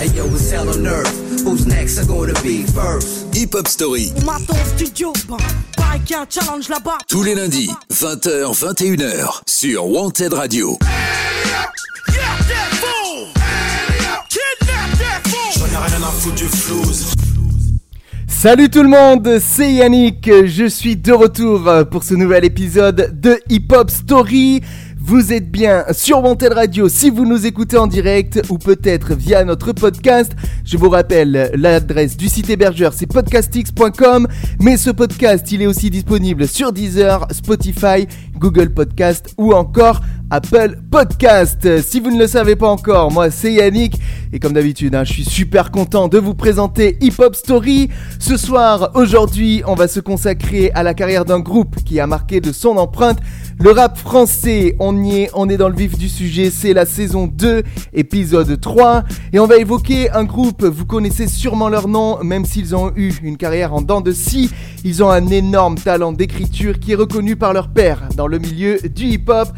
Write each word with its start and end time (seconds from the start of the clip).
Hey 0.00 0.06
yo, 0.14 0.26
it's 0.26 0.52
hell 0.52 0.68
on 0.68 0.86
earth. 0.86 1.42
Who's 1.42 1.66
next? 1.66 1.98
Are 1.98 2.06
gonna 2.06 2.32
be 2.40 2.62
first? 2.62 3.34
Hip 3.34 3.52
Hop 3.54 3.66
Story. 3.66 4.12
On 4.18 4.26
m'attend 4.26 4.54
au 4.54 4.76
studio, 4.76 5.12
bah, 5.28 5.36
pareil 5.76 6.00
qu'il 6.02 6.14
y 6.14 6.14
a 6.14 6.22
un 6.22 6.26
challenge 6.30 6.68
là-bas. 6.68 6.98
Tous 7.08 7.24
les 7.24 7.34
lundis, 7.34 7.68
20h, 7.90 8.54
21h, 8.54 9.40
sur 9.48 9.86
Wanted 9.86 10.34
Radio. 10.34 10.78
Salut 18.28 18.70
tout 18.70 18.82
le 18.84 18.88
monde, 18.88 19.38
c'est 19.40 19.72
Yannick, 19.72 20.30
je 20.46 20.68
suis 20.68 20.94
de 20.94 21.12
retour 21.12 21.68
pour 21.90 22.04
ce 22.04 22.14
nouvel 22.14 22.44
épisode 22.44 23.20
de 23.20 23.40
Hip 23.48 23.66
Hop 23.72 23.90
Story. 23.90 24.60
Vous 25.08 25.32
êtes 25.32 25.50
bien 25.50 25.86
sur 25.92 26.22
Wanted 26.22 26.52
Radio 26.52 26.86
si 26.90 27.08
vous 27.08 27.24
nous 27.24 27.46
écoutez 27.46 27.78
en 27.78 27.86
direct 27.86 28.42
ou 28.50 28.58
peut-être 28.58 29.14
via 29.14 29.42
notre 29.42 29.72
podcast. 29.72 30.32
Je 30.66 30.76
vous 30.76 30.90
rappelle 30.90 31.50
l'adresse 31.54 32.14
du 32.14 32.28
site 32.28 32.50
hébergeur, 32.50 32.92
c'est 32.92 33.06
podcastx.com. 33.06 34.28
Mais 34.60 34.76
ce 34.76 34.90
podcast, 34.90 35.50
il 35.50 35.62
est 35.62 35.66
aussi 35.66 35.88
disponible 35.88 36.46
sur 36.46 36.74
Deezer, 36.74 37.26
Spotify, 37.30 38.06
Google 38.38 38.70
Podcast 38.70 39.34
ou 39.36 39.52
encore 39.52 40.00
Apple 40.30 40.78
Podcast. 40.90 41.80
Si 41.82 42.00
vous 42.00 42.10
ne 42.10 42.18
le 42.18 42.26
savez 42.26 42.54
pas 42.54 42.68
encore, 42.68 43.10
moi 43.10 43.30
c'est 43.30 43.52
Yannick 43.52 43.98
et 44.32 44.40
comme 44.40 44.52
d'habitude, 44.52 44.94
hein, 44.94 45.04
je 45.04 45.12
suis 45.14 45.24
super 45.24 45.70
content 45.70 46.06
de 46.06 46.18
vous 46.18 46.34
présenter 46.34 46.98
Hip 47.00 47.14
Hop 47.18 47.34
Story. 47.34 47.88
Ce 48.18 48.36
soir, 48.36 48.90
aujourd'hui, 48.94 49.62
on 49.66 49.74
va 49.74 49.88
se 49.88 50.00
consacrer 50.00 50.70
à 50.74 50.82
la 50.82 50.92
carrière 50.92 51.24
d'un 51.24 51.40
groupe 51.40 51.76
qui 51.82 51.98
a 51.98 52.06
marqué 52.06 52.42
de 52.42 52.52
son 52.52 52.76
empreinte 52.76 53.18
le 53.58 53.70
rap 53.70 53.96
français. 53.96 54.76
On 54.80 55.02
y 55.02 55.22
est, 55.22 55.30
on 55.32 55.48
est 55.48 55.56
dans 55.56 55.70
le 55.70 55.74
vif 55.74 55.96
du 55.96 56.10
sujet, 56.10 56.50
c'est 56.50 56.74
la 56.74 56.84
saison 56.84 57.26
2, 57.26 57.62
épisode 57.94 58.60
3 58.60 59.04
et 59.32 59.38
on 59.38 59.46
va 59.46 59.56
évoquer 59.56 60.10
un 60.10 60.24
groupe, 60.24 60.62
vous 60.62 60.84
connaissez 60.84 61.26
sûrement 61.26 61.70
leur 61.70 61.88
nom 61.88 62.22
même 62.22 62.44
s'ils 62.44 62.76
ont 62.76 62.92
eu 62.96 63.14
une 63.22 63.38
carrière 63.38 63.72
en 63.72 63.80
dents 63.80 64.02
de 64.02 64.12
scie. 64.12 64.50
Ils 64.84 65.02
ont 65.02 65.10
un 65.10 65.26
énorme 65.28 65.76
talent 65.76 66.12
d'écriture 66.12 66.78
qui 66.78 66.92
est 66.92 66.96
reconnu 66.96 67.36
par 67.36 67.54
leur 67.54 67.68
père 67.68 68.08
le 68.28 68.38
milieu 68.38 68.78
du 68.80 69.06
hip-hop. 69.06 69.48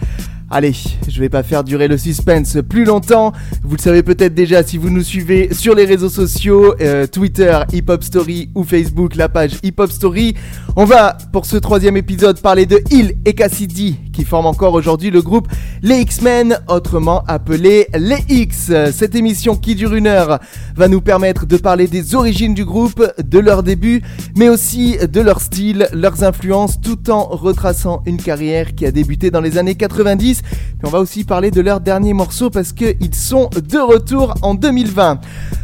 Allez, 0.53 0.73
je 1.07 1.21
vais 1.21 1.29
pas 1.29 1.45
faire 1.45 1.63
durer 1.63 1.87
le 1.87 1.97
suspense 1.97 2.59
plus 2.69 2.85
longtemps. 2.85 3.33
Vous 3.63 3.77
le 3.77 3.81
savez 3.81 4.03
peut-être 4.03 4.35
déjà 4.35 4.65
si 4.65 4.79
vous 4.79 4.91
nous 4.91 5.05
suivez 5.05 5.55
sur 5.55 5.77
les 5.77 5.85
réseaux 5.85 6.09
sociaux, 6.09 6.75
euh, 6.81 7.07
Twitter, 7.07 7.57
Hip 7.73 7.85
Hop 7.87 8.03
Story 8.03 8.51
ou 8.57 8.65
Facebook, 8.65 9.15
la 9.15 9.29
page 9.29 9.53
Hip 9.63 9.75
Hop 9.79 9.93
Story. 9.93 10.35
On 10.75 10.87
va, 10.87 11.17
pour 11.33 11.47
ce 11.47 11.57
troisième 11.57 11.97
épisode, 11.97 12.41
parler 12.41 12.67
de 12.67 12.83
Hill 12.91 13.15
et 13.25 13.35
Cassidy, 13.35 13.97
qui 14.13 14.25
forment 14.25 14.47
encore 14.47 14.75
aujourd'hui 14.75 15.13
le 15.13 15.23
groupe 15.23 15.47
Les 15.83 16.01
X-Men, 16.01 16.59
autrement 16.67 17.23
appelé 17.29 17.87
Les 17.97 18.19
X. 18.29 18.73
Cette 18.93 19.15
émission 19.15 19.55
qui 19.55 19.77
dure 19.77 19.95
une 19.95 20.09
heure 20.09 20.41
va 20.75 20.89
nous 20.89 21.01
permettre 21.01 21.47
de 21.47 21.59
parler 21.59 21.87
des 21.87 22.17
origines 22.17 22.55
du 22.55 22.65
groupe, 22.65 23.05
de 23.23 23.39
leur 23.39 23.63
début, 23.63 24.03
mais 24.37 24.49
aussi 24.49 24.97
de 24.99 25.21
leur 25.21 25.41
style, 25.41 25.89
leurs 25.93 26.25
influences, 26.25 26.81
tout 26.81 27.09
en 27.09 27.23
retraçant 27.23 28.03
une 28.05 28.17
carrière 28.17 28.75
qui 28.75 28.85
a 28.85 28.91
débuté 28.91 29.31
dans 29.31 29.41
les 29.41 29.57
années 29.57 29.77
90 29.77 30.40
on 30.83 30.89
va 30.89 30.99
aussi 30.99 31.25
parler 31.25 31.51
de 31.51 31.61
leur 31.61 31.81
dernier 31.81 32.15
morceau 32.15 32.51
parce 32.51 32.73
qu'ils 32.73 33.15
sont 33.15 33.51
de 33.51 33.79
retour 33.79 34.35
en 34.43 34.55
2020. 34.55 35.21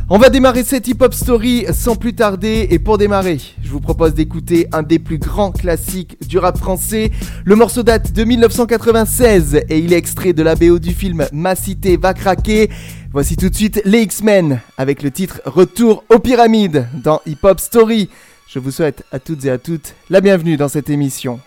On 0.09 0.19
va 0.19 0.29
démarrer 0.29 0.63
cette 0.63 0.87
hip-hop 0.87 1.13
story 1.13 1.67
sans 1.73 1.97
plus 1.97 2.15
tarder 2.15 2.69
et 2.71 2.79
pour 2.79 2.97
démarrer, 2.97 3.39
je 3.63 3.69
vous 3.71 3.81
propose 3.81 4.15
d'écouter 4.15 4.69
un 4.73 4.85
des 4.85 5.01
plus 5.01 5.19
grands 5.19 5.51
classiques 5.51 6.17
du 6.29 6.39
rap 6.39 6.57
français. 6.59 7.11
Le 7.45 7.57
morceau 7.57 7.83
date 7.83 8.13
de 8.13 8.23
1996 8.23 9.63
et 9.69 9.79
il 9.79 9.93
est 9.93 9.97
extrait 9.97 10.33
de 10.33 10.43
la 10.45 10.55
BO 10.55 10.79
du 10.79 10.93
film 10.93 11.27
Ma 11.33 11.57
cité 11.57 11.97
va 11.97 12.15
craquer. 12.15 12.71
Voici 13.13 13.37
tout 13.37 13.49
de 13.49 13.55
suite 13.55 13.83
les 13.85 14.03
X-Men 14.03 14.61
avec 14.79 15.03
le 15.03 15.11
titre 15.11 15.41
Retour 15.45 16.05
aux 16.09 16.19
pyramides 16.19 16.87
dans 17.03 17.21
Hip 17.27 17.39
Hop 17.43 17.59
Story. 17.59 18.09
Je 18.49 18.59
vous 18.59 18.71
souhaite 18.71 19.05
à 19.11 19.19
toutes 19.19 19.45
et 19.45 19.51
à 19.51 19.59
toutes 19.59 19.95
la 20.09 20.21
bienvenue 20.21 20.57
dans 20.57 20.69
cette 20.69 20.89
émission. 20.89 21.41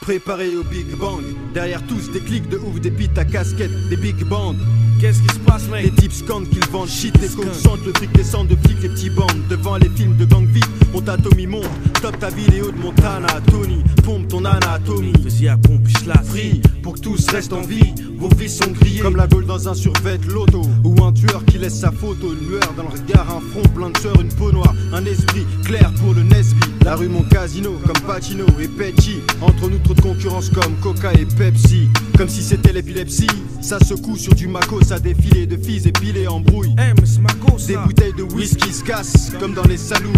Préparé 0.00 0.56
au 0.56 0.64
Big 0.64 0.96
Bang, 0.96 1.22
derrière 1.52 1.86
tous 1.86 2.10
des 2.10 2.20
clics 2.20 2.48
de 2.48 2.56
ouf, 2.56 2.80
des 2.80 2.90
bites 2.90 3.18
à 3.18 3.24
casquette, 3.24 3.88
des 3.90 3.96
big 3.96 4.24
bands. 4.24 4.54
Qu'est-ce 5.00 5.22
qui 5.22 5.34
se 5.34 5.38
passe, 5.40 5.66
mec 5.70 5.84
Les 5.84 5.90
types 5.92 6.12
scandent 6.12 6.48
qu'ils 6.50 6.66
vendent 6.66 6.90
shit, 6.90 7.18
les 7.22 7.28
coques 7.28 7.54
chantent, 7.64 7.86
le 7.86 7.92
fric 7.94 8.12
descend 8.12 8.46
de 8.46 8.56
flics, 8.56 8.82
les 8.82 8.90
petits 8.90 9.08
bandes. 9.08 9.30
Devant 9.48 9.78
les 9.78 9.88
films 9.88 10.14
de 10.18 10.26
gang 10.26 10.46
vite, 10.46 10.68
on 10.92 11.00
t'a 11.00 11.16
Tommy 11.16 11.46
monte, 11.46 11.64
top 12.02 12.18
ta 12.18 12.28
vidéo 12.28 12.70
de 12.70 12.76
Montana, 12.76 13.28
Tony, 13.50 13.82
pompe 14.04 14.28
ton 14.28 14.44
anatomie. 14.44 15.14
Vas-y 15.24 15.48
à 15.48 15.56
pompe, 15.56 15.88
la 16.06 16.22
Free, 16.22 16.60
pour 16.82 16.94
que 16.94 17.00
tous 17.00 17.30
restent 17.30 17.54
en 17.54 17.62
vie, 17.62 17.94
vos 18.18 18.28
vies 18.36 18.50
sont 18.50 18.70
grillées. 18.72 19.00
Comme 19.00 19.16
la 19.16 19.26
gaule 19.26 19.46
dans 19.46 19.70
un 19.70 19.74
survêt 19.74 20.18
loto, 20.28 20.62
ou 20.84 21.02
un 21.02 21.12
tueur 21.12 21.44
qui 21.46 21.56
laisse 21.56 21.78
sa 21.78 21.90
photo, 21.90 22.34
une 22.34 22.48
lueur 22.48 22.74
dans 22.76 22.82
le 22.82 22.90
regard, 22.90 23.26
un 23.30 23.40
front 23.40 23.68
plein 23.74 23.88
de 23.88 23.98
sueur, 23.98 24.20
une 24.20 24.28
peau 24.28 24.52
noire, 24.52 24.74
un 24.92 25.04
esprit 25.06 25.46
clair 25.64 25.90
pour 25.98 26.12
le 26.12 26.22
Nesby. 26.24 26.60
La 26.84 26.96
rue 26.96 27.08
mon 27.08 27.22
casino, 27.22 27.78
comme 27.86 28.02
Pacino 28.06 28.44
et 28.60 28.68
Petty, 28.68 29.20
entre 29.40 29.70
nous 29.70 29.78
trop 29.78 29.94
de 29.94 30.00
concurrence 30.00 30.50
comme 30.50 30.74
Coca 30.82 31.12
et 31.14 31.26
Pepsi. 31.26 31.88
Comme 32.16 32.28
si 32.28 32.42
c'était 32.42 32.72
l'épilepsie, 32.72 33.28
ça 33.62 33.78
secoue 33.78 34.16
sur 34.16 34.34
du 34.34 34.46
Mako, 34.90 34.94
ça 34.94 34.98
défilé 34.98 35.46
de 35.46 35.56
filles 35.56 35.86
épilées 35.88 36.26
en 36.26 36.40
brouille. 36.40 36.74
Eh, 36.78 37.20
Mako, 37.20 37.58
ça. 37.58 37.66
Des 37.66 37.76
bouteilles 37.76 38.14
de 38.16 38.22
whisky 38.22 38.72
se 38.72 38.82
cassent, 38.82 39.30
comme 39.38 39.54
dans 39.54 39.64
les 39.64 39.76
saloons. 39.76 40.12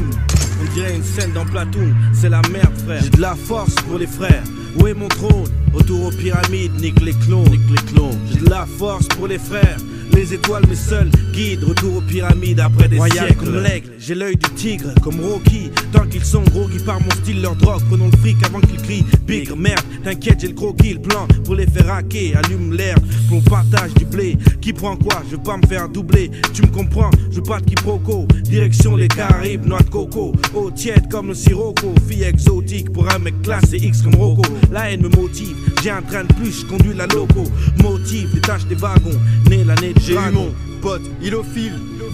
On 0.61 0.75
dirait 0.75 0.97
une 0.97 1.05
scène 1.05 1.33
dans 1.33 1.45
Platoon, 1.45 1.95
c'est 2.13 2.29
la 2.29 2.41
merde, 2.51 2.73
frère. 2.85 3.03
J'ai 3.03 3.11
de 3.11 3.21
la 3.21 3.35
force 3.35 3.75
pour 3.87 3.99
les 3.99 4.07
frères. 4.07 4.43
Où 4.79 4.87
est 4.87 4.95
mon 4.95 5.09
trône? 5.09 5.45
Retour 5.75 6.07
aux 6.07 6.11
pyramides, 6.11 6.73
nique 6.81 7.01
les 7.01 7.13
clones, 7.13 7.49
nique 7.51 7.69
les 7.71 7.93
clones. 7.93 8.19
J'ai 8.33 8.41
de 8.41 8.51
la 8.51 8.67
force 8.67 9.07
pour 9.09 9.27
les 9.27 9.39
frères. 9.39 9.77
Les 10.15 10.35
étoiles, 10.35 10.63
mes 10.69 10.77
seuls 10.77 11.11
guides, 11.33 11.65
retour 11.65 11.97
aux 11.97 12.01
pyramides 12.01 12.61
après 12.61 12.89
des 12.89 12.99
Royal 12.99 13.27
siècles. 13.29 13.45
comme 13.45 13.63
l'aigle, 13.63 13.91
j'ai 13.99 14.15
l'œil 14.15 14.37
du 14.37 14.51
tigre, 14.51 14.95
comme 15.03 15.21
Rocky. 15.21 15.71
Tant 15.91 16.07
qu'ils 16.07 16.25
sont 16.25 16.43
gros, 16.43 16.69
qui 16.69 16.79
par 16.79 17.01
mon 17.01 17.11
style, 17.23 17.41
leur 17.43 17.57
drogue. 17.57 17.83
Prenons 17.89 18.11
le 18.13 18.17
fric 18.19 18.37
avant 18.45 18.61
qu'ils 18.61 18.81
crient. 18.81 19.05
Big 19.27 19.51
merde, 19.57 19.83
t'inquiète, 20.05 20.41
j'ai 20.41 20.49
le 20.49 20.55
croquis, 20.55 20.95
le 20.95 21.01
plan 21.01 21.27
pour 21.45 21.55
les 21.55 21.67
faire 21.67 21.91
hacker. 21.91 22.37
Allume 22.37 22.73
l'herbe, 22.75 23.03
pour 23.29 23.43
partage 23.45 23.95
du 23.95 24.05
blé. 24.05 24.37
Qui 24.61 24.73
prend 24.73 24.97
quoi? 24.97 25.23
Je 25.31 25.37
veux 25.37 25.43
pas 25.43 25.57
me 25.57 25.67
faire 25.67 25.89
doubler. 25.89 26.31
Tu 26.53 26.63
me 26.63 26.69
comprends? 26.69 27.11
Je 27.31 27.37
veux 27.37 27.43
pas 27.43 27.61
de 27.61 27.65
quiproquo. 27.65 28.27
Direction 28.45 28.97
les 28.97 29.09
Caraïbes, 29.09 29.65
noix 29.67 29.81
de 29.81 29.91
coco. 29.91 30.33
Eau 30.55 30.71
tiède 30.71 31.09
comme 31.11 31.29
le 31.29 31.35
sirocco. 31.35 31.95
Fille 32.09 32.23
exotique 32.23 32.93
pour 32.93 33.09
un 33.11 33.19
mec 33.19 33.41
classe 33.43 33.73
et 33.73 33.79
X 33.79 34.03
comme 34.03 34.15
Rocco. 34.15 34.43
La 34.71 34.91
haine 34.91 35.03
me 35.03 35.09
motive, 35.09 35.57
j'ai 35.83 35.91
un 35.91 36.03
train 36.03 36.25
de 36.25 36.33
plus, 36.35 36.61
je 36.61 36.67
conduis 36.67 36.95
la 36.95 37.07
loco. 37.07 37.45
Motive, 37.83 38.35
détache 38.35 38.67
des 38.67 38.77
wagons. 38.77 39.19
Né 39.49 39.65
l'année 39.65 39.95
de 39.95 40.01
J'ai 40.05 40.15
eu 40.15 40.31
mon 40.33 40.53
pote, 40.81 41.03
il 41.23 41.35
au 41.35 41.43
fil. 41.43 41.73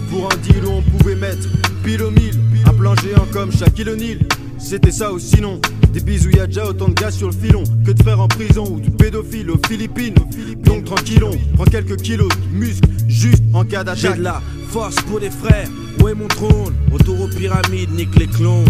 Pour 0.09 0.25
un 0.31 0.35
deal 0.37 0.63
où 0.65 0.69
on 0.71 0.81
pouvait 0.81 1.15
mettre 1.15 1.47
pile 1.83 2.03
au 2.03 2.11
mille. 2.11 2.35
Un 2.65 2.73
plan 2.73 2.93
géant 2.95 3.25
comme 3.31 3.51
Shaquille 3.51 3.89
O'Neal. 3.89 4.19
C'était 4.57 4.91
ça 4.91 5.11
ou 5.11 5.19
sinon. 5.19 5.59
Des 5.93 6.01
bisous, 6.01 6.29
y 6.29 6.39
a 6.39 6.45
déjà 6.45 6.67
autant 6.67 6.89
de 6.89 6.93
gars 6.93 7.09
sur 7.11 7.27
le 7.27 7.33
filon 7.33 7.63
que 7.85 7.91
de 7.91 8.03
frères 8.03 8.19
en 8.19 8.27
prison 8.27 8.65
ou 8.75 8.79
de 8.79 8.89
pédophiles 8.91 9.49
aux 9.49 9.59
Philippines. 9.67 10.13
Donc 10.63 10.85
tranquillon, 10.85 11.31
prends 11.55 11.65
quelques 11.65 11.97
kilos 11.97 12.29
de 12.29 12.57
muscles 12.57 12.89
juste 13.07 13.41
en 13.53 13.63
cas 13.63 13.79
J'ai 13.95 14.09
d'attaque. 14.09 14.17
de 14.19 14.23
la 14.23 14.41
force 14.69 14.95
pour 15.07 15.19
les 15.19 15.31
frères. 15.31 15.67
Où 16.01 16.07
est 16.07 16.13
mon 16.13 16.27
trône? 16.27 16.73
Retour 16.91 17.21
aux 17.21 17.27
pyramides, 17.27 17.91
nique 17.91 18.15
les 18.19 18.27
clones. 18.27 18.65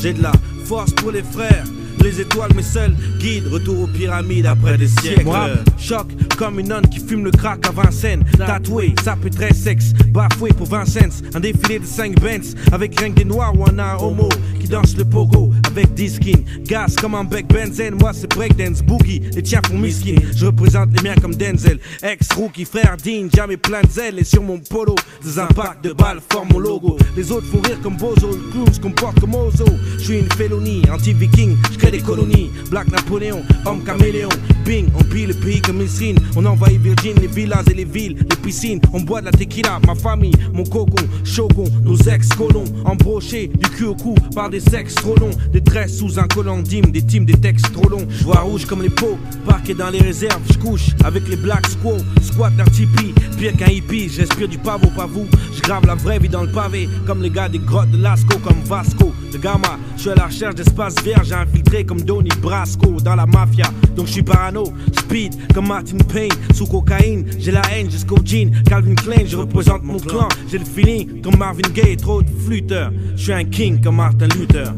J'ai 0.00 0.14
de 0.14 0.22
la 0.22 0.32
force 0.64 0.92
pour 0.92 1.10
les 1.10 1.22
frères. 1.22 1.64
Les 2.06 2.20
étoiles, 2.20 2.54
mes 2.54 2.62
seuls 2.62 2.94
guides. 3.18 3.48
Retour 3.48 3.80
aux 3.80 3.86
pyramides 3.88 4.46
après 4.46 4.78
des 4.78 4.86
siècles. 4.86 5.24
Moi, 5.24 5.48
choc 5.76 6.06
comme 6.38 6.60
une 6.60 6.68
nonne 6.68 6.86
qui 6.88 7.00
fume 7.00 7.24
le 7.24 7.32
crack 7.32 7.66
à 7.66 7.72
Vincennes. 7.72 8.22
Tatoué, 8.38 8.94
ça 9.02 9.16
peut 9.20 9.28
très 9.28 9.52
sexe. 9.52 9.92
Bafoué 10.12 10.50
pour 10.52 10.68
20 10.68 10.84
cents. 10.84 11.24
Un 11.34 11.40
défilé 11.40 11.80
de 11.80 11.84
5 11.84 12.20
Benz. 12.20 12.54
Avec 12.70 13.00
rien 13.00 13.10
que 13.10 13.16
des 13.16 13.24
noirs 13.24 13.58
ou 13.58 13.64
un 13.64 13.96
homo 13.98 14.28
qui 14.60 14.68
danse 14.68 14.96
le 14.96 15.04
pogo. 15.04 15.50
Avec 15.76 15.92
10 15.92 16.14
skins. 16.14 16.44
Gaz 16.64 16.96
comme 16.96 17.14
un 17.14 17.24
bec 17.24 17.48
benzène. 17.48 17.96
Moi, 17.96 18.12
c'est 18.14 18.30
breakdance, 18.30 18.80
boogie. 18.80 19.20
Les 19.34 19.42
tiens 19.42 19.60
font 19.68 19.76
miskin. 19.76 20.14
Je 20.34 20.46
représente 20.46 20.88
les 20.96 21.02
miens 21.02 21.14
comme 21.20 21.34
Denzel. 21.34 21.78
Ex-rookie, 22.02 22.64
frère 22.64 22.96
digne. 22.96 23.28
Jamais 23.34 23.58
plein 23.58 23.82
de 23.82 23.90
zèle. 23.90 24.18
Et 24.18 24.24
sur 24.24 24.42
mon 24.42 24.58
polo, 24.58 24.94
des 25.22 25.38
impacts 25.38 25.84
de 25.84 25.92
balles 25.92 26.20
forment 26.32 26.48
mon 26.54 26.60
logo. 26.60 26.96
Les 27.14 27.30
autres 27.30 27.46
font 27.48 27.60
rire 27.60 27.78
comme 27.82 27.98
Bozo. 27.98 28.30
Le 28.30 28.50
clown 28.52 28.72
se 28.72 28.80
comporte 28.80 29.20
comme 29.20 29.34
Ozo. 29.34 29.66
Je 29.98 30.04
suis 30.04 30.18
une 30.18 30.32
félonie, 30.32 30.80
anti-viking. 30.90 31.54
Je 31.72 31.76
crée 31.76 31.90
des 31.90 32.00
colonies. 32.00 32.50
Black 32.70 32.90
Napoléon, 32.90 33.42
homme 33.66 33.84
caméléon. 33.84 34.30
Bing, 34.64 34.88
on 34.98 35.04
pille 35.04 35.26
le 35.26 35.34
pays 35.34 35.60
comme 35.60 35.76
Misrine. 35.76 36.16
On 36.36 36.46
envahit 36.46 36.80
Virgin, 36.80 37.16
les 37.20 37.26
villas 37.26 37.64
et 37.70 37.74
les 37.74 37.84
villes, 37.84 38.16
les 38.18 38.36
piscines. 38.36 38.80
On 38.94 39.00
boit 39.00 39.20
de 39.20 39.26
la 39.26 39.32
tequila, 39.32 39.78
ma 39.86 39.94
famille, 39.94 40.34
mon 40.54 40.64
cocon, 40.64 41.06
shogun, 41.22 41.70
nos 41.82 41.98
ex-colons. 41.98 42.64
Embrochés 42.86 43.48
du 43.48 43.68
cul 43.70 43.84
au 43.84 43.94
cou 43.94 44.14
par 44.34 44.48
des 44.48 44.60
sexes 44.60 44.94
trop. 44.94 45.16
Des 45.52 45.60
détresse 45.66 45.98
sous 45.98 46.18
un 46.18 46.28
collant 46.28 46.58
d'hymne, 46.58 46.92
des 46.92 47.02
teams, 47.02 47.24
des 47.24 47.34
textes 47.34 47.72
trop 47.72 47.88
longs. 47.88 48.06
Je 48.08 48.24
vois 48.24 48.40
rouge 48.40 48.66
comme 48.66 48.82
les 48.82 48.90
pots, 48.90 49.18
parqué 49.44 49.74
dans 49.74 49.90
les 49.90 50.00
réserves. 50.00 50.40
Je 50.50 50.58
couche 50.58 50.90
avec 51.04 51.28
les 51.28 51.36
Black 51.36 51.66
Squaw, 51.66 51.98
squat 52.22 52.54
d'un 52.56 52.64
pire 52.64 53.56
qu'un 53.56 53.70
hippie. 53.70 54.08
J'inspire 54.08 54.48
du 54.48 54.58
pavot, 54.58 54.90
pas 54.96 55.06
vous. 55.06 55.26
Je 55.54 55.60
grave 55.60 55.84
la 55.86 55.94
vraie 55.94 56.18
vie 56.18 56.28
dans 56.28 56.42
le 56.42 56.50
pavé, 56.50 56.88
comme 57.06 57.22
les 57.22 57.30
gars 57.30 57.48
des 57.48 57.58
grottes 57.58 57.90
de 57.90 58.00
Lascaux, 58.00 58.38
comme 58.38 58.60
Vasco, 58.64 59.12
de 59.32 59.38
Gamma. 59.38 59.78
Je 59.96 60.02
suis 60.02 60.10
à 60.10 60.14
la 60.14 60.26
recherche 60.26 60.54
d'espace 60.54 60.94
vert, 61.04 61.22
j'ai 61.24 61.34
infiltré 61.34 61.84
comme 61.84 62.00
Donny 62.00 62.30
Brasco 62.40 63.00
dans 63.00 63.16
la 63.16 63.26
mafia. 63.26 63.66
Donc 63.96 64.06
je 64.06 64.12
suis 64.12 64.22
parano, 64.22 64.72
speed 64.98 65.34
comme 65.52 65.68
Martin 65.68 65.98
Payne, 66.12 66.30
sous 66.54 66.66
cocaïne. 66.66 67.26
J'ai 67.38 67.52
la 67.52 67.62
haine 67.72 67.90
jusqu'au 67.90 68.18
jean, 68.24 68.52
Calvin 68.64 68.94
Klein, 68.94 69.26
je 69.26 69.36
représente 69.36 69.82
mon 69.82 69.98
clan. 69.98 70.28
J'ai 70.50 70.58
le 70.58 70.64
feeling 70.64 71.20
comme 71.22 71.36
Marvin 71.38 71.68
Gaye, 71.74 71.96
trop 71.96 72.22
de 72.22 72.30
flûteurs. 72.46 72.92
Je 73.16 73.22
suis 73.22 73.32
un 73.32 73.44
king 73.44 73.80
comme 73.80 73.96
Martin 73.96 74.28
Luther. 74.38 74.72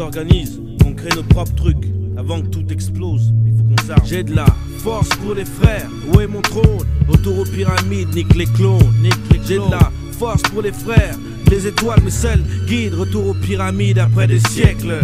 S'organise, 0.00 0.58
qu'on 0.82 0.94
crée 0.94 1.10
nos 1.14 1.22
propres 1.22 1.54
trucs. 1.54 1.84
Avant 2.16 2.40
que 2.40 2.46
tout 2.46 2.64
explose, 2.72 3.34
il 3.44 3.52
faut 3.52 3.64
qu'on 3.64 3.86
s'arme. 3.86 4.00
J'ai 4.06 4.22
de 4.22 4.34
la 4.34 4.46
force 4.78 5.10
pour 5.10 5.34
les 5.34 5.44
frères, 5.44 5.90
où 6.08 6.18
est 6.20 6.26
mon 6.26 6.40
trône? 6.40 6.86
Autour 7.06 7.40
aux 7.40 7.44
pyramides, 7.44 8.08
nique 8.14 8.34
les 8.34 8.46
clones, 8.46 8.80
nique 9.02 9.12
les 9.30 9.40
J'ai 9.46 9.58
de 9.58 9.70
la 9.70 9.92
force 10.12 10.40
pour 10.40 10.62
les 10.62 10.72
frères, 10.72 11.14
les 11.50 11.66
étoiles 11.66 12.00
mes 12.02 12.10
seuls 12.10 12.42
guides. 12.66 12.94
Retour 12.94 13.28
aux 13.28 13.34
pyramides 13.34 13.98
après 13.98 14.26
des 14.26 14.40
siècles. 14.40 15.00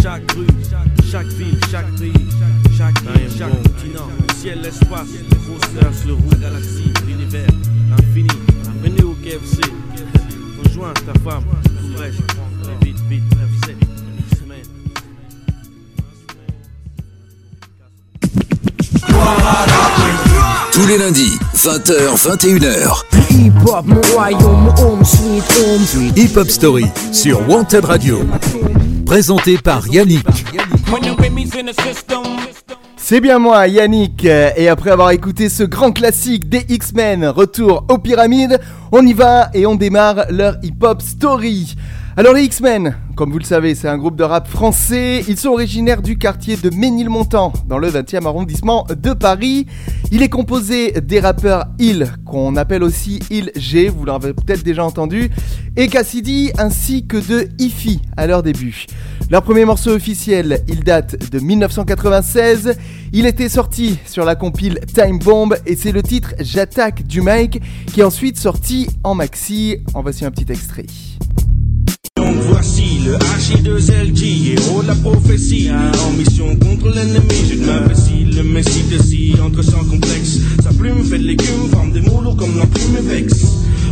Chaque 0.00 0.30
rue, 0.30 0.46
chaque 1.10 1.26
ville, 1.26 1.58
chaque 1.72 1.90
pays, 1.96 2.12
chaque 2.76 3.00
île, 3.02 3.36
chaque 3.36 3.50
continent, 3.50 4.06
le 4.28 4.34
ciel, 4.36 4.60
l'espace, 4.62 5.08
le 6.06 6.12
roux, 6.12 6.30
la 6.30 6.50
galaxie, 6.50 6.92
l'univers, 7.04 7.48
l'infini. 7.90 8.28
Venez 8.80 9.02
au 9.02 9.14
KFC, 9.14 9.60
rejoins 10.62 10.94
ta 10.94 11.18
femme, 11.18 11.42
tout 11.64 12.00
reste, 12.00 12.22
vite, 12.82 12.96
vite, 13.08 13.22
9, 13.36 13.48
7, 13.66 13.76
semaine. 14.38 14.64
Tous 20.72 20.86
les 20.86 20.98
lundis, 20.98 21.38
20h, 21.54 22.16
21h. 22.16 23.02
Hip 23.30 23.52
hop. 23.66 23.86
Hip 26.16 26.36
Hop 26.36 26.48
Story 26.48 26.86
sur 27.12 27.48
Wanted 27.48 27.84
Radio. 27.84 28.20
Présenté 29.06 29.58
par 29.58 29.88
Yannick. 29.88 30.26
C'est 32.96 33.20
bien 33.20 33.38
moi, 33.38 33.66
Yannick, 33.68 34.24
et 34.24 34.68
après 34.68 34.90
avoir 34.90 35.10
écouté 35.12 35.48
ce 35.48 35.62
grand 35.62 35.92
classique 35.92 36.48
des 36.48 36.66
X-Men, 36.68 37.24
Retour 37.26 37.86
aux 37.88 37.98
pyramides, 37.98 38.60
on 38.92 39.06
y 39.06 39.14
va 39.14 39.48
et 39.54 39.64
on 39.66 39.76
démarre 39.76 40.26
leur 40.30 40.58
hip-hop 40.62 41.00
story. 41.00 41.74
Alors 42.18 42.34
les 42.34 42.42
X-Men, 42.42 42.96
comme 43.14 43.30
vous 43.30 43.38
le 43.38 43.44
savez, 43.44 43.76
c'est 43.76 43.86
un 43.86 43.96
groupe 43.96 44.16
de 44.16 44.24
rap 44.24 44.48
français, 44.48 45.22
ils 45.28 45.38
sont 45.38 45.50
originaires 45.50 46.02
du 46.02 46.18
quartier 46.18 46.56
de 46.56 46.68
Ménilmontant, 46.68 47.52
dans 47.68 47.78
le 47.78 47.88
20e 47.88 48.26
arrondissement 48.26 48.84
de 48.90 49.12
Paris. 49.12 49.66
Il 50.10 50.24
est 50.24 50.28
composé 50.28 51.00
des 51.00 51.20
rappeurs 51.20 51.66
Il, 51.78 52.12
qu'on 52.26 52.56
appelle 52.56 52.82
aussi 52.82 53.20
Il 53.30 53.52
G, 53.54 53.88
vous 53.88 54.04
l'avez 54.04 54.32
peut-être 54.32 54.64
déjà 54.64 54.84
entendu, 54.84 55.30
et 55.76 55.86
Cassidy, 55.86 56.50
ainsi 56.58 57.06
que 57.06 57.18
de 57.18 57.50
Ifi 57.60 58.00
à 58.16 58.26
leur 58.26 58.42
début. 58.42 58.86
Leur 59.30 59.44
premier 59.44 59.64
morceau 59.64 59.92
officiel, 59.92 60.64
il 60.66 60.82
date 60.82 61.30
de 61.30 61.38
1996. 61.38 62.76
Il 63.12 63.26
était 63.26 63.48
sorti 63.48 63.96
sur 64.06 64.24
la 64.24 64.34
compile 64.34 64.80
Time 64.92 65.20
Bomb 65.20 65.54
et 65.66 65.76
c'est 65.76 65.92
le 65.92 66.02
titre 66.02 66.34
J'attaque 66.40 67.06
du 67.06 67.20
Mike 67.20 67.62
qui 67.86 68.00
est 68.00 68.04
ensuite 68.04 68.38
sorti 68.38 68.88
en 69.04 69.14
maxi. 69.14 69.76
En 69.94 70.02
voici 70.02 70.24
un 70.24 70.32
petit 70.32 70.50
extrait. 70.50 70.86
Donc 72.38 72.46
voici 72.50 72.87
le 73.04 73.14
H2LG, 73.16 74.52
héros 74.52 74.82
de 74.82 74.88
la 74.88 74.94
prophétie. 74.94 75.68
En 75.70 76.12
mission 76.12 76.56
contre 76.56 76.88
l'ennemi, 76.88 77.34
je 77.48 77.54
m'imbécile, 77.56 78.36
le 78.36 78.42
messie 78.42 78.84
de 78.90 79.02
si, 79.02 79.34
entre 79.44 79.62
sans 79.62 79.84
complexe. 79.84 80.38
Sa 80.62 80.70
plume 80.70 81.04
fait 81.04 81.18
de 81.18 81.24
légumes, 81.24 81.68
forme 81.72 81.92
des 81.92 82.00
mots 82.00 82.20
lourds 82.20 82.36
comme 82.36 82.56
l'enclume 82.56 83.04
vex. 83.04 83.34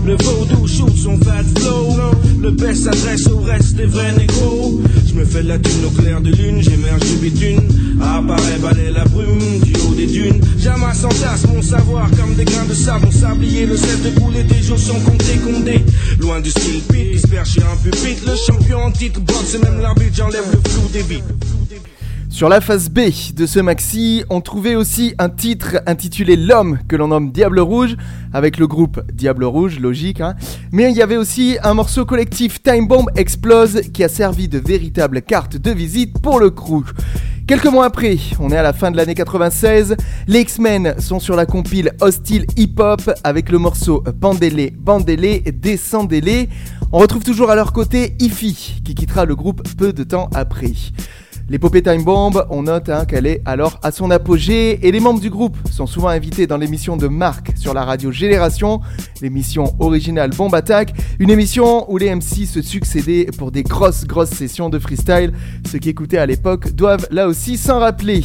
Le 0.06 0.14
vaudou 0.22 0.68
shoot 0.68 0.96
son 0.96 1.18
fat 1.18 1.42
flow, 1.58 1.96
le 2.40 2.52
best 2.52 2.84
s'adresse 2.84 3.26
au 3.26 3.40
reste 3.40 3.74
des 3.74 3.86
vrais 3.86 4.12
négros. 4.16 4.80
Je 5.04 5.14
me 5.14 5.24
fais 5.24 5.42
la 5.42 5.58
thune 5.58 5.84
au 5.84 5.90
clair 6.00 6.20
de 6.20 6.30
lune, 6.30 6.62
j'émerge 6.62 7.00
du 7.00 7.16
bitume. 7.16 7.66
Apparaît 8.00 8.58
balayer 8.62 8.90
la 8.90 9.04
brume 9.04 9.58
du 9.64 9.72
haut 9.80 9.94
des 9.94 10.06
dunes. 10.06 10.40
J'amasse 10.58 11.02
entasse 11.02 11.46
mon 11.52 11.60
savoir 11.60 12.08
comme 12.12 12.34
des 12.34 12.44
grains 12.44 12.66
de 12.68 12.74
sable. 12.74 13.06
Mon 13.06 13.10
sablier, 13.10 13.66
le 13.66 13.76
sel 13.76 14.00
de 14.02 14.20
couler, 14.20 14.44
des 14.44 14.62
jours 14.62 14.78
sont 14.78 15.00
comptés, 15.00 15.40
condés. 15.44 15.84
Loin 16.20 16.40
du 16.40 16.50
style 16.50 16.82
pit, 16.88 17.12
dispersé 17.12 17.60
sur 17.60 17.64
un 17.68 17.76
pupitre. 17.76 18.30
Le 18.30 18.36
champion 18.36 18.78
en 18.84 18.90
Sur 22.30 22.48
la 22.48 22.62
face 22.62 22.88
B 22.88 23.00
de 23.34 23.44
ce 23.44 23.60
maxi, 23.60 24.24
on 24.30 24.40
trouvait 24.40 24.74
aussi 24.74 25.14
un 25.18 25.28
titre 25.28 25.82
intitulé 25.86 26.34
L'homme 26.34 26.78
que 26.88 26.96
l'on 26.96 27.08
nomme 27.08 27.30
Diable 27.30 27.60
Rouge, 27.60 27.96
avec 28.32 28.56
le 28.58 28.66
groupe 28.66 29.02
Diable 29.12 29.44
Rouge, 29.44 29.80
logique. 29.80 30.22
Hein. 30.22 30.34
Mais 30.72 30.90
il 30.90 30.96
y 30.96 31.02
avait 31.02 31.18
aussi 31.18 31.58
un 31.62 31.74
morceau 31.74 32.06
collectif 32.06 32.62
Time 32.62 32.88
Bomb 32.88 33.10
Explose 33.16 33.82
qui 33.92 34.02
a 34.02 34.08
servi 34.08 34.48
de 34.48 34.58
véritable 34.58 35.20
carte 35.20 35.58
de 35.58 35.72
visite 35.72 36.18
pour 36.20 36.40
le 36.40 36.48
crew. 36.48 36.84
Quelques 37.46 37.66
mois 37.66 37.84
après, 37.84 38.16
on 38.40 38.50
est 38.50 38.56
à 38.56 38.62
la 38.64 38.72
fin 38.72 38.90
de 38.90 38.96
l'année 38.96 39.14
96, 39.14 39.96
les 40.26 40.40
X-Men 40.40 41.00
sont 41.00 41.20
sur 41.20 41.36
la 41.36 41.46
compile 41.46 41.92
Hostile 42.00 42.44
Hip 42.56 42.74
Hop 42.80 43.08
avec 43.22 43.50
le 43.50 43.58
morceau 43.58 44.02
Bandele, 44.16 44.72
Bandele, 44.76 45.42
Descendele. 45.52 46.48
On 46.90 46.98
retrouve 46.98 47.22
toujours 47.22 47.50
à 47.50 47.54
leur 47.54 47.72
côté 47.72 48.16
Ifi 48.18 48.80
qui 48.84 48.96
quittera 48.96 49.24
le 49.24 49.36
groupe 49.36 49.62
peu 49.76 49.92
de 49.92 50.02
temps 50.02 50.28
après. 50.34 50.72
L'épopée 51.48 51.80
Time 51.80 52.02
Bomb, 52.02 52.44
on 52.50 52.64
note 52.64 52.88
hein, 52.88 53.04
qu'elle 53.04 53.24
est 53.24 53.40
alors 53.44 53.78
à 53.84 53.92
son 53.92 54.10
apogée 54.10 54.84
et 54.84 54.90
les 54.90 54.98
membres 54.98 55.20
du 55.20 55.30
groupe 55.30 55.56
sont 55.70 55.86
souvent 55.86 56.08
invités 56.08 56.48
dans 56.48 56.56
l'émission 56.56 56.96
de 56.96 57.06
Marc 57.06 57.52
sur 57.56 57.72
la 57.72 57.84
radio 57.84 58.10
Génération, 58.10 58.80
l'émission 59.22 59.72
originale 59.78 60.30
Bomb 60.30 60.52
Attack, 60.52 60.92
une 61.20 61.30
émission 61.30 61.88
où 61.88 61.98
les 61.98 62.12
MC 62.12 62.46
se 62.46 62.62
succédaient 62.62 63.26
pour 63.38 63.52
des 63.52 63.62
grosses 63.62 64.06
grosses 64.06 64.30
sessions 64.30 64.70
de 64.70 64.80
freestyle. 64.80 65.32
Ceux 65.70 65.78
qui 65.78 65.90
écoutaient 65.90 66.18
à 66.18 66.26
l'époque 66.26 66.72
doivent 66.72 67.06
là 67.12 67.28
aussi 67.28 67.56
s'en 67.56 67.78
rappeler. 67.78 68.24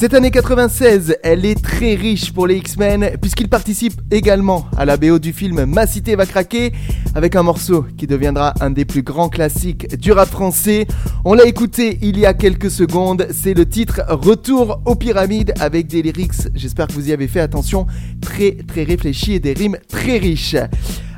Cette 0.00 0.14
année 0.14 0.30
96, 0.30 1.18
elle 1.22 1.44
est 1.44 1.62
très 1.62 1.94
riche 1.94 2.32
pour 2.32 2.46
les 2.46 2.56
X-Men 2.56 3.18
puisqu'ils 3.20 3.50
participent 3.50 4.00
également 4.10 4.64
à 4.78 4.86
la 4.86 4.96
BO 4.96 5.18
du 5.18 5.34
film 5.34 5.66
Ma 5.66 5.86
cité 5.86 6.16
va 6.16 6.24
craquer 6.24 6.72
avec 7.14 7.36
un 7.36 7.42
morceau 7.42 7.84
qui 7.98 8.06
deviendra 8.06 8.54
un 8.62 8.70
des 8.70 8.86
plus 8.86 9.02
grands 9.02 9.28
classiques 9.28 9.94
du 9.98 10.12
rap 10.12 10.30
français. 10.30 10.86
On 11.26 11.34
l'a 11.34 11.44
écouté 11.44 11.98
il 12.00 12.18
y 12.18 12.24
a 12.24 12.32
quelques 12.32 12.70
secondes, 12.70 13.26
c'est 13.30 13.52
le 13.52 13.68
titre 13.68 14.00
Retour 14.08 14.80
aux 14.86 14.94
pyramides 14.94 15.52
avec 15.60 15.86
des 15.86 16.00
lyrics, 16.00 16.48
j'espère 16.54 16.86
que 16.86 16.94
vous 16.94 17.10
y 17.10 17.12
avez 17.12 17.28
fait 17.28 17.40
attention, 17.40 17.86
très 18.22 18.52
très 18.52 18.84
réfléchis 18.84 19.34
et 19.34 19.40
des 19.40 19.52
rimes 19.52 19.76
très 19.86 20.16
riches. 20.16 20.56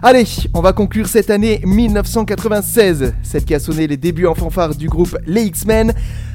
Allez, 0.05 0.27
on 0.53 0.61
va 0.61 0.73
conclure 0.73 1.07
cette 1.07 1.31
année 1.31 1.61
1996, 1.65 3.15
celle 3.23 3.45
qui 3.45 3.55
a 3.55 3.61
sonné 3.61 3.87
les 3.87 3.97
débuts 3.97 4.27
en 4.27 4.35
fanfare 4.35 4.75
du 4.75 4.89
groupe 4.89 5.17
Les 5.27 5.45
X-Men, 5.45 5.93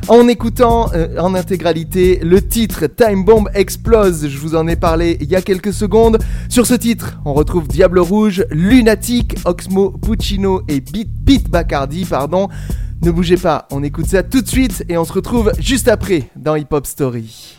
en 0.08 0.30
écoutant 0.30 0.90
euh, 0.94 1.20
en 1.20 1.36
intégralité 1.36 2.22
le 2.24 2.42
titre 2.42 2.88
Time 2.88 3.26
Bomb 3.26 3.50
Explose. 3.54 4.30
Je 4.30 4.38
vous 4.38 4.56
en 4.56 4.70
ai 4.70 4.78
parlé 4.78 5.18
il 5.20 5.28
y 5.28 5.36
a 5.36 5.42
quelques 5.42 5.74
secondes. 5.74 6.18
Sur 6.48 6.66
ce 6.66 6.76
titre, 6.76 7.20
on 7.26 7.34
retrouve 7.34 7.68
Diable 7.68 8.00
Rouge, 8.00 8.46
Lunatic, 8.52 9.36
Oxmo 9.44 9.90
Puccino 9.92 10.62
et 10.70 10.80
Beat, 10.80 11.10
Beat 11.12 11.50
Bacardi, 11.50 12.06
pardon. 12.06 12.48
Ne 13.02 13.12
bougez 13.12 13.36
pas, 13.36 13.68
on 13.72 13.84
écoute 13.84 14.08
ça 14.08 14.24
tout 14.24 14.42
de 14.42 14.48
suite 14.48 14.86
et 14.88 14.98
on 14.98 15.04
se 15.04 15.12
retrouve 15.12 15.52
juste 15.60 15.90
après 15.90 16.30
dans 16.38 16.56
Hip 16.56 16.68
Hop 16.72 16.88
Story. 16.88 17.58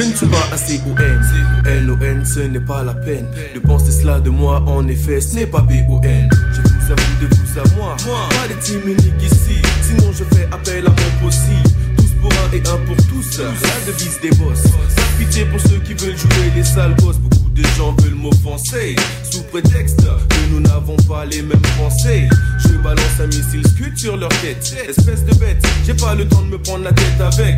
Je 0.00 0.06
ne 0.06 0.14
suis 0.14 0.26
pas 0.28 0.48
un 0.50 0.56
C-O-N, 0.56 1.20
N-O-N, 1.66 2.24
ce 2.24 2.40
n'est 2.40 2.58
pas 2.58 2.82
la 2.82 2.94
peine 2.94 3.26
de 3.54 3.60
penser 3.60 3.92
cela 3.92 4.18
de 4.18 4.30
moi, 4.30 4.62
en 4.66 4.88
effet, 4.88 5.20
ce 5.20 5.34
n'est 5.34 5.46
pas 5.46 5.60
B-O-N. 5.60 6.26
Je 6.54 6.62
vous 6.62 6.92
à 6.92 6.96
vous, 6.96 7.26
de 7.26 7.34
vous 7.34 7.58
à 7.58 7.76
moi, 7.76 7.96
pas 7.98 8.48
de 8.48 8.58
team 8.62 8.80
unique 8.86 9.22
ici, 9.22 9.60
sinon 9.82 10.10
je 10.10 10.24
fais 10.34 10.48
appel 10.50 10.86
à 10.86 10.88
mon 10.88 11.26
possible. 11.26 11.68
Tous 11.98 12.14
pour 12.22 12.32
un 12.32 12.56
et 12.56 12.60
un 12.60 12.78
pour 12.86 12.96
tous, 13.08 13.40
la 13.40 13.92
devise 13.92 14.18
des 14.22 14.30
boss. 14.30 14.62
Pitié 15.18 15.44
pour 15.44 15.60
ceux 15.60 15.80
qui 15.80 15.92
veulent 15.92 16.16
jouer 16.16 16.50
les 16.56 16.64
sales 16.64 16.96
gosses, 16.96 17.18
beaucoup 17.18 17.50
de 17.50 17.60
de 17.60 17.66
gens 17.76 17.94
veulent 18.00 18.14
m'offenser. 18.14 18.96
Sous 19.30 19.42
prétexte 19.44 20.00
que 20.02 20.52
nous 20.52 20.60
n'avons 20.60 20.96
pas 21.08 21.24
les 21.24 21.42
mêmes 21.42 21.60
pensées. 21.78 22.28
Je 22.58 22.76
balance 22.78 23.20
un 23.20 23.26
missile 23.26 23.66
scud 23.66 23.96
sur 23.96 24.16
leur 24.16 24.30
tête. 24.40 24.74
Espèce 24.88 25.24
de 25.24 25.34
bête, 25.34 25.64
j'ai 25.86 25.94
pas 25.94 26.14
le 26.14 26.26
temps 26.26 26.42
de 26.42 26.48
me 26.48 26.58
prendre 26.58 26.84
la 26.84 26.92
tête 26.92 27.20
avec 27.20 27.56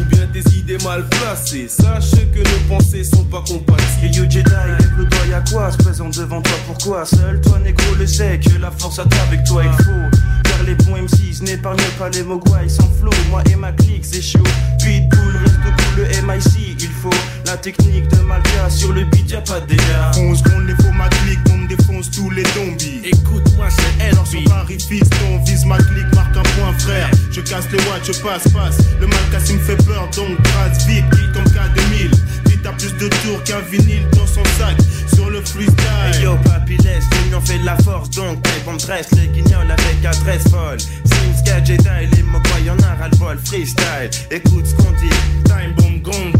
Ou 0.00 0.04
bien 0.04 0.26
des 0.32 0.58
idées 0.58 0.78
mal 0.84 1.04
placées. 1.08 1.68
Sache 1.68 2.10
que 2.32 2.38
nos 2.38 2.76
pensées 2.76 3.04
sont 3.04 3.24
pas 3.24 3.42
compatibles 3.46 4.04
Et 4.04 4.16
you 4.16 4.24
Jedi, 4.28 4.50
lève 4.50 4.92
le 4.96 5.04
doigt 5.06 5.26
y'a 5.28 5.42
quoi 5.50 5.70
Se 5.70 5.76
présente 5.78 6.16
devant 6.16 6.42
toi 6.42 6.56
pourquoi? 6.66 7.04
Seul 7.04 7.40
toi 7.40 7.58
négro 7.58 7.94
le 7.98 8.06
sait 8.06 8.38
que 8.38 8.58
la 8.58 8.70
force 8.70 8.98
attend 8.98 9.16
avec 9.28 9.44
toi 9.44 9.62
il 9.64 9.84
faut. 9.84 10.18
Car 10.44 10.62
les 10.64 10.74
bons 10.74 10.96
M6 10.96 11.44
n'épargnent 11.44 11.78
pas 11.98 12.08
les 12.10 12.22
mogwai 12.22 12.68
sans 12.68 12.88
flow 13.00 13.10
Moi 13.30 13.42
et 13.50 13.56
ma 13.56 13.72
clique 13.72 14.04
c'est 14.04 14.22
chaud. 14.22 14.38
Pitbull 14.78 15.36
reste 15.36 15.54
cool 15.54 16.04
le 16.04 16.26
MIC 16.26 16.80
Il 16.80 16.90
faut 16.90 17.10
la 17.48 17.56
technique 17.56 18.06
de 18.08 18.16
Malka 18.22 18.68
Sur 18.68 18.92
le 18.92 19.04
beat 19.04 19.30
y'a 19.30 19.40
pas 19.40 19.60
de 19.60 19.66
dégâts 19.66 19.80
11 20.18 20.38
secondes, 20.38 20.66
les 20.66 20.74
faux 20.74 20.92
ma 20.92 21.08
clique, 21.08 21.38
on 21.50 21.56
me 21.56 21.68
défonce 21.68 22.10
tous 22.10 22.30
les 22.30 22.44
zombies. 22.54 23.00
Écoute-moi, 23.04 23.68
c'est 23.70 24.14
Dans 24.14 24.24
son 24.24 24.42
pari 24.44 24.78
fiston, 24.78 25.42
vise 25.46 25.64
ma 25.64 25.78
clique, 25.78 26.12
marque 26.14 26.36
un 26.36 26.42
point 26.42 26.78
frère. 26.78 27.10
Je 27.30 27.40
casse 27.40 27.66
les 27.72 27.78
watts, 27.78 28.04
je 28.04 28.12
passe, 28.20 28.52
passe. 28.52 28.78
Le 29.00 29.06
Malcassim 29.06 29.56
me 29.56 29.60
fait 29.60 29.82
peur, 29.84 30.08
donc 30.14 30.42
trace 30.42 30.86
vite, 30.86 31.04
comme 31.32 31.44
K2000. 31.44 32.50
Vite 32.50 32.66
à 32.66 32.72
plus 32.72 32.92
de 32.94 33.08
tours 33.08 33.42
qu'un 33.44 33.60
vinyle 33.60 34.06
dans 34.12 34.26
son 34.26 34.44
sac. 34.58 34.76
Sur 35.14 35.30
le 35.30 35.40
freestyle. 35.40 35.76
Hey 36.14 36.24
yo 36.24 36.36
papy 36.44 36.76
laisse, 36.78 37.04
l'union 37.24 37.40
fait 37.40 37.58
de 37.58 37.64
la 37.64 37.76
force 37.78 38.10
donc 38.10 38.42
tape 38.42 38.52
on 38.66 38.76
dresse 38.76 39.10
les 39.12 39.28
guignols 39.28 39.70
avec 39.70 40.04
adresse 40.04 40.44
folle 40.48 40.78
Sims, 40.78 41.64
Jedi 41.64 41.88
et 42.02 42.06
les 42.14 42.22
mogwai 42.22 42.62
y'en 42.64 42.78
a 42.78 42.94
ras 42.94 43.08
le 43.10 43.16
bol 43.16 43.38
freestyle 43.44 44.10
Écoute 44.30 44.66
ce 44.66 44.74
qu'on 44.74 44.92
dit 44.92 45.10
Time 45.44 45.74
bomb 45.76 45.98
tombé 46.10 46.38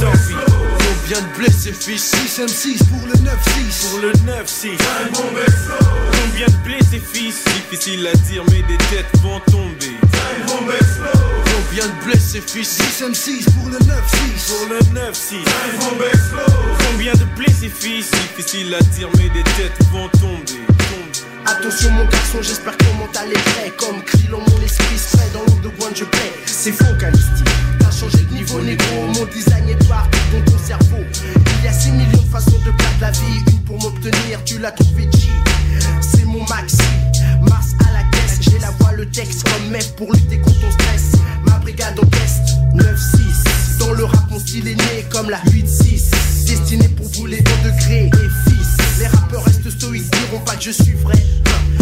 dans 0.00 0.39
Combien 1.10 1.26
de 1.26 1.36
blessés 1.38 1.72
fils 1.72 2.14
6 2.28 2.38
M6 2.38 2.84
pour 2.84 3.04
le 3.08 3.14
9-6. 3.14 3.90
Pour 3.90 3.98
le 3.98 4.12
9-6 4.12 4.78
Combien 5.12 6.46
de 6.46 6.64
blessés 6.64 7.02
fils. 7.12 7.42
Difficile 7.46 8.06
à 8.06 8.14
dire 8.14 8.44
mais 8.48 8.62
des 8.62 8.78
têtes 8.90 9.10
vont 9.20 9.40
tomber. 9.50 9.96
Combien 10.46 11.86
de 11.88 12.04
blessés 12.04 12.40
fils. 12.40 12.80
6 13.00 13.02
M6 13.06 13.44
pour 13.54 13.70
le 13.70 13.78
9-6. 13.78 13.88
Pour 14.46 14.68
le 14.68 14.78
9-6 15.10 15.38
Combien 16.86 17.14
de 17.14 17.24
blessés 17.36 17.72
fils. 17.76 18.08
Difficile 18.12 18.72
à 18.72 18.80
dire 18.80 19.08
mais 19.16 19.30
des 19.30 19.42
têtes 19.42 19.84
vont 19.90 20.08
tomber. 20.10 20.60
Attention 21.44 21.90
mon 21.90 22.04
garçon, 22.04 22.38
j'espère 22.40 22.76
que 22.76 22.84
mon 22.84 23.06
mental 23.06 23.32
est 23.32 23.50
prêt. 23.50 23.72
Comme 23.76 24.00
Krillon, 24.04 24.38
mon 24.38 24.62
esprit 24.62 24.96
serait 24.96 25.30
dans 25.32 25.40
l'ombre 25.40 25.62
de 25.62 25.82
One 25.82 25.92
je 25.92 26.04
plais. 26.04 26.32
C'est 26.46 26.70
faux 26.70 26.94
Calisti, 27.00 27.42
changé 28.00 28.24
de 28.24 28.34
niveau 28.34 28.60
négro. 28.62 29.06
Mon 29.14 29.26
design 29.26 29.68
est 29.68 29.88
partout 29.88 30.18
dans 30.32 30.52
ton 30.52 30.58
cerveau. 30.58 31.04
Il 31.58 31.64
y 31.64 31.68
a 31.68 31.72
6 31.72 31.90
millions 31.92 32.22
de 32.22 32.30
façons 32.30 32.58
de 32.64 32.70
perdre 32.70 33.00
la 33.00 33.10
vie. 33.10 33.42
Une 33.48 33.60
pour 33.60 33.80
m'obtenir, 33.82 34.42
tu 34.44 34.58
l'as 34.58 34.72
trouvé 34.72 35.02
G. 35.12 35.28
C'est 36.00 36.24
mon 36.24 36.42
maxi, 36.46 36.78
Mars 37.42 37.74
à 37.80 37.92
la 37.92 38.02
caisse. 38.10 38.38
J'ai 38.40 38.58
la 38.58 38.70
voix, 38.78 38.92
le 38.92 39.06
texte 39.06 39.44
comme 39.44 39.70
mec 39.70 39.94
pour 39.96 40.12
lutter 40.12 40.38
contre 40.38 40.60
ton 40.60 40.70
stress. 40.70 41.12
Ma 41.46 41.58
brigade 41.58 41.98
en 42.00 42.06
test, 42.06 42.56
9-6 42.74 43.78
Dans 43.78 43.92
le 43.92 44.04
rap 44.04 44.30
mon 44.30 44.38
style 44.38 44.68
est 44.68 44.76
né 44.76 45.04
comme 45.10 45.28
la 45.28 45.40
8-6 45.50 46.46
Destiné 46.46 46.88
pour 46.88 47.06
vous 47.08 47.26
les 47.26 47.40
deux 47.40 47.70
degrés. 47.70 48.06
Et 48.06 48.49
fils 48.49 48.49
Les 49.00 49.06
rappeurs 49.06 49.42
restent 49.44 49.70
stoïques, 49.70 50.10
diront 50.10 50.44
pas 50.44 50.56
que 50.56 50.62
je 50.62 50.72
suis 50.72 50.92
vrai 50.92 51.14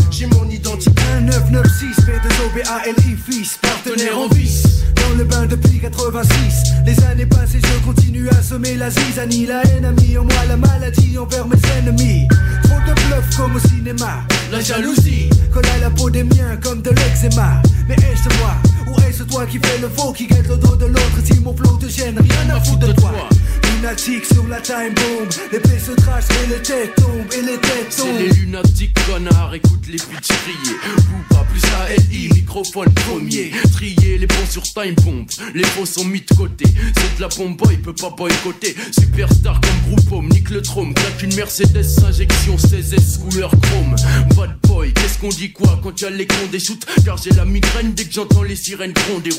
J'ai 0.08 0.26
mon 0.26 0.48
identité 0.48 1.02
1996 1.18 1.96
P2OBALI 2.06 3.16
fils, 3.16 3.58
partenaire 3.60 4.16
en 4.16 4.28
vice. 4.28 4.84
Dans 4.94 5.16
le 5.18 5.24
bain 5.24 5.46
depuis 5.46 5.80
86. 5.80 6.74
Les 6.86 7.04
années 7.06 7.26
passées, 7.26 7.58
je 7.60 7.84
continue 7.84 8.28
à 8.28 8.40
semer 8.40 8.76
la 8.76 8.90
zizanie. 8.90 9.46
La 9.46 9.64
haine 9.64 9.84
a 9.84 10.20
en 10.20 10.24
moi 10.24 10.44
la 10.46 10.56
maladie 10.56 11.18
envers 11.18 11.48
mes 11.48 11.58
ennemis. 11.78 12.28
Trop 12.62 12.78
de 12.86 12.94
bluff 12.94 13.36
comme 13.36 13.56
au 13.56 13.60
cinéma. 13.68 14.20
La 14.52 14.60
jalousie 14.60 15.28
colle 15.52 15.66
à 15.74 15.78
la 15.78 15.90
peau 15.90 16.10
des 16.10 16.22
miens 16.22 16.56
comme 16.62 16.82
de 16.82 16.90
l'eczéma. 16.90 17.60
Mais 17.88 17.96
est-ce 17.96 18.28
moi 18.38 18.54
ou 18.86 18.94
est-ce 19.08 19.22
toi 19.24 19.46
qui 19.46 19.58
fais 19.58 19.78
le 19.78 19.88
faux, 19.88 20.12
qui 20.12 20.26
guette 20.26 20.48
le 20.48 20.56
dos 20.56 20.76
de 20.76 20.86
l'autre. 20.86 21.18
Si 21.24 21.38
mon 21.40 21.56
flow 21.56 21.76
te 21.76 21.88
gêne, 21.88 22.18
rien 22.18 22.54
à 22.54 22.60
foutre 22.60 22.86
de 22.86 22.92
toi. 22.92 23.12
Lunatique 23.76 24.24
sur 24.26 24.46
la 24.48 24.60
time 24.60 24.94
bomb, 24.94 25.28
l'épée 25.52 25.78
se 25.78 25.92
trace 25.92 26.28
et 26.30 26.46
les 26.48 26.62
têtes 26.62 26.94
tombent 26.96 27.32
et 27.32 27.42
les 27.42 27.58
têtes 27.58 27.86
C'est 27.90 28.02
tombent. 28.02 28.18
les 28.18 28.28
lunatiques 28.30 28.98
connards, 29.06 29.54
écoute 29.54 29.86
les 29.88 29.98
crier. 29.98 30.76
Ou 30.96 31.34
pas 31.34 31.44
plus 31.50 31.62
ALI, 31.86 32.28
microphone 32.34 32.92
premier. 32.92 33.52
Trier 33.72 34.18
les 34.18 34.26
bons 34.26 34.50
sur 34.50 34.62
time 34.62 34.94
bomb, 35.04 35.26
les 35.54 35.64
faux 35.64 35.86
sont 35.86 36.04
mis 36.04 36.20
de 36.20 36.34
côté. 36.34 36.64
C'est 36.66 37.16
de 37.16 37.20
la 37.20 37.28
bombe, 37.28 37.60
il 37.70 37.80
peut 37.80 37.94
pas 37.94 38.10
boycotter. 38.10 38.74
Superstar 38.92 39.60
comme 39.60 39.94
groupe 39.94 40.12
home, 40.12 40.28
nique 40.30 40.50
le 40.50 40.60
trône. 40.62 40.92
Claque 40.94 41.22
une 41.22 41.34
Mercedes 41.36 42.04
injection 42.04 42.56
16S 42.56 43.18
couleur 43.20 43.50
chrome. 43.62 43.94
Bad 44.36 44.58
boy, 44.66 44.92
qu'est-ce 44.92 45.18
qu'on 45.18 45.28
dit 45.28 45.52
quoi 45.52 45.78
quand 45.82 46.00
y'a 46.00 46.10
les 46.10 46.26
cons 46.26 46.34
des 46.50 46.58
shoots? 46.58 46.84
Car 47.04 47.16
j'ai 47.16 47.30
la 47.30 47.44
migraine 47.44 47.92
dès 47.94 48.04
que 48.04 48.12
j'entends 48.12 48.42
les 48.42 48.56
sirènes 48.56 48.92
grondent 49.06 49.22
des 49.22 49.30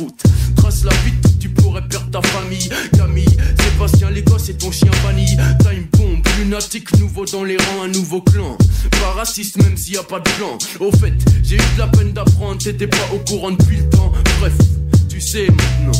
Trace 0.55 0.83
la 0.83 0.93
vite, 1.05 1.39
tu 1.39 1.49
pourrais 1.49 1.81
perdre 1.87 2.09
ta 2.11 2.21
famille. 2.21 2.69
Camille, 2.95 3.37
Sébastien, 3.63 4.09
les 4.09 4.23
gosses 4.23 4.49
et 4.49 4.55
ton 4.55 4.71
chien 4.71 4.91
banni 5.03 5.25
Time 5.59 5.85
bomb, 5.93 6.21
lunatique, 6.39 6.97
nouveau 6.99 7.25
dans 7.25 7.43
les 7.43 7.57
rangs, 7.57 7.83
un 7.83 7.87
nouveau 7.87 8.21
clan. 8.21 8.57
Pas 8.91 9.11
raciste 9.15 9.57
même 9.57 9.77
s'il 9.77 9.93
y 9.93 9.97
a 9.97 10.03
pas 10.03 10.19
de 10.19 10.29
plan 10.31 10.57
Au 10.79 10.91
fait, 10.91 11.13
j'ai 11.43 11.55
eu 11.55 11.73
de 11.75 11.79
la 11.79 11.87
peine 11.87 12.11
d'apprendre, 12.11 12.57
t'étais 12.61 12.87
pas 12.87 13.09
au 13.13 13.19
courant 13.19 13.51
depuis 13.51 13.77
le 13.77 13.89
temps. 13.89 14.11
Bref, 14.39 14.53
tu 15.19 15.27
sais 15.27 15.47
maintenant. 15.47 15.91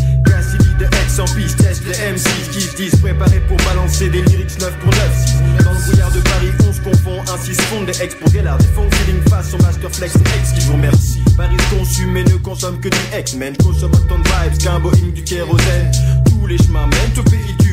De 0.80 0.86
X 0.86 1.20
en 1.20 1.26
piste, 1.36 1.58
teste 1.58 1.84
les 1.86 2.14
MC 2.14 2.52
qui 2.54 2.62
se 2.62 2.76
disent 2.78 2.96
préparés 3.02 3.42
pour 3.50 3.58
balancer 3.58 4.10
des 4.10 4.22
lyrics 4.22 4.58
9 4.60 4.78
pour 4.80 4.92
9 4.92 5.26
6 5.26 5.64
Dans 5.66 5.74
le 5.74 5.80
brouillard 5.80 6.12
de 6.12 6.20
Paris, 6.22 6.52
on 6.68 6.72
se 6.72 6.80
confond, 6.80 7.22
ainsi 7.34 7.54
se 7.54 7.62
font 7.64 7.84
des 7.84 8.02
ex 8.02 8.16
pour 8.16 8.32
Gellard. 8.32 8.58
Des 8.58 8.66
fonds 8.68 8.90
feeling 8.92 9.22
face 9.30 9.54
au 9.54 9.58
Master 9.58 9.92
Flex 9.92 10.16
X 10.16 10.54
qui 10.54 10.66
vous 10.68 10.74
remercie. 10.74 11.20
Paris 11.36 11.58
consume 11.70 12.16
et 12.16 12.24
ne 12.24 12.38
consomme 12.38 12.80
que 12.80 12.88
du 12.88 12.98
X-Men 13.20 13.58
Consomme 13.58 13.92
autant 13.92 14.20
de 14.20 14.28
vibes 14.28 14.58
qu'un 14.58 14.80
Boeing 14.80 15.12
du 15.14 15.24
kérosène. 15.24 15.92
Tous 16.26 16.48
les 16.48 16.58
chemins 16.58 16.88
mènent 16.88 17.20
au 17.20 17.24
pays 17.24 17.56
du 17.60 17.69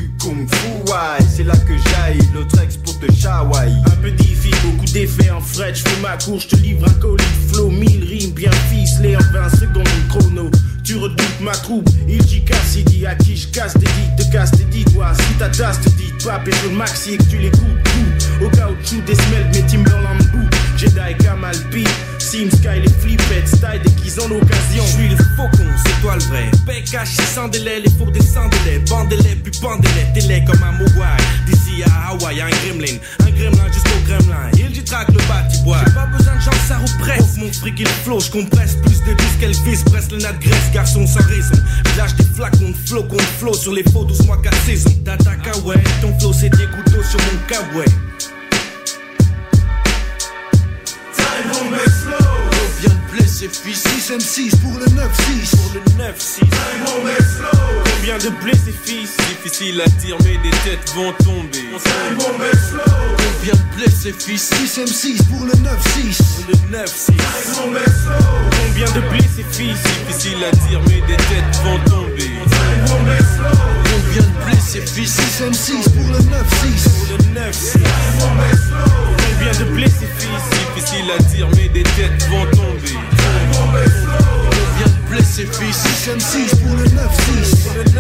C'est 1.36 1.44
là 1.44 1.54
que 1.54 1.74
j'aille, 1.76 2.18
l'autre 2.34 2.58
ex 2.62 2.78
pour 2.78 2.98
te 2.98 3.12
chawai 3.12 3.70
Un 3.84 3.96
peu 4.02 4.10
difficile, 4.10 4.54
beaucoup 4.64 4.86
d'effets 4.86 5.30
en 5.30 5.40
fret, 5.40 5.74
je 5.74 5.82
fais 5.82 6.00
ma 6.00 6.16
cour, 6.16 6.40
je 6.40 6.48
te 6.48 6.56
livre 6.56 6.88
un 6.88 6.92
colis 6.94 7.16
de 7.16 7.52
flow, 7.52 7.70
1000 7.70 8.04
rimes 8.04 8.32
bien 8.32 8.50
ficelées 8.70 9.16
en 9.16 9.32
20 9.32 9.48
secondes 9.50 9.88
chrono. 10.08 10.50
Tu 10.82 10.96
redoutes 10.96 11.40
ma 11.40 11.52
troupe, 11.52 11.88
il 12.08 12.24
dit 12.24 13.06
à 13.06 13.14
qui 13.14 13.36
je 13.36 13.48
casse 13.48 13.74
des 13.74 13.86
dits, 13.86 14.24
te 14.24 14.32
casse 14.32 14.50
tes 14.52 14.64
dix 14.64 14.84
doigts. 14.86 15.12
Si 15.14 15.34
ta 15.38 15.48
tasse 15.48 15.80
te 15.80 15.88
dit, 15.90 16.12
toi, 16.18 16.40
sur 16.44 16.70
le 16.70 16.76
maxi 16.76 17.14
et 17.14 17.18
que 17.18 17.24
tu 17.24 17.38
l'écoutes, 17.38 17.82
tout. 17.84 18.44
Au 18.44 18.48
caoutchouc 18.48 19.04
des 19.06 19.14
semelles, 19.14 19.50
mes 19.52 19.62
Timberland 19.66 20.18
bout. 20.32 20.48
Jedi, 20.76 21.14
Kamal, 21.46 21.70
P, 21.70 21.84
Sim, 22.18 22.50
Sky, 22.50 22.80
les 22.80 22.92
flippettes, 23.00 23.48
style 23.48 23.80
déguisent 23.84 24.18
en 24.18 24.30
occasion. 24.30 24.84
Je 24.84 24.92
suis 24.92 25.08
le 25.08 25.16
faucon, 25.36 25.66
c'est 25.84 26.00
toi 26.02 26.16
le 26.16 26.22
vrai. 26.24 26.50
PKH 26.66 27.34
sans 27.34 27.48
délai, 27.48 27.80
les 27.80 27.90
faux 27.90 28.10
descendent 28.10 28.54
les 28.64 28.78
Bandez-les, 28.78 29.36
puis 29.36 29.52
bandez-les, 29.60 30.20
télé 30.20 30.44
comme 30.44 30.62
un 30.62 30.72
Mogwai. 30.72 31.16
D'ici 31.46 31.82
à 31.84 32.10
Hawaï, 32.10 32.40
un 32.40 32.48
gremlin, 32.48 32.98
un 33.20 33.30
gremlin 33.30 33.72
jusqu'au 33.72 33.98
gremlin. 34.06 34.50
Il 34.58 34.72
dit 34.72 34.82
traque 34.82 35.08
le 35.08 35.20
bâti-bois. 35.28 35.78
J'ai 35.86 35.94
pas 35.94 36.06
besoin 36.06 36.34
de 36.34 36.40
gens, 36.40 36.66
ça 36.66 36.78
represse. 36.78 37.36
Mon 37.36 37.52
fric, 37.52 37.78
il 37.78 37.88
flow, 38.04 38.20
je 38.20 38.30
compresse 38.30 38.76
plus 38.82 39.02
de 39.02 39.14
disques 39.14 39.38
qu'Elvis, 39.40 39.84
presse 39.84 40.10
le 40.10 40.18
nat 40.18 40.32
de 40.32 40.42
graisse, 40.42 40.72
garçon 40.72 41.06
sans 41.06 41.24
raison. 41.26 41.62
Lâche 41.96 42.14
des 42.16 42.24
flacons 42.24 42.70
de 42.70 42.88
flow 42.88 43.04
contre 43.04 43.24
flow 43.38 43.54
sur 43.54 43.72
les 43.72 43.84
faux, 43.84 44.04
doucement 44.04 44.36
qu'à 44.38 44.50
saison. 44.66 44.90
T'attaques, 45.04 45.64
ouais, 45.64 45.82
ton 46.00 46.18
flow 46.18 46.32
c'est 46.32 46.50
des 46.50 46.66
couteaux 46.66 47.02
sur 47.04 47.20
mon 47.20 47.38
cabouet. 47.46 47.86
De 53.46 53.52
blessés 53.52 53.62
fils 53.62 53.82
6 54.08 54.10
M6 54.12 54.56
pour 54.60 54.78
le 54.78 54.86
9-6. 54.86 55.50
Pour 55.56 55.70
le 55.74 55.80
9-6 56.02 56.40
Combien 57.96 58.18
de 58.18 58.30
blessés 58.42 58.74
fils? 58.84 59.16
Difficile 59.28 59.80
à 59.80 59.88
dire 60.00 60.16
mais 60.24 60.36
des 60.38 60.50
têtes 60.64 60.92
vont 60.94 61.12
tomber. 61.24 61.66
Combien 62.18 63.54
de 63.54 63.76
blessés 63.76 64.14
fils? 64.18 64.50
6 64.54 64.80
M6 64.80 65.22
pour 65.24 65.44
le 65.44 65.52
9-6. 65.52 66.18
Pour 66.34 66.44
le 66.48 66.54
9-6 66.76 67.12
Combien 68.66 68.90
de 68.92 69.00
blessés 69.10 69.46
fils? 69.52 69.78
Difficile 70.08 70.44
à 70.44 70.50
dire 70.68 70.80
mais 70.88 71.00
des 71.06 71.16
têtes 71.16 71.56
vont 71.62 71.78
tomber. 71.90 72.32
Combien 72.86 74.22
de 74.22 74.44
blessés 74.44 74.82
fils? 74.86 75.12
6 75.12 75.42
M6 75.42 75.90
pour 75.90 76.08
le 76.12 76.18
9-6. 76.18 76.24
Pour 76.88 77.06
le 77.12 77.18
9-6 77.40 77.78
Combien 79.38 79.52
de 79.60 79.64
blessés 79.72 80.08
fils? 80.18 80.44
Difficile 80.74 81.10
à 81.16 81.22
dire 81.22 81.48
mais 81.54 81.68
des 81.68 81.82
têtes 81.82 82.26
vont 82.28 82.46
tomber 82.46 83.05
Combien 84.50 84.86
de 84.86 85.00
blessés 85.10 85.46
fils? 85.46 85.76
6 85.76 86.10
M6 86.10 86.56
pour 86.62 86.74
le 86.76 86.84
9-6. 86.84 86.88
Pour 87.64 87.74
le 87.74 87.82
9-6 87.84 87.94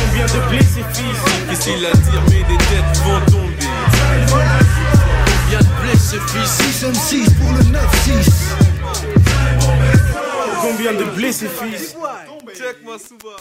Combien 0.00 0.26
de 0.26 0.40
blessés 0.50 0.84
fils? 0.92 1.20
Difficile 1.48 1.86
à 1.86 1.88
dire 1.96 2.22
mais 2.30 2.42
des 2.42 2.58
têtes 2.58 2.96
vont 3.04 3.20
tomber 3.26 3.68
Combien 4.30 5.58
de 5.58 5.72
blessés 5.82 6.22
fils 6.28 6.50
6 6.50 6.86
M6 6.86 7.34
pour 7.34 7.52
le 7.52 7.62
9-6. 7.62 8.30
Combien 10.60 10.92
de 10.94 11.04
blessés 11.16 11.48
fils 11.48 11.96
Check 12.56 12.76
moi 12.84 12.96
souvent 12.98 13.36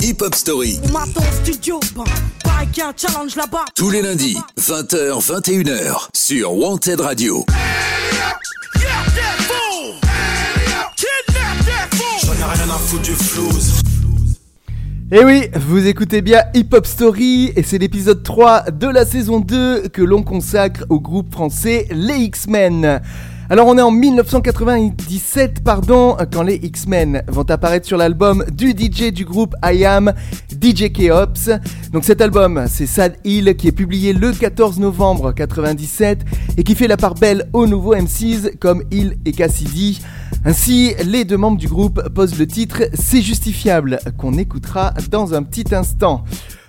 Hip 0.00 0.20
Hop 0.20 0.34
Story. 0.34 0.80
Bah, 0.92 1.04
là-bas. 3.36 3.64
Tous 3.76 3.90
les 3.90 4.02
lundis, 4.02 4.36
20h, 4.58 5.20
21h, 5.20 6.08
sur 6.12 6.52
Wanted 6.54 7.00
Radio. 7.00 7.44
Et 15.12 15.18
Eh 15.18 15.24
oui, 15.24 15.48
vous 15.54 15.86
écoutez 15.86 16.20
bien 16.22 16.42
Hip 16.54 16.68
Hop 16.72 16.86
Story 16.86 17.52
et 17.54 17.62
c'est 17.62 17.78
l'épisode 17.78 18.22
3 18.22 18.70
de 18.70 18.86
la 18.88 19.04
saison 19.04 19.40
2 19.40 19.88
que 19.88 20.02
l'on 20.02 20.22
consacre 20.22 20.84
au 20.88 21.00
groupe 21.00 21.32
français 21.32 21.86
Les 21.90 22.16
X-Men. 22.18 23.00
Alors 23.52 23.66
on 23.66 23.76
est 23.76 23.82
en 23.82 23.90
1997, 23.90 25.64
pardon, 25.64 26.16
quand 26.32 26.44
les 26.44 26.54
X-Men 26.54 27.24
vont 27.26 27.42
apparaître 27.50 27.84
sur 27.84 27.96
l'album 27.96 28.44
du 28.52 28.70
DJ 28.70 29.10
du 29.12 29.24
groupe 29.24 29.56
I 29.64 29.84
Am, 29.84 30.12
DJ 30.52 30.92
K-Ops. 30.92 31.50
Donc 31.92 32.04
cet 32.04 32.20
album, 32.20 32.66
c'est 32.68 32.86
Sad 32.86 33.16
Hill 33.24 33.56
qui 33.56 33.66
est 33.66 33.72
publié 33.72 34.12
le 34.12 34.30
14 34.30 34.78
novembre 34.78 35.32
97 35.32 36.24
et 36.58 36.62
qui 36.62 36.76
fait 36.76 36.86
la 36.86 36.96
part 36.96 37.16
belle 37.16 37.48
aux 37.52 37.66
nouveaux 37.66 37.96
MCs 37.96 38.56
comme 38.60 38.84
Hill 38.92 39.16
et 39.24 39.32
Cassidy. 39.32 40.00
Ainsi, 40.44 40.94
les 41.04 41.24
deux 41.24 41.36
membres 41.36 41.58
du 41.58 41.66
groupe 41.66 42.08
posent 42.10 42.38
le 42.38 42.46
titre 42.46 42.84
C'est 42.94 43.20
justifiable 43.20 43.98
qu'on 44.16 44.38
écoutera 44.38 44.94
dans 45.10 45.34
un 45.34 45.42
petit 45.42 45.74
instant. 45.74 46.22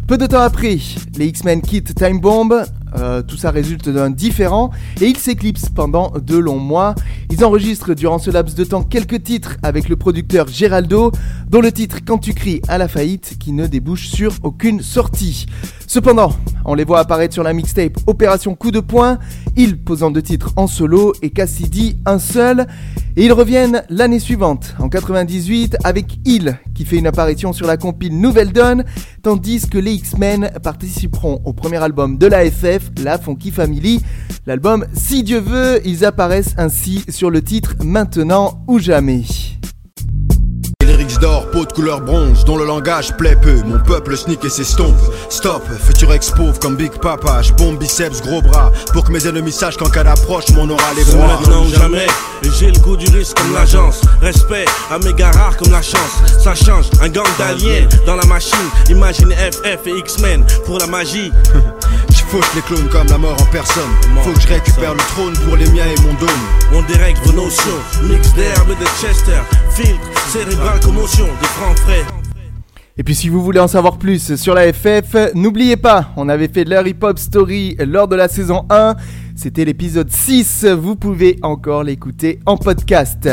Peu 0.07 0.17
de 0.17 0.25
temps 0.25 0.41
après, 0.41 0.79
les 1.15 1.27
X-Men 1.27 1.61
quittent 1.61 1.93
Time 1.93 2.19
Bomb, 2.19 2.65
euh, 2.97 3.21
tout 3.21 3.37
ça 3.37 3.51
résulte 3.51 3.89
d'un 3.89 4.09
différent, 4.09 4.71
et 4.99 5.05
ils 5.07 5.17
s'éclipsent 5.17 5.69
pendant 5.69 6.11
deux 6.19 6.39
longs 6.39 6.59
mois. 6.59 6.95
Ils 7.29 7.43
enregistrent 7.45 7.95
durant 7.95 8.19
ce 8.19 8.31
laps 8.31 8.55
de 8.55 8.63
temps 8.63 8.83
quelques 8.83 9.23
titres 9.23 9.57
avec 9.63 9.89
le 9.89 9.95
producteur 9.95 10.47
Geraldo, 10.47 11.11
dont 11.49 11.61
le 11.61 11.71
titre 11.71 11.99
Quand 12.05 12.17
tu 12.17 12.33
cries 12.33 12.61
à 12.67 12.77
la 12.77 12.87
faillite, 12.87 13.37
qui 13.39 13.51
ne 13.51 13.67
débouche 13.67 14.07
sur 14.07 14.33
aucune 14.43 14.81
sortie. 14.81 15.45
Cependant, 15.87 16.31
on 16.63 16.73
les 16.73 16.85
voit 16.85 16.99
apparaître 16.99 17.33
sur 17.33 17.43
la 17.43 17.51
mixtape 17.51 17.97
Opération 18.07 18.55
Coup 18.55 18.71
de 18.71 18.79
poing, 18.79 19.19
ils 19.57 19.77
posant 19.77 20.09
deux 20.09 20.21
titres 20.21 20.53
en 20.55 20.67
solo 20.67 21.13
et 21.21 21.29
Cassidy 21.29 21.97
un 22.05 22.17
seul, 22.17 22.65
et 23.17 23.25
ils 23.25 23.33
reviennent 23.33 23.83
l'année 23.89 24.19
suivante, 24.19 24.73
en 24.79 24.87
98, 24.87 25.75
avec 25.83 26.19
Il, 26.23 26.57
qui 26.73 26.85
fait 26.85 26.97
une 26.97 27.07
apparition 27.07 27.51
sur 27.51 27.67
la 27.67 27.75
compile 27.75 28.17
Nouvelle 28.17 28.53
Donne, 28.53 28.85
tandis 29.21 29.67
que 29.67 29.77
les 29.77 29.91
X-Men 29.93 30.51
participeront 30.63 31.41
au 31.43 31.51
premier 31.51 31.83
album 31.83 32.17
de 32.17 32.27
la 32.27 32.49
FF, 32.49 32.80
la 33.03 33.17
Funky 33.17 33.51
Family. 33.51 34.01
L'album 34.45 34.85
Si 34.93 35.23
Dieu 35.23 35.39
veut, 35.39 35.81
ils 35.85 36.05
apparaissent 36.05 36.55
ainsi 36.57 37.03
sur 37.09 37.29
le 37.29 37.41
titre 37.41 37.75
Maintenant 37.83 38.63
ou 38.67 38.79
jamais. 38.79 39.23
D'or, 41.19 41.51
peau 41.51 41.65
de 41.65 41.71
couleur 41.71 42.01
bronze, 42.01 42.45
dont 42.45 42.57
le 42.57 42.65
langage 42.65 43.15
plaît 43.15 43.35
peu. 43.35 43.61
Mon 43.65 43.77
peuple 43.77 44.17
sneak 44.17 44.43
et 44.43 44.49
s'estompe. 44.49 44.95
Stop, 45.29 45.61
futur 45.79 46.11
expose 46.13 46.57
comme 46.57 46.75
Big 46.75 46.91
Papa. 46.99 47.43
J'bombe 47.43 47.77
biceps, 47.77 48.23
gros 48.23 48.41
bras. 48.41 48.71
Pour 48.91 49.03
que 49.03 49.11
mes 49.11 49.27
ennemis 49.27 49.51
sachent 49.51 49.77
qu'en 49.77 49.89
cas 49.89 50.03
d'approche, 50.03 50.49
mon 50.55 50.67
aura 50.67 50.93
les 50.95 51.03
bras. 51.03 51.27
maintenant 51.27 51.65
ou 51.65 51.69
jamais, 51.69 52.07
j'ai 52.57 52.71
le 52.71 52.79
goût 52.79 52.97
du 52.97 53.07
risque 53.15 53.37
comme 53.37 53.53
l'agence. 53.53 54.01
Respect 54.19 54.65
à 54.89 54.97
mes 54.97 55.13
gars 55.13 55.29
rares 55.29 55.57
comme 55.57 55.71
la 55.71 55.83
chance. 55.83 56.23
Ça 56.39 56.55
change, 56.55 56.85
un 57.01 57.09
gang 57.09 57.27
d'aliens 57.37 57.87
dans 58.07 58.15
la 58.15 58.25
machine. 58.25 58.57
Imagine 58.89 59.31
FF 59.31 59.85
et 59.85 59.99
X-Men 59.99 60.43
pour 60.65 60.79
la 60.79 60.87
magie. 60.87 61.31
J'fauche 62.31 62.55
les 62.55 62.61
clones 62.61 62.87
comme 62.87 63.07
la 63.07 63.17
mort 63.17 63.35
en 63.41 63.45
personne. 63.47 63.91
Faut 64.23 64.31
que 64.31 64.39
je 64.39 64.47
récupère 64.47 64.93
le 64.93 64.99
trône 64.99 65.33
pour 65.45 65.57
les 65.57 65.69
miens 65.71 65.85
et 65.85 66.01
mon 66.01 66.13
dôme. 66.13 66.29
On 66.71 66.81
dérègle 66.83 67.19
vos 67.25 67.33
notions. 67.33 67.77
Mix 68.03 68.33
d'herbe 68.35 68.71
et 68.71 68.75
de 68.75 68.85
Chester. 69.01 69.41
Filtre, 69.71 69.99
cérébral, 70.29 70.79
commotion. 70.79 71.25
Des 71.25 71.47
francs 71.47 71.77
frais. 71.79 72.20
Et 72.97 73.03
puis 73.03 73.15
si 73.15 73.29
vous 73.29 73.41
voulez 73.41 73.59
en 73.59 73.67
savoir 73.67 73.97
plus 73.97 74.35
sur 74.35 74.53
la 74.53 74.71
FF, 74.71 75.33
n'oubliez 75.33 75.77
pas, 75.77 76.11
on 76.17 76.27
avait 76.27 76.49
fait 76.49 76.65
leur 76.65 76.85
hip-hop 76.85 77.17
story 77.17 77.77
lors 77.79 78.07
de 78.07 78.15
la 78.15 78.27
saison 78.27 78.65
1. 78.69 78.95
C'était 79.33 79.63
l'épisode 79.63 80.11
6, 80.11 80.65
vous 80.65 80.95
pouvez 80.95 81.39
encore 81.41 81.83
l'écouter 81.83 82.39
en 82.45 82.57
podcast. 82.57 83.29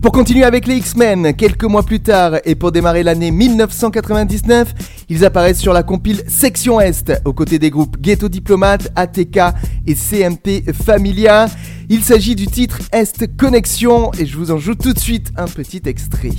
Pour 0.00 0.12
continuer 0.12 0.44
avec 0.44 0.66
les 0.66 0.76
X-Men, 0.76 1.34
quelques 1.34 1.64
mois 1.64 1.82
plus 1.82 2.00
tard 2.00 2.36
et 2.44 2.54
pour 2.54 2.72
démarrer 2.72 3.02
l'année 3.02 3.32
1999, 3.32 4.72
ils 5.08 5.24
apparaissent 5.24 5.60
sur 5.60 5.72
la 5.72 5.82
compile 5.82 6.22
Section 6.28 6.80
Est, 6.80 7.12
aux 7.24 7.32
côtés 7.32 7.58
des 7.58 7.70
groupes 7.70 8.00
Ghetto 8.00 8.28
Diplomate, 8.28 8.92
ATK 8.94 9.38
et 9.86 9.94
CMP 9.94 10.72
Familia. 10.72 11.46
Il 11.88 12.04
s'agit 12.04 12.36
du 12.36 12.46
titre 12.46 12.78
Est 12.92 13.36
Connexion 13.36 14.12
et 14.14 14.26
je 14.26 14.38
vous 14.38 14.52
en 14.52 14.58
joue 14.58 14.76
tout 14.76 14.92
de 14.92 15.00
suite 15.00 15.32
un 15.36 15.46
petit 15.46 15.82
extrait. 15.84 16.30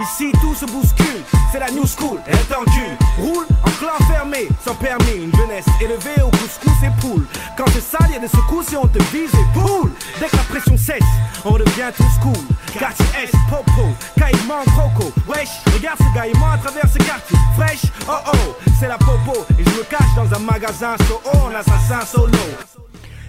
Ici 0.00 0.32
tout 0.40 0.54
se 0.54 0.64
bouscule, 0.64 1.22
c'est 1.52 1.58
la 1.58 1.70
new 1.70 1.84
school, 1.86 2.20
est 2.26 2.54
en 2.54 2.64
cul. 2.64 2.96
Roule 3.18 3.44
en 3.62 3.70
clan 3.72 4.06
fermé, 4.08 4.48
sans 4.64 4.74
permis, 4.74 5.24
une 5.24 5.36
jeunesse 5.36 5.66
élevée 5.78 6.22
au 6.22 6.30
couscous 6.30 6.72
et 6.82 7.00
poule. 7.00 7.26
Quand 7.54 7.66
c'est 7.72 7.82
sale, 7.82 8.10
y 8.10 8.16
a 8.16 8.18
des 8.18 8.28
secousses 8.28 8.72
et 8.72 8.76
on 8.76 8.86
te 8.86 8.98
vise 9.12 9.30
et 9.34 9.58
poule. 9.58 9.92
Dès 10.18 10.28
que 10.28 10.36
la 10.36 10.42
pression 10.44 10.76
cesse, 10.78 11.04
on 11.44 11.52
devient 11.52 11.90
tous 11.94 12.18
cool. 12.22 12.44
Quartier 12.78 13.04
S, 13.22 13.30
Popo, 13.50 13.88
Caïman, 14.16 14.64
Croco. 14.74 15.12
Wesh, 15.28 15.50
regarde 15.74 15.98
ce 15.98 16.14
gars, 16.14 16.26
il 16.26 16.38
ment 16.38 16.52
à 16.52 16.58
travers 16.58 16.88
ce 16.90 16.98
quartier. 16.98 17.36
Fraîche, 17.56 17.92
oh 18.08 18.12
oh, 18.32 18.56
c'est 18.78 18.88
la 18.88 18.96
Popo. 18.96 19.44
Et 19.58 19.64
je 19.64 19.70
me 19.70 19.82
cache 19.84 20.14
dans 20.16 20.34
un 20.34 20.38
magasin 20.38 20.96
so 21.06 21.20
oh, 21.26 21.48
un 21.52 21.54
assassin 21.56 22.06
solo. 22.06 22.38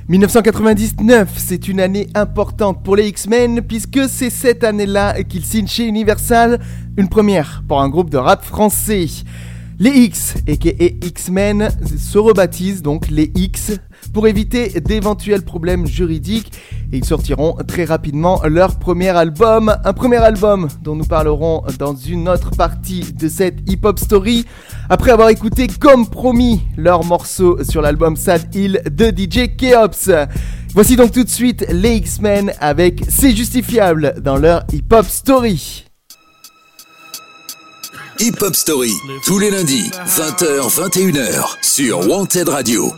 1999, 0.09 1.29
c'est 1.37 1.67
une 1.67 1.79
année 1.79 2.07
importante 2.15 2.83
pour 2.83 2.95
les 2.95 3.07
X-Men 3.07 3.61
puisque 3.61 4.09
c'est 4.09 4.29
cette 4.31 4.63
année-là 4.63 5.23
qu'ils 5.23 5.45
signent 5.45 5.67
chez 5.67 5.85
Universal 5.85 6.59
une 6.97 7.07
première 7.07 7.63
pour 7.67 7.81
un 7.81 7.89
groupe 7.89 8.09
de 8.09 8.17
rap 8.17 8.43
français. 8.43 9.05
Les 9.79 9.91
X, 9.91 10.35
aka 10.47 10.69
X-Men, 10.79 11.69
se 11.97 12.17
rebaptisent 12.17 12.81
donc 12.81 13.09
les 13.09 13.31
X 13.35 13.71
pour 14.13 14.27
éviter 14.27 14.79
d'éventuels 14.79 15.43
problèmes 15.43 15.87
juridiques. 15.87 16.51
Et 16.91 16.97
ils 16.97 17.05
sortiront 17.05 17.55
très 17.67 17.85
rapidement 17.85 18.41
leur 18.45 18.77
premier 18.77 19.09
album, 19.09 19.75
un 19.83 19.93
premier 19.93 20.17
album 20.17 20.67
dont 20.83 20.95
nous 20.95 21.05
parlerons 21.05 21.63
dans 21.79 21.95
une 21.95 22.27
autre 22.27 22.51
partie 22.51 23.11
de 23.13 23.27
cette 23.27 23.59
hip-hop 23.71 23.97
story 23.97 24.45
après 24.91 25.11
avoir 25.11 25.29
écouté 25.29 25.67
comme 25.67 26.05
promis 26.05 26.59
leur 26.75 27.05
morceau 27.05 27.63
sur 27.63 27.81
l'album 27.81 28.17
Sad 28.17 28.53
Hill 28.53 28.81
de 28.91 29.05
DJ 29.05 29.55
Keops. 29.55 30.11
Voici 30.73 30.97
donc 30.97 31.13
tout 31.13 31.23
de 31.23 31.29
suite 31.29 31.65
les 31.69 31.95
X-Men 31.95 32.51
avec 32.59 33.01
C'est 33.07 33.33
justifiable 33.33 34.15
dans 34.21 34.35
leur 34.35 34.63
hip-hop 34.73 35.05
story. 35.07 35.85
Hip 38.19 38.35
Hop 38.41 38.53
Story, 38.53 38.91
tous 39.25 39.39
les 39.39 39.49
lundis, 39.49 39.89
20h, 40.05 40.69
21h, 40.69 41.55
sur 41.63 42.07
Wanted 42.07 42.49
Radio. 42.49 42.93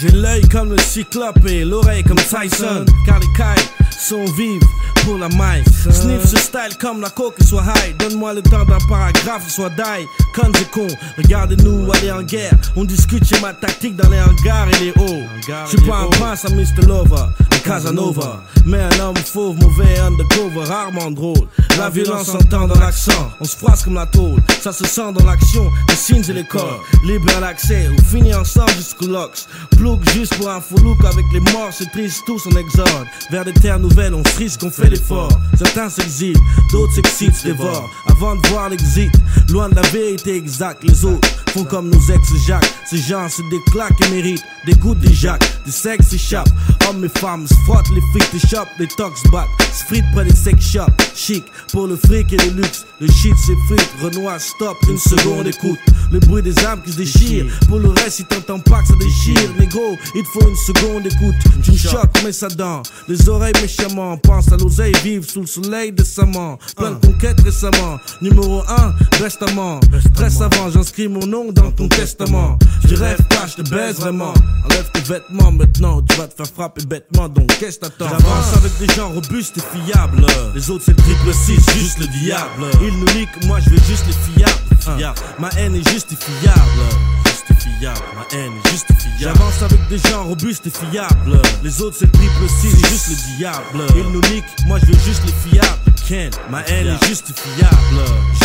J'ai 0.00 0.10
l'œil 0.12 0.48
comme 0.48 0.70
le 0.70 0.78
cyclope 0.78 1.44
et 1.46 1.64
l'oreille 1.64 2.04
comme 2.04 2.16
Tyson. 2.16 2.86
Car 3.04 3.18
les 3.18 3.32
cailles 3.36 3.83
sont 3.98 4.24
vives 4.36 4.62
pour 5.04 5.18
la 5.18 5.28
maille. 5.28 5.64
Sniff 5.90 6.24
ce 6.24 6.36
style 6.36 6.76
comme 6.80 7.00
la 7.00 7.10
coke 7.10 7.36
soit 7.44 7.62
high. 7.62 7.96
Donne-moi 7.98 8.34
le 8.34 8.42
temps 8.42 8.64
d'un 8.64 8.78
paragraphe, 8.88 9.48
soit 9.48 9.70
die. 9.70 10.06
Con 10.34 10.50
et 10.60 10.64
con, 10.70 10.86
regardez-nous 11.16 11.90
aller 11.92 12.12
en 12.12 12.22
guerre. 12.22 12.54
On 12.76 12.84
discute 12.84 13.24
chez 13.24 13.40
ma 13.40 13.52
tactique 13.52 13.96
dans 13.96 14.08
les 14.08 14.20
hangars 14.20 14.68
et 14.68 14.84
les 14.84 14.90
hauts. 14.90 15.22
Je 15.46 15.76
suis 15.76 15.88
pas 15.88 15.98
un 15.98 16.06
prince 16.06 16.44
à 16.44 16.50
Mr. 16.50 16.86
Lover, 16.86 17.26
un 17.52 17.58
Casanova. 17.58 18.42
Mais 18.66 18.80
un 18.80 19.00
homme 19.00 19.16
fauve, 19.16 19.56
mauvais, 19.58 19.98
undercover, 19.98 20.64
rarement 20.64 21.10
drôle. 21.10 21.46
La 21.76 21.90
violence 21.90 22.28
s'entend 22.28 22.66
dans 22.66 22.78
l'accent, 22.78 23.30
on 23.40 23.44
se 23.44 23.56
froisse 23.56 23.82
comme 23.82 23.94
la 23.94 24.06
tôle. 24.06 24.40
Ça 24.62 24.72
se 24.72 24.86
sent 24.86 25.12
dans 25.12 25.24
l'action, 25.24 25.70
les 25.88 25.96
signes 25.96 26.24
et 26.28 26.32
les 26.32 26.44
corps. 26.44 26.80
Libre 27.04 27.36
à 27.36 27.40
l'accès, 27.40 27.88
on 27.92 28.02
finit 28.02 28.34
ensemble 28.34 28.72
jusqu'au 28.72 29.06
lox. 29.06 29.48
Plouk 29.76 30.00
juste 30.14 30.34
pour 30.36 30.48
un 30.48 30.60
faux 30.60 30.78
look 30.78 31.04
avec 31.04 31.24
les 31.32 31.40
morts, 31.52 31.70
c'est 31.72 31.90
triste, 31.90 32.22
tous 32.26 32.46
en 32.46 32.56
exode. 32.56 33.06
Vers 33.30 33.44
des 33.44 33.52
terres 33.52 33.80
on 34.12 34.24
frisque, 34.24 34.60
on 34.64 34.70
fait 34.70 34.90
l'effort. 34.90 35.28
Certains 35.56 35.88
s'exilent, 35.88 36.38
d'autres 36.72 36.94
s'excitent, 36.94 37.34
se 37.34 37.48
dévorent. 37.48 37.88
Avant 38.08 38.36
de 38.36 38.46
voir 38.48 38.68
l'exit, 38.68 39.10
loin 39.50 39.68
de 39.68 39.74
la 39.74 39.82
vérité 39.82 40.36
exacte, 40.36 40.84
les 40.84 41.04
autres 41.04 41.28
font 41.52 41.64
comme 41.64 41.90
nos 41.90 42.00
ex-jacques. 42.12 42.72
Ces 42.88 42.98
gens 42.98 43.28
se 43.28 43.42
déclaquent 43.50 44.00
et 44.06 44.10
méritent 44.10 44.44
des 44.66 44.74
gouttes 44.74 45.00
de 45.00 45.12
jacques, 45.12 45.44
des 45.64 45.72
sexes 45.72 46.08
s'échappent. 46.08 46.48
Hommes 46.88 47.04
et 47.04 47.18
femmes 47.18 47.46
se 47.46 47.54
frottent 47.64 47.90
les 47.94 48.00
frites 48.12 48.32
des 48.32 48.40
shops, 48.40 48.68
les 48.78 48.88
tox 48.88 49.22
battent, 49.30 49.48
se 49.72 49.84
fritent 49.84 50.10
près 50.12 50.24
des 50.24 50.34
sex 50.34 50.64
shops. 50.64 50.92
Chic 51.14 51.44
pour 51.72 51.86
le 51.86 51.96
fric 51.96 52.32
et 52.32 52.36
le 52.36 52.62
luxe, 52.62 52.84
le 53.00 53.06
shit 53.06 53.36
s'effrite. 53.36 53.88
Renoir 54.02 54.40
stop, 54.40 54.76
une 54.88 54.98
seconde 54.98 55.46
écoute. 55.46 55.78
le 56.10 56.18
bruit 56.20 56.42
des 56.42 56.58
âmes 56.64 56.80
qui 56.84 56.92
se 56.92 56.96
déchirent. 56.96 57.46
Pour 57.68 57.78
le 57.78 57.88
reste, 57.90 58.16
si 58.16 58.24
t'entends 58.24 58.60
pas 58.60 58.82
que 58.82 58.88
ça 58.88 58.94
déchire, 58.98 59.50
négro, 59.58 59.96
il 60.14 60.24
faut 60.32 60.48
une 60.48 60.56
seconde 60.56 61.06
écoute. 61.06 61.34
Tu 61.62 61.72
me 61.72 61.76
choques, 61.76 62.22
mais 62.24 62.32
ça 62.32 62.48
dent. 62.48 62.82
Les 63.08 63.28
oreilles 63.28 63.52
méchamment, 63.76 64.16
pense 64.18 64.52
à 64.52 64.56
l'oseille, 64.56 64.92
vive 65.02 65.28
sous 65.28 65.40
le 65.40 65.46
soleil 65.46 65.92
décemment. 65.92 66.58
Plein 66.76 66.92
de 66.92 67.06
conquêtes 67.06 67.40
récemment. 67.40 67.98
Numéro 68.20 68.62
1, 68.68 68.94
restamment. 69.22 69.80
Stress 70.12 70.40
avant, 70.40 70.70
j'inscris 70.70 71.08
mon 71.08 71.26
nom 71.26 71.52
dans 71.52 71.70
ton 71.70 71.88
testament. 71.88 72.58
Je 72.84 72.94
rêve 72.94 73.22
pas, 73.28 73.46
je 73.46 73.62
te 73.62 73.68
baise 73.70 73.98
vraiment. 73.98 74.34
Enlève 74.64 74.90
tes 74.92 75.00
vêtements 75.00 75.52
maintenant, 75.52 76.02
tu 76.02 76.16
vas 76.16 76.26
te 76.28 76.34
faire 76.34 76.52
frapper 76.54 76.84
bêtement, 76.86 77.28
donc 77.28 77.46
qu'est-ce 77.58 77.80
t'attends? 77.80 78.08
J'avance 78.08 78.56
avec 78.56 78.78
des 78.78 78.94
gens 78.94 79.10
robustes 79.10 79.58
et 79.58 79.78
fiables. 79.78 80.26
Les 80.54 80.70
autres 80.70 80.84
c'est 80.84 80.96
le 80.96 81.02
triple 81.02 81.32
6, 81.32 81.54
juste 81.78 81.98
le 81.98 82.06
diable. 82.06 82.66
Ils 82.82 82.98
nous 82.98 83.12
niquent, 83.18 83.46
moi 83.46 83.58
je 83.60 83.70
veux 83.70 83.82
juste 83.88 84.04
les 84.06 84.42
fiables. 84.44 85.14
Ma 85.38 85.48
haine 85.58 85.74
est 85.74 85.88
justifiable. 85.90 87.23
Justifiable, 87.48 88.00
ma 88.14 88.26
haine 88.36 88.52
est 88.64 88.70
justifiable. 88.70 89.14
J'avance 89.18 89.62
avec 89.62 89.88
des 89.88 89.98
gens 89.98 90.24
robustes 90.24 90.66
et 90.66 90.70
fiables. 90.70 91.40
Les 91.62 91.82
autres 91.82 91.96
c'est 91.98 92.06
le 92.06 92.12
triple 92.12 92.48
6, 92.48 92.70
juste 92.88 93.08
le 93.10 93.36
diable. 93.36 93.86
Ils 93.96 94.12
nous 94.12 94.20
niquent, 94.32 94.66
moi 94.66 94.78
je 94.78 94.86
veux 94.86 94.98
juste 95.04 95.22
les 95.26 95.50
fiables. 95.50 95.93
Ken, 96.06 96.30
ma 96.50 96.60
haine 96.68 96.88
est 96.88 97.06
justifiable. 97.06 97.76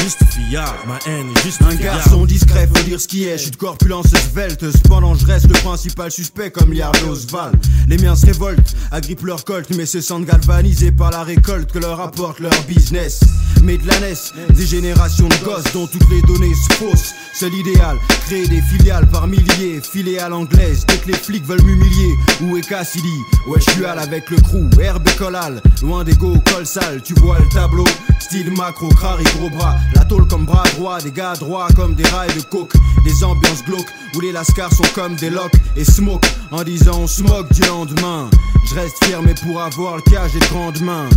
Justifiable, 0.01 0.77
ma 0.87 0.97
haine 1.05 1.27
est 1.29 1.43
justifiable. 1.43 1.77
Un 1.81 1.83
garçon 1.83 2.25
discret, 2.25 2.69
faut 2.73 2.83
dire 2.83 3.01
ce 3.01 3.07
qui 3.07 3.25
est. 3.25 3.37
Je 3.37 3.43
suis 3.43 3.51
de 3.51 3.57
corpulence 3.57 4.07
svelte. 4.31 4.71
Cependant, 4.71 5.13
je 5.13 5.25
reste 5.25 5.47
le 5.47 5.55
principal 5.55 6.09
suspect 6.09 6.51
comme 6.51 6.71
Liard 6.71 6.93
Oswald. 7.09 7.57
Les 7.87 7.97
miens 7.97 8.15
se 8.15 8.27
révoltent, 8.27 8.75
agrippent 8.91 9.25
leur 9.25 9.43
colt, 9.43 9.67
mais 9.75 9.85
se 9.85 9.99
sentent 9.99 10.25
galvanisés 10.25 10.93
par 10.93 11.11
la 11.11 11.23
récolte 11.23 11.69
que 11.71 11.79
leur 11.79 11.99
apporte 11.99 12.39
leur 12.39 12.53
business. 12.63 13.19
Mais 13.61 13.77
de 13.77 13.85
la 13.87 13.99
naisse, 13.99 14.31
des 14.51 14.65
générations 14.65 15.27
de 15.27 15.35
gosses 15.43 15.71
dont 15.73 15.85
toutes 15.85 16.09
les 16.09 16.21
données 16.21 16.53
se 16.53 16.73
faussent. 16.75 17.13
C'est 17.33 17.49
l'idéal, 17.49 17.97
créer 18.25 18.47
des 18.47 18.61
filiales 18.61 19.07
par 19.07 19.27
milliers, 19.27 19.81
filer 19.81 20.17
à 20.19 20.29
l'anglaise. 20.29 20.85
Dès 20.87 20.97
que 20.97 21.07
les 21.07 21.17
flics 21.17 21.45
veulent 21.45 21.63
m'humilier, 21.63 22.13
où 22.41 22.55
est 22.55 22.67
Cassidy? 22.67 23.07
Ouais, 23.47 23.59
je 23.59 23.69
suis 23.71 23.85
avec 23.85 24.29
le 24.29 24.37
crew, 24.37 24.69
herbe 24.81 25.07
et 25.09 25.17
collal. 25.17 25.61
Loin 25.81 26.05
des 26.05 26.15
go, 26.15 26.35
col 26.53 26.65
sale, 26.65 27.01
tu 27.03 27.13
vois 27.15 27.37
le 27.39 27.48
tableau. 27.49 27.85
Style 28.19 28.51
macro, 28.51 28.89
crari, 28.89 29.23
gros 29.37 29.49
bras. 29.49 29.75
La 29.95 30.05
tôle 30.05 30.27
comme 30.27 30.45
bras 30.45 30.63
droit, 30.75 30.99
des 31.01 31.11
gars 31.11 31.33
droits 31.33 31.67
comme 31.75 31.95
des 31.95 32.07
rails 32.07 32.33
de 32.35 32.41
coke. 32.41 32.73
Des 33.03 33.23
ambiances 33.23 33.63
glauques 33.63 33.91
où 34.15 34.21
les 34.21 34.31
lascars 34.31 34.73
sont 34.73 34.83
comme 34.93 35.15
des 35.15 35.29
locks 35.29 35.55
et 35.75 35.83
smoke 35.83 36.25
en 36.51 36.63
disant 36.63 36.99
on 37.01 37.07
smoke 37.07 37.53
du 37.53 37.61
lendemain. 37.61 38.29
Je 38.69 38.75
reste 38.75 39.03
fier, 39.03 39.21
mais 39.21 39.33
pour 39.33 39.61
avoir 39.61 39.95
le 39.95 40.01
cas, 40.03 40.27
j'ai 40.31 40.39
de. 40.39 41.09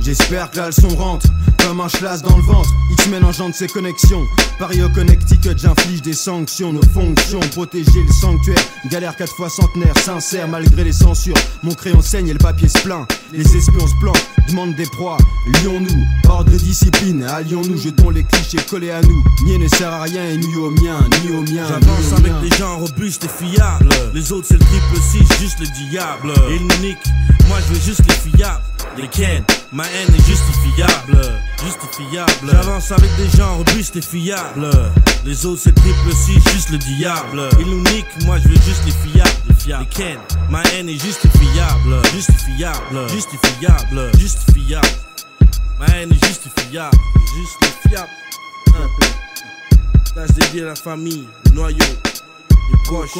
J'espère 0.00 0.50
que 0.50 0.56
la 0.58 0.66
leçon 0.68 0.88
rentre 0.88 1.26
comme 1.64 1.80
un 1.80 1.88
chlasse 1.88 2.22
dans 2.22 2.36
le 2.36 2.42
ventre. 2.42 2.70
X-Men 2.92 3.24
engendre 3.24 3.54
ses 3.54 3.66
connexions. 3.66 4.24
Paris 4.58 4.82
au 4.82 4.88
Connecticut, 4.88 5.56
j'inflige 5.56 6.02
des 6.02 6.14
sanctions. 6.14 6.72
Nos 6.72 6.82
fonctions, 6.94 7.40
protéger 7.52 8.02
le 8.06 8.12
sanctuaire. 8.12 8.58
Galère 8.90 9.16
quatre 9.16 9.34
fois 9.34 9.50
centenaire, 9.50 9.96
sincère 9.98 10.48
malgré 10.48 10.84
les 10.84 10.92
censures. 10.92 11.36
Mon 11.62 11.74
crayon 11.74 12.00
saigne 12.00 12.28
et 12.28 12.32
le 12.32 12.38
papier 12.38 12.68
se 12.68 12.78
plaint. 12.78 13.06
Les 13.32 13.56
espions 13.56 13.86
se 13.86 13.94
plantent, 14.00 14.26
demandent 14.48 14.74
des 14.76 14.86
proies. 14.86 15.18
Lions-nous, 15.62 16.06
hors 16.28 16.44
de 16.44 16.56
discipline. 16.56 17.24
Allions-nous, 17.24 17.78
jetons 17.78 18.10
les 18.10 18.24
clichés 18.24 18.64
collés 18.68 18.90
à 18.90 19.02
nous. 19.02 19.24
Nier 19.44 19.58
ne 19.58 19.68
sert 19.68 19.92
à 19.92 20.02
rien 20.02 20.24
et 20.24 20.36
ni 20.36 20.56
au 20.56 20.70
mien, 20.70 20.98
ni 21.22 21.36
au 21.36 21.42
mien. 21.42 21.66
J'avance 21.68 22.12
avec 22.16 22.32
des 22.40 22.56
gens 22.56 22.78
robustes 22.78 23.24
et 23.24 23.28
fiables. 23.28 23.90
Les 24.14 24.32
autres 24.32 24.46
c'est 24.48 24.54
le 24.54 24.60
triple 24.60 24.96
6, 24.96 25.40
juste 25.40 25.60
le 25.60 25.90
diable. 25.90 26.32
Ils 26.50 26.62
nous 26.66 26.88
niquent, 26.88 26.98
moi 27.48 27.58
je 27.66 27.74
veux 27.74 27.80
juste 27.80 28.02
les 28.06 28.30
fiables. 28.30 28.62
Les 28.96 29.08
Ken, 29.08 29.44
ma 29.72 29.84
haine 29.84 30.14
est 30.14 30.26
justifiable. 30.26 31.20
Justifiable. 31.64 32.50
J'avance 32.50 32.90
avec 32.92 33.10
des 33.16 33.36
gens 33.36 33.56
robustes 33.56 33.96
et 33.96 34.02
fiables. 34.02 34.70
Les 35.24 35.46
autres 35.46 35.62
c'est 35.62 35.70
le 35.70 35.74
triple 35.76 36.12
6, 36.12 36.32
juste 36.52 36.70
le 36.70 36.78
diable. 36.78 37.48
Ils 37.60 37.66
nous 37.66 37.82
niquent, 37.82 38.24
moi 38.24 38.38
je 38.38 38.48
veux 38.48 38.54
juste 38.54 38.84
les 38.86 38.92
fiables. 39.10 39.30
Les 39.80 39.86
Ken, 39.86 40.18
ma 40.50 40.62
haine 40.72 40.88
est 40.88 40.98
justifiable. 40.98 41.96
Justifiable. 42.12 43.08
Justifiable. 43.10 44.10
Justifiable. 44.18 44.88
Ma 45.78 45.86
haine 45.86 46.12
est 46.12 46.26
justifiable. 46.26 46.96
Justifiable. 47.36 48.08
Tâche 50.14 50.30
dédiée 50.30 50.62
à 50.62 50.66
la 50.66 50.74
famille, 50.74 51.28
le 51.46 51.50
noyau, 51.52 51.78
les 51.78 52.78
proches, 52.84 53.10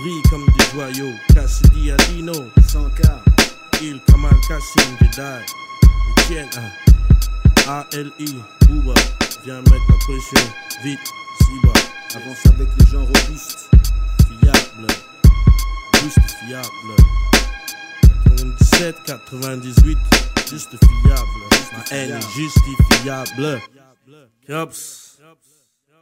brillent 0.00 0.22
comme 0.30 0.46
des 0.46 0.64
joyaux. 0.74 1.12
Cassidy 1.34 1.92
Adino, 1.92 2.32
100K, 2.32 3.02
Il 3.80 4.00
Kamal 4.06 4.34
Kassim 4.48 4.96
Jedi, 5.00 5.44
Etienne, 6.18 6.48
A-L-I, 7.68 8.34
Booba, 8.66 8.94
viens 9.44 9.60
mettre 9.60 9.88
la 9.88 9.96
pression, 10.04 10.52
vite, 10.82 10.98
Siba. 11.38 11.72
Avance 12.16 12.46
avec 12.46 12.68
les 12.76 12.86
gens 12.86 13.04
robustes, 13.04 13.70
fiable, 14.40 14.88
justifiable. 16.02 16.96
97, 18.24 18.96
98, 19.06 19.98
juste 20.50 20.70
fiable. 20.70 21.42
Ma 21.72 21.96
haine 21.96 22.16
est 22.16 22.30
justifiable. 22.34 23.62
Yops. 24.48 25.20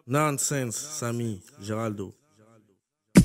Nonsense, 0.07 0.77
Samy, 0.77 1.43
Geraldo. 1.61 2.16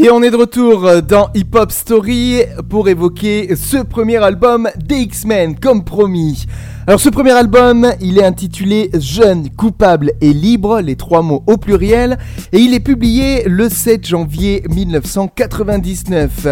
Et 0.00 0.10
on 0.10 0.22
est 0.22 0.30
de 0.30 0.36
retour 0.36 1.02
dans 1.02 1.28
Hip 1.34 1.48
Hop 1.54 1.72
Story 1.72 2.42
pour 2.68 2.88
évoquer 2.88 3.56
ce 3.56 3.78
premier 3.78 4.18
album 4.18 4.68
des 4.76 4.98
X-Men, 4.98 5.58
comme 5.58 5.82
promis. 5.82 6.46
Alors 6.86 7.00
ce 7.00 7.08
premier 7.08 7.32
album, 7.32 7.92
il 8.00 8.16
est 8.18 8.24
intitulé 8.24 8.90
Jeune, 8.94 9.50
coupable 9.50 10.12
et 10.20 10.32
libre, 10.32 10.80
les 10.80 10.94
trois 10.94 11.22
mots 11.22 11.42
au 11.48 11.56
pluriel, 11.56 12.16
et 12.52 12.58
il 12.58 12.74
est 12.74 12.80
publié 12.80 13.42
le 13.46 13.68
7 13.68 14.06
janvier 14.06 14.62
1999. 14.68 16.46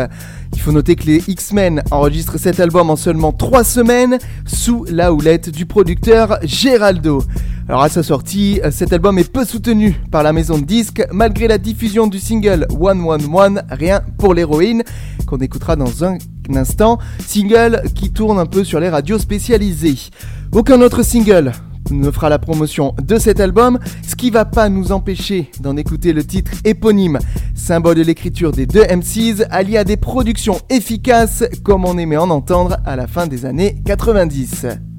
Il 0.53 0.61
faut 0.61 0.73
noter 0.73 0.97
que 0.97 1.07
les 1.07 1.23
X-Men 1.29 1.83
enregistrent 1.91 2.39
cet 2.39 2.61
album 2.61 2.91
en 2.91 2.97
seulement 2.97 3.33
3 3.33 3.65
semaines 3.65 4.19
sous 4.47 4.85
la 4.89 5.13
houlette 5.13 5.51
du 5.51 5.67
producteur 5.67 6.39
Geraldo. 6.43 7.23
Alors 7.69 7.83
à 7.83 7.89
sa 7.89 8.03
sortie, 8.03 8.61
cet 8.71 8.93
album 8.93 9.19
est 9.19 9.31
peu 9.31 9.45
soutenu 9.45 10.01
par 10.13 10.23
la 10.23 10.33
maison 10.33 10.57
de 10.59 10.65
disques 10.65 11.05
malgré 11.13 11.49
la 11.49 11.59
diffusion 11.59 12.07
du 12.07 12.21
single 12.21 12.67
One 12.79 13.01
One 13.01 13.27
One, 13.33 13.63
rien 13.71 14.03
pour 14.19 14.35
l'héroïne, 14.35 14.85
qu'on 15.27 15.39
écoutera 15.39 15.75
dans 15.75 16.05
un 16.05 16.19
instant, 16.55 16.99
single 17.27 17.83
qui 17.95 18.13
tourne 18.13 18.39
un 18.39 18.47
peu 18.47 18.63
sur 18.63 18.79
les 18.79 18.89
radios 18.89 19.19
spécialisées. 19.19 19.99
Aucun 20.53 20.81
autre 20.81 21.03
single 21.03 21.53
ne 21.91 22.11
fera 22.11 22.29
la 22.29 22.39
promotion 22.39 22.95
de 23.03 23.19
cet 23.19 23.41
album, 23.41 23.79
ce 24.07 24.17
qui 24.17 24.31
va 24.31 24.45
pas 24.45 24.69
nous 24.69 24.93
empêcher 24.93 25.51
d'en 25.61 25.77
écouter 25.77 26.13
le 26.13 26.25
titre 26.25 26.53
éponyme, 26.65 27.19
symbole 27.55 27.97
de 27.97 28.03
l'écriture 28.03 28.53
des 28.53 28.67
deux 28.67 28.85
MCs, 28.85 29.45
allié 29.51 29.79
à 29.79 29.85
des 29.85 29.97
productions 29.97 30.59
efficaces 30.71 31.45
comme 31.63 31.85
on 31.85 31.99
aimait 31.99 32.17
en 32.17 32.31
entendre 32.31 32.77
à 32.85 32.97
la 32.97 33.07
fin 33.07 33.27
des 33.27 33.45
années 33.45 33.77
90. 33.85 34.96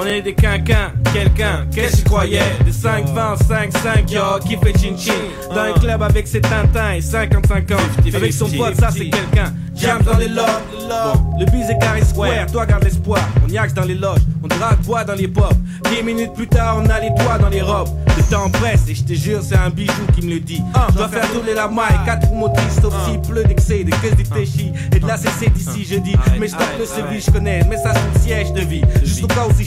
On 0.00 0.06
est 0.06 0.22
des 0.22 0.32
quinquins, 0.32 0.90
quelqu'un, 1.12 1.66
qu'est-ce 1.70 1.96
que 1.96 1.96
tu 1.98 2.04
croyais 2.04 2.40
Des 2.64 2.72
5, 2.72 3.08
20, 3.08 3.36
5, 3.36 3.76
5, 3.76 4.10
yo, 4.10 4.22
qui 4.42 4.56
fait 4.56 4.72
chin 4.72 4.96
chin? 4.96 5.12
Dans 5.50 5.60
un 5.60 5.74
club 5.74 6.02
avec 6.02 6.26
ses 6.26 6.40
tintins 6.40 6.94
et 6.94 7.02
55 7.02 7.70
ans. 7.72 7.76
Avec 8.14 8.32
son 8.32 8.48
pote, 8.48 8.74
ça 8.74 8.88
c'est 8.90 9.10
quelqu'un. 9.10 9.52
Jam 9.74 10.00
dans 10.02 10.16
les 10.16 10.28
loges, 10.28 10.46
bon, 10.88 11.38
le 11.38 11.44
bise 11.44 11.68
est 11.68 11.78
carré 11.78 12.02
square, 12.04 12.46
toi 12.50 12.64
garde 12.64 12.84
l'espoir. 12.84 13.20
On 13.44 13.48
y 13.52 13.58
axe 13.58 13.74
dans 13.74 13.84
les 13.84 13.94
loges, 13.94 14.20
on 14.42 14.48
drague 14.48 14.80
bois 14.80 15.04
dans 15.04 15.14
les 15.14 15.28
pop. 15.28 15.52
10 15.94 16.02
minutes 16.02 16.32
plus 16.34 16.46
tard, 16.46 16.80
on 16.82 16.88
a 16.88 17.00
les 17.00 17.10
doigts 17.10 17.38
dans 17.38 17.48
les 17.50 17.60
robes. 17.60 17.88
Le 18.16 18.22
temps 18.24 18.48
presse 18.50 18.88
et 18.88 18.94
je 18.94 19.04
te 19.04 19.14
jure, 19.14 19.40
c'est 19.42 19.56
un 19.56 19.70
bijou 19.70 19.92
qui 20.14 20.24
me 20.24 20.34
le 20.34 20.40
dit. 20.40 20.62
Je 20.90 20.96
dois 20.96 21.08
faire 21.08 21.30
rouler 21.34 21.54
la 21.54 21.68
maille, 21.68 21.98
4 22.06 22.28
roues 22.28 22.36
motrices 22.36 22.80
Sauf 22.80 22.94
s'il 23.06 23.20
pleut 23.20 23.44
d'excès, 23.44 23.84
de 23.84 23.90
caisse 23.90 24.16
du 24.16 24.72
Et 24.94 25.00
de 25.00 25.06
la 25.06 25.16
CC 25.16 25.48
d'ici, 25.48 25.86
je 25.90 25.96
dis. 25.96 26.14
Mais 26.38 26.48
stop 26.48 26.62
le 26.78 26.86
service, 26.86 27.26
je 27.26 27.30
connais, 27.30 27.62
mais 27.68 27.76
ça 27.76 27.92
c'est 27.94 28.18
le 28.18 28.24
siège 28.24 28.52
de 28.52 28.60
vie. 28.60 28.82
Juste 29.02 29.24
au 29.24 29.28
cas 29.28 29.46
où 29.48 29.52
ces 29.56 29.64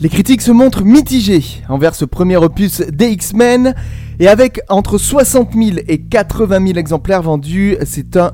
Les 0.00 0.08
critiques 0.08 0.42
se 0.42 0.50
montrent 0.50 0.82
mitigées 0.82 1.44
envers 1.68 1.94
ce 1.94 2.04
premier 2.04 2.36
opus 2.36 2.80
des 2.80 3.10
X-Men, 3.10 3.74
et 4.18 4.26
avec 4.26 4.60
entre 4.68 4.98
60 4.98 5.52
000 5.54 5.78
et 5.86 6.00
80 6.00 6.66
000 6.66 6.78
exemplaires 6.78 7.22
vendus, 7.22 7.76
c'est 7.86 8.16
un, 8.16 8.32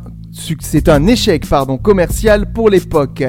c'est 0.60 0.88
un 0.88 1.06
échec 1.06 1.46
pardon, 1.46 1.76
commercial 1.76 2.50
pour 2.52 2.70
l'époque. 2.70 3.22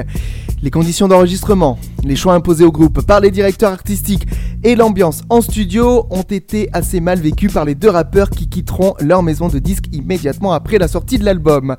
Les 0.62 0.70
conditions 0.70 1.06
d'enregistrement, 1.06 1.78
les 2.02 2.16
choix 2.16 2.32
imposés 2.32 2.64
au 2.64 2.72
groupe 2.72 3.02
par 3.02 3.20
les 3.20 3.30
directeurs 3.30 3.72
artistiques 3.72 4.26
et 4.64 4.74
l'ambiance 4.74 5.20
en 5.28 5.42
studio 5.42 6.06
ont 6.08 6.22
été 6.22 6.70
assez 6.72 7.00
mal 7.00 7.20
vécus 7.20 7.52
par 7.52 7.66
les 7.66 7.74
deux 7.74 7.90
rappeurs 7.90 8.30
qui 8.30 8.48
quitteront 8.48 8.94
leur 9.00 9.22
maison 9.22 9.48
de 9.48 9.58
disques 9.58 9.88
immédiatement 9.92 10.54
après 10.54 10.78
la 10.78 10.88
sortie 10.88 11.18
de 11.18 11.26
l'album. 11.26 11.76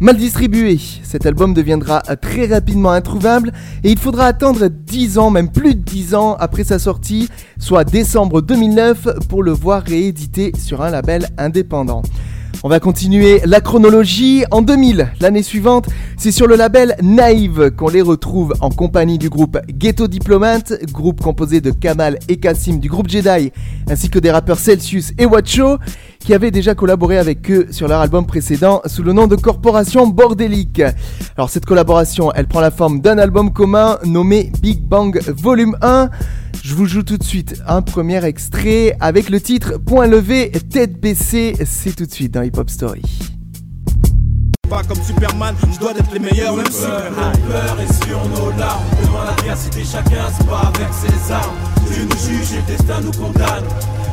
Mal 0.00 0.16
distribué, 0.16 0.78
cet 1.02 1.26
album 1.26 1.54
deviendra 1.54 2.00
très 2.02 2.46
rapidement 2.46 2.92
introuvable 2.92 3.52
et 3.82 3.90
il 3.90 3.98
faudra 3.98 4.26
attendre 4.26 4.68
10 4.68 5.18
ans, 5.18 5.30
même 5.30 5.50
plus 5.50 5.74
de 5.74 5.80
10 5.80 6.14
ans 6.14 6.36
après 6.38 6.62
sa 6.62 6.78
sortie, 6.78 7.28
soit 7.58 7.82
décembre 7.82 8.40
2009, 8.40 9.26
pour 9.28 9.42
le 9.42 9.50
voir 9.50 9.82
réédité 9.82 10.52
sur 10.56 10.82
un 10.82 10.90
label 10.90 11.26
indépendant. 11.36 12.02
On 12.64 12.68
va 12.68 12.78
continuer 12.78 13.40
la 13.44 13.60
chronologie. 13.60 14.44
En 14.50 14.62
2000, 14.62 15.12
l'année 15.20 15.42
suivante, 15.42 15.88
c'est 16.16 16.32
sur 16.32 16.46
le 16.46 16.56
label 16.56 16.96
Naïve 17.02 17.72
qu'on 17.76 17.88
les 17.88 18.02
retrouve 18.02 18.54
en 18.60 18.70
compagnie 18.70 19.18
du 19.18 19.28
groupe 19.28 19.58
Ghetto 19.68 20.06
Diplomate, 20.06 20.74
groupe 20.92 21.20
composé 21.20 21.60
de 21.60 21.70
Kamal 21.70 22.18
et 22.28 22.38
Kassim 22.38 22.78
du 22.78 22.88
groupe 22.88 23.08
Jedi, 23.08 23.52
ainsi 23.88 24.10
que 24.10 24.18
des 24.18 24.30
rappeurs 24.30 24.58
Celsius 24.58 25.12
et 25.18 25.26
Watcho, 25.26 25.78
qui 26.18 26.34
avaient 26.34 26.50
déjà 26.50 26.74
collaboré 26.74 27.18
avec 27.18 27.50
eux 27.50 27.68
sur 27.70 27.88
leur 27.88 28.00
album 28.00 28.26
précédent 28.26 28.82
sous 28.86 29.02
le 29.02 29.12
nom 29.12 29.26
de 29.26 29.36
Corporation 29.36 30.06
Bordélique. 30.06 30.82
Alors 31.36 31.50
cette 31.50 31.66
collaboration, 31.66 32.32
elle 32.34 32.46
prend 32.46 32.60
la 32.60 32.70
forme 32.70 33.00
d'un 33.00 33.18
album 33.18 33.52
commun 33.52 33.98
nommé 34.04 34.52
Big 34.60 34.80
Bang 34.80 35.20
Volume 35.28 35.76
1. 35.82 36.10
Je 36.62 36.74
vous 36.74 36.86
joue 36.86 37.02
tout 37.02 37.18
de 37.18 37.24
suite 37.24 37.62
un 37.66 37.82
premier 37.82 38.24
extrait 38.24 38.96
avec 39.00 39.30
le 39.30 39.40
titre 39.40 39.78
Point 39.78 40.06
levé, 40.06 40.50
tête 40.70 41.00
baissée. 41.00 41.54
C'est 41.64 41.94
tout 41.94 42.06
de 42.06 42.12
suite 42.12 42.34
dans 42.34 42.42
Hip 42.42 42.58
Hop 42.58 42.70
Story. 42.70 43.37
Pas 44.68 44.82
comme 44.82 45.02
Superman, 45.02 45.54
je 45.72 45.78
dois 45.78 45.92
être 45.92 46.12
les 46.12 46.18
meilleurs, 46.18 46.54
même 46.54 46.70
si 46.70 46.84
peur 46.84 47.80
est 47.80 48.04
sur 48.04 48.22
nos 48.28 48.50
larmes. 48.58 48.84
Devant 49.00 49.24
l'adversité, 49.24 49.82
chacun 49.82 50.28
se 50.36 50.44
bat 50.44 50.70
avec 50.74 50.88
ses 50.92 51.32
armes. 51.32 51.56
Dieu 51.90 52.04
nous 52.04 52.18
juge 52.18 52.52
et 52.52 52.56
le 52.56 52.76
destin 52.76 53.00
nous 53.00 53.12
condamne. 53.12 53.64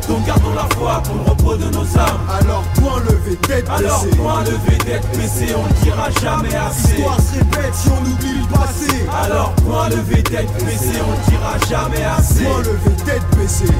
Donc 0.07 0.25
gardons 0.25 0.53
la 0.53 0.67
foi 0.75 1.03
pour 1.03 1.15
le 1.15 1.21
repos 1.23 1.57
de 1.57 1.65
nos 1.75 1.97
âmes. 1.97 2.19
Alors 2.39 2.63
point 2.75 3.01
levé, 3.01 3.35
tête 3.37 3.65
baissée. 3.65 3.85
Alors 3.85 4.07
point 4.15 4.43
levé, 4.43 4.77
tête 4.77 5.17
baissée, 5.17 5.53
on 5.57 5.67
ne 5.67 5.83
dira 5.83 6.09
jamais 6.21 6.55
assez. 6.55 6.93
L'histoire 6.93 7.19
se 7.19 7.33
répète 7.39 7.75
si 7.75 7.89
on 7.89 8.01
oublie 8.01 8.39
le 8.39 8.57
passé. 8.57 9.05
Alors 9.23 9.51
point 9.55 9.89
levé, 9.89 10.23
tête 10.23 10.65
baissée, 10.65 11.01
on 11.05 11.11
ne 11.11 11.29
dira 11.29 11.57
jamais 11.69 12.03
assez. 12.05 12.45
Point 12.45 12.59
levé, 12.59 12.95
tête 13.05 13.23
baissée. 13.37 13.73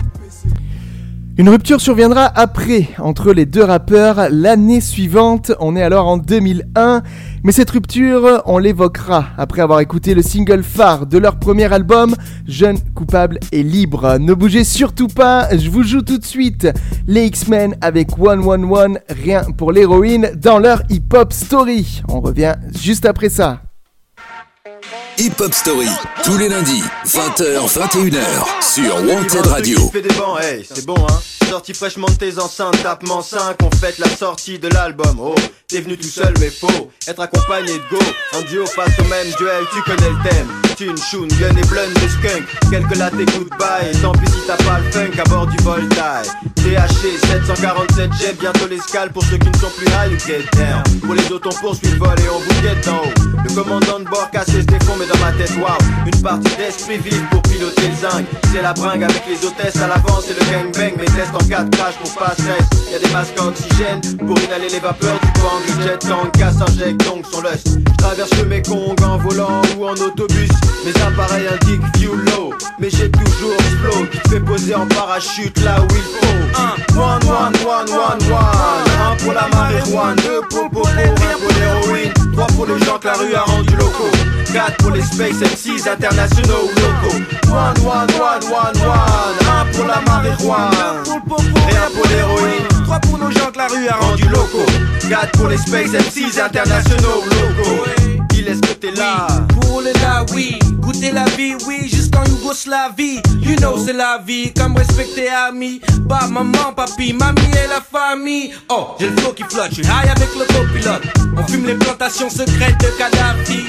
Une 1.37 1.49
rupture 1.49 1.81
surviendra 1.81 2.23
après 2.23 2.87
entre 2.97 3.33
les 3.33 3.45
deux 3.45 3.63
rappeurs 3.63 4.29
l'année 4.31 4.79
suivante, 4.79 5.51
on 5.59 5.75
est 5.75 5.81
alors 5.81 6.07
en 6.07 6.15
2001, 6.15 7.03
mais 7.43 7.51
cette 7.51 7.71
rupture 7.71 8.41
on 8.45 8.57
l'évoquera 8.57 9.25
après 9.37 9.61
avoir 9.61 9.81
écouté 9.81 10.13
le 10.13 10.21
single 10.21 10.63
phare 10.63 11.05
de 11.05 11.17
leur 11.17 11.37
premier 11.37 11.71
album, 11.73 12.15
Jeune, 12.47 12.79
coupable 12.93 13.39
et 13.51 13.63
libre. 13.63 14.17
Ne 14.17 14.33
bougez 14.33 14.63
surtout 14.63 15.09
pas, 15.09 15.49
je 15.57 15.69
vous 15.69 15.83
joue 15.83 16.03
tout 16.03 16.19
de 16.19 16.25
suite 16.25 16.69
les 17.05 17.25
X-Men 17.25 17.75
avec 17.81 18.11
111, 18.11 18.97
rien 19.09 19.43
pour 19.57 19.73
l'héroïne 19.73 20.31
dans 20.37 20.57
leur 20.57 20.83
hip-hop 20.89 21.33
story. 21.33 22.01
On 22.07 22.21
revient 22.21 22.55
juste 22.73 23.05
après 23.05 23.27
ça. 23.27 23.61
Hip 25.17 25.39
Hop 25.39 25.53
Story, 25.53 25.87
tous 26.25 26.37
les 26.37 26.49
lundis, 26.49 26.83
20h, 27.05 27.69
21h, 27.69 28.19
sur 28.61 28.95
Wanted 28.95 29.45
Radio. 29.47 29.89
Fais 29.89 30.01
des 30.01 30.13
bancs, 30.13 30.41
hey, 30.41 30.65
c'est 30.69 30.85
bon 30.85 30.97
hein. 31.09 31.19
Sorti 31.49 31.73
fraîchement 31.73 32.07
de 32.07 32.15
tes 32.15 32.39
enceintes, 32.39 32.81
tapement 32.83 33.21
5, 33.21 33.55
on 33.63 33.69
fête 33.77 33.97
la 33.99 34.09
sortie 34.09 34.59
de 34.59 34.67
l'album. 34.67 35.17
Oh, 35.21 35.35
t'es 35.67 35.79
venu 35.79 35.95
tout 35.97 36.07
seul, 36.07 36.33
mais 36.39 36.49
faut 36.49 36.89
être 37.07 37.21
accompagné 37.21 37.73
de 37.73 37.83
go. 37.89 37.99
En 38.33 38.41
duo 38.41 38.65
face 38.65 38.99
au 38.99 39.03
même 39.03 39.31
duel, 39.37 39.63
tu 39.71 39.81
connais 39.83 40.09
le 40.09 40.29
thème. 40.29 40.47
Tune, 40.75 40.97
shoon, 40.97 41.27
gun 41.39 41.55
et 41.55 41.67
blunde 41.67 41.93
de 41.93 42.09
skunk. 42.09 42.43
Quelques 42.69 42.95
latte 42.97 43.13
et 43.13 43.25
goodbye. 43.25 43.89
Et 43.89 44.01
tant 44.01 44.11
pis 44.13 44.29
si 44.29 44.39
t'as 44.47 44.57
pas 44.57 44.79
le 44.79 44.91
funk 44.91 45.17
à 45.17 45.23
bord 45.29 45.47
du 45.47 45.57
Voltaire. 45.63 46.23
THC 46.55 47.17
747 47.27 48.11
G, 48.13 48.33
bientôt 48.39 48.67
l'escale 48.67 49.11
pour 49.11 49.23
ceux 49.23 49.37
qui 49.37 49.47
ne 49.47 49.57
sont 49.57 49.69
plus 49.77 49.85
high 49.85 50.11
ou 50.11 50.19
get 50.27 50.43
down. 50.57 50.83
Pour 51.01 51.13
les 51.13 51.31
autres, 51.31 51.49
on 51.53 51.59
poursuit 51.61 51.91
le 51.91 51.99
vol 51.99 52.19
et 52.19 52.29
on 52.29 52.39
bouquette 52.39 52.85
d'en 52.85 52.97
haut. 52.97 53.43
Le 53.43 53.53
commandant 53.53 53.99
de 53.99 54.05
bord 54.05 54.29
casse 54.31 54.47
ses 54.47 54.63
fonds, 54.85 54.97
dans 55.07 55.19
ma 55.19 55.31
tête, 55.33 55.51
waouh. 55.57 55.77
Une 56.05 56.21
partie 56.21 56.55
d'esprit 56.57 56.97
vif 56.97 57.21
pour 57.29 57.41
piloter 57.43 57.87
le 57.87 57.95
zinc. 57.95 58.25
C'est 58.51 58.61
la 58.61 58.73
bringue 58.73 59.03
avec 59.03 59.23
les 59.27 59.45
hôtesses 59.45 59.81
à 59.81 59.87
l'avant, 59.87 60.19
c'est 60.25 60.33
le 60.33 60.45
gangbang. 60.51 60.97
Mes 60.97 61.05
tests 61.05 61.33
en 61.33 61.45
4 61.47 61.69
crash 61.71 61.95
pour 61.95 62.13
pas 62.15 62.33
stress. 62.33 62.63
Y'a 62.91 62.99
des 62.99 63.13
masques 63.13 63.37
à 63.39 63.45
oxygène 63.45 64.01
pour 64.25 64.37
inhaler 64.39 64.69
les 64.69 64.79
vapeurs 64.79 65.19
du 65.19 65.31
bang. 65.41 65.77
Le 65.77 65.83
jet 65.83 65.97
tank 65.99 66.31
casse 66.37 66.61
injecte 66.61 67.05
donc 67.05 67.25
son 67.31 67.41
lust. 67.41 67.67
Je 67.67 67.97
traverse 67.97 68.31
le 68.37 68.45
Mekong 68.45 69.01
en 69.03 69.17
volant 69.17 69.61
ou 69.77 69.85
en 69.85 69.93
autobus. 69.93 70.49
Mes 70.85 71.01
appareils 71.01 71.47
indiquent 71.47 71.97
fuel 71.97 72.19
low. 72.31 72.53
Mais 72.79 72.89
j'ai 72.89 73.09
toujours 73.09 73.57
flow 73.81 74.05
qui 74.11 74.19
te 74.19 74.29
fait 74.29 74.39
poser 74.39 74.75
en 74.75 74.87
parachute 74.87 75.57
là 75.63 75.81
où 75.81 75.87
il 75.95 76.01
faut. 76.01 76.25
Un, 76.57 76.99
one, 76.99 77.23
one, 77.23 77.53
one, 77.65 77.89
one, 77.89 78.31
one. 78.31 78.85
Un 79.01 79.15
pour 79.17 79.33
la 79.33 79.47
marijuana, 79.49 80.15
deux 80.21 80.41
pour 80.49 80.63
le 80.63 80.69
popo, 80.69 80.87
un 80.87 81.37
pour 81.39 81.51
l'héroïne, 81.59 82.13
trois 82.33 82.47
pour 82.47 82.65
les 82.65 82.79
gens 82.85 82.97
que 82.99 83.07
la 83.07 83.13
rue 83.13 83.33
a 83.33 83.41
rendu 83.41 83.75
locaux. 83.75 84.11
4 84.55 84.77
pour 84.77 84.91
les 84.95 85.03
Space 85.03 85.41
MCs 85.41 85.87
internationaux 85.87 86.63
ou 86.63 86.79
locaux. 86.79 87.17
One, 87.49 87.77
one, 87.85 88.09
one, 88.19 88.43
one, 88.51 88.87
one. 88.87 89.35
Un 89.47 89.65
pour 89.73 89.85
la 89.85 90.01
marijuana, 90.01 91.03
et 91.69 91.75
un 91.75 91.91
pour 91.93 92.05
l'héroïne. 92.07 92.67
3 92.85 92.99
pour 92.99 93.17
nos 93.17 93.31
gens 93.31 93.51
que 93.51 93.57
la 93.57 93.67
rue 93.67 93.87
a 93.87 93.95
rendu 93.95 94.23
locaux. 94.29 94.65
4 95.09 95.31
pour 95.37 95.49
les 95.49 95.57
Space 95.57 95.91
MCs 95.91 96.39
internationaux 96.39 97.23
ou 97.23 97.29
locaux. 97.29 97.83
Il 98.37 98.47
est-ce 98.47 98.61
que 98.61 98.73
t'es 98.73 98.91
là? 98.91 99.27
Pour 99.61 99.81
le 99.81 99.91
là, 100.01 100.25
oui. 100.33 100.57
Goûter 100.73 101.11
la 101.11 101.25
vie, 101.25 101.55
oui, 101.67 101.89
jusqu'en 101.89 102.23
Yougoslavie. 102.25 103.21
You 103.41 103.55
know, 103.57 103.77
c'est 103.83 103.93
la 103.93 104.19
vie, 104.25 104.53
comme 104.53 104.75
respecter 104.77 105.29
amis. 105.29 105.81
Bah, 106.01 106.27
maman, 106.29 106.73
papi, 106.75 107.13
mamie 107.13 107.41
et 107.51 107.67
la 107.67 107.81
famille. 107.81 108.53
Oh, 108.69 108.95
j'ai 108.99 109.09
le 109.09 109.17
flow 109.17 109.33
qui 109.33 109.43
flotte, 109.43 109.69
je 109.69 109.75
suis 109.75 109.85
high 109.85 110.09
avec 110.15 110.29
le 110.35 110.45
copilote. 110.45 111.03
On 111.37 111.43
fume 111.47 111.65
les 111.65 111.75
plantations 111.75 112.29
secrètes 112.29 112.77
de 112.79 112.87
Kadhafi. 112.97 113.65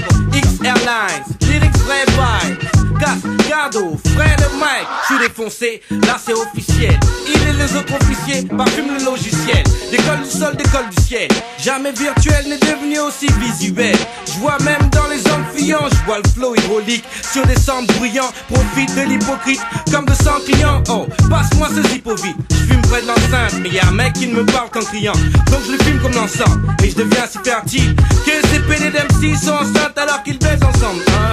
X 0.57 0.65
Airlines, 0.65 1.37
lyrics 1.41 1.81
vrai 1.83 2.05
vibe. 2.07 2.86
Gas, 2.99 3.19
Gardo, 3.49 3.97
frère 4.15 4.37
de 4.37 4.59
Mike, 4.59 4.89
je 5.03 5.15
suis 5.15 5.29
défoncé, 5.29 5.83
là 5.91 6.17
c'est 6.25 6.33
officiel. 6.33 6.99
Il 7.27 7.49
et 7.49 7.53
les 7.53 7.77
autres 7.77 7.95
officiers 7.95 8.47
parfument 8.49 8.95
le 8.99 9.05
logiciel. 9.05 9.63
Décolle 9.91 10.23
du 10.23 10.31
sol, 10.31 10.57
décolle 10.57 10.89
du 10.97 11.03
ciel. 11.03 11.29
Jamais 11.63 11.93
virtuel 11.93 12.49
n'est 12.49 12.59
devenu 12.59 12.99
aussi 13.01 13.27
visuel. 13.41 13.97
Je 14.27 14.39
vois 14.41 14.59
même 14.65 14.89
dans 14.91 15.07
les 15.09 15.21
amphillants, 15.31 15.89
je 15.91 16.07
vois 16.07 16.19
le 16.19 16.29
flow 16.31 16.55
hydraulique 16.55 17.05
sur 17.33 17.47
des 17.47 17.59
centres 17.59 17.93
bruyants. 17.95 18.31
Profite 18.49 18.95
de 18.95 19.03
l'hypocrite 19.03 19.61
comme 19.93 20.07
de 20.07 20.15
100 20.15 20.31
clients. 20.47 20.83
Oh, 20.89 21.07
passe-moi 21.29 21.69
ce 21.75 21.87
zippo 21.89 22.15
vite. 22.15 22.37
Je 22.51 22.73
fume 22.73 22.83
près 22.83 23.03
de 23.03 23.07
l'enceinte, 23.09 23.61
mais 23.63 23.69
y 23.71 23.79
a 23.79 23.89
un 23.89 23.93
mec 23.93 24.15
qui 24.15 24.27
ne 24.27 24.41
me 24.41 24.47
parle 24.47 24.71
qu'en 24.71 24.81
criant. 24.81 25.13
Donc 25.51 25.61
je 25.67 25.73
le 25.73 25.79
fume 25.85 26.01
comme 26.01 26.15
l'ensemble, 26.15 26.75
mais 26.81 26.91
je 26.91 26.97
deviens 26.97 27.27
si 27.31 27.39
fertile 27.45 27.95
que 28.25 28.49
ces 28.49 28.61
PD 28.61 28.91
d'MC 28.91 29.37
sont 29.37 29.53
enceintes 29.53 29.97
alors 29.97 30.23
qu'ils 30.23 30.39
baisent 30.39 30.63
ensemble. 30.63 31.03
Hein? 31.09 31.27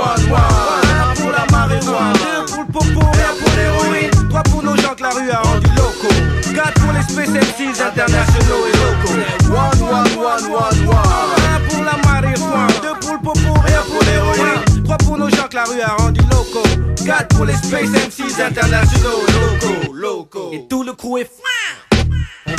Un 0.00 1.14
pour 1.20 1.30
la 1.30 1.44
marijuana, 1.50 2.12
Deux 2.12 2.52
pour 2.52 2.62
le 2.62 2.72
popo, 2.72 3.06
un 3.06 3.34
pour 3.38 3.56
l'héroïne. 3.56 4.10
Trois 4.28 4.42
pour 4.44 4.62
nos 4.62 4.76
gens 4.76 4.94
que 4.94 5.02
la 5.02 5.10
rue 5.10 5.30
a 5.30 5.40
rendu 5.40 5.66
locaux. 5.76 6.54
Quatre 6.54 6.80
pour 6.80 6.92
les 6.92 7.00
MCs 7.00 7.80
internationaux 7.82 8.64
et 8.68 8.76
locaux. 8.78 9.18
One, 9.50 9.82
one, 9.82 10.16
one, 10.16 10.44
one, 10.52 10.88
one. 10.88 11.28
Un 11.52 11.60
pour 11.68 11.84
la 11.84 11.96
marijuana, 12.04 12.72
deux 12.82 12.98
pour 13.00 13.14
le 13.14 13.20
popo, 13.22 13.54
un 13.58 13.90
pour 13.90 14.02
l'héroïne. 14.04 14.84
Trois 14.84 14.98
pour 14.98 15.18
nos 15.18 15.28
gens 15.30 15.48
que 15.50 15.56
la 15.56 15.64
rue 15.64 15.80
a 15.80 15.94
rendu 15.96 16.20
locaux. 16.30 16.68
Quatre 17.04 17.36
pour 17.36 17.44
les 17.44 17.54
Space 17.54 17.88
MCs 17.88 18.40
internationaux 18.40 19.22
locaux. 19.26 19.92
Locaux. 19.92 20.50
Et 20.52 20.66
tout 20.68 20.84
le 20.84 20.92
crew 20.92 21.18
est 21.18 21.24
fou. 21.24 21.42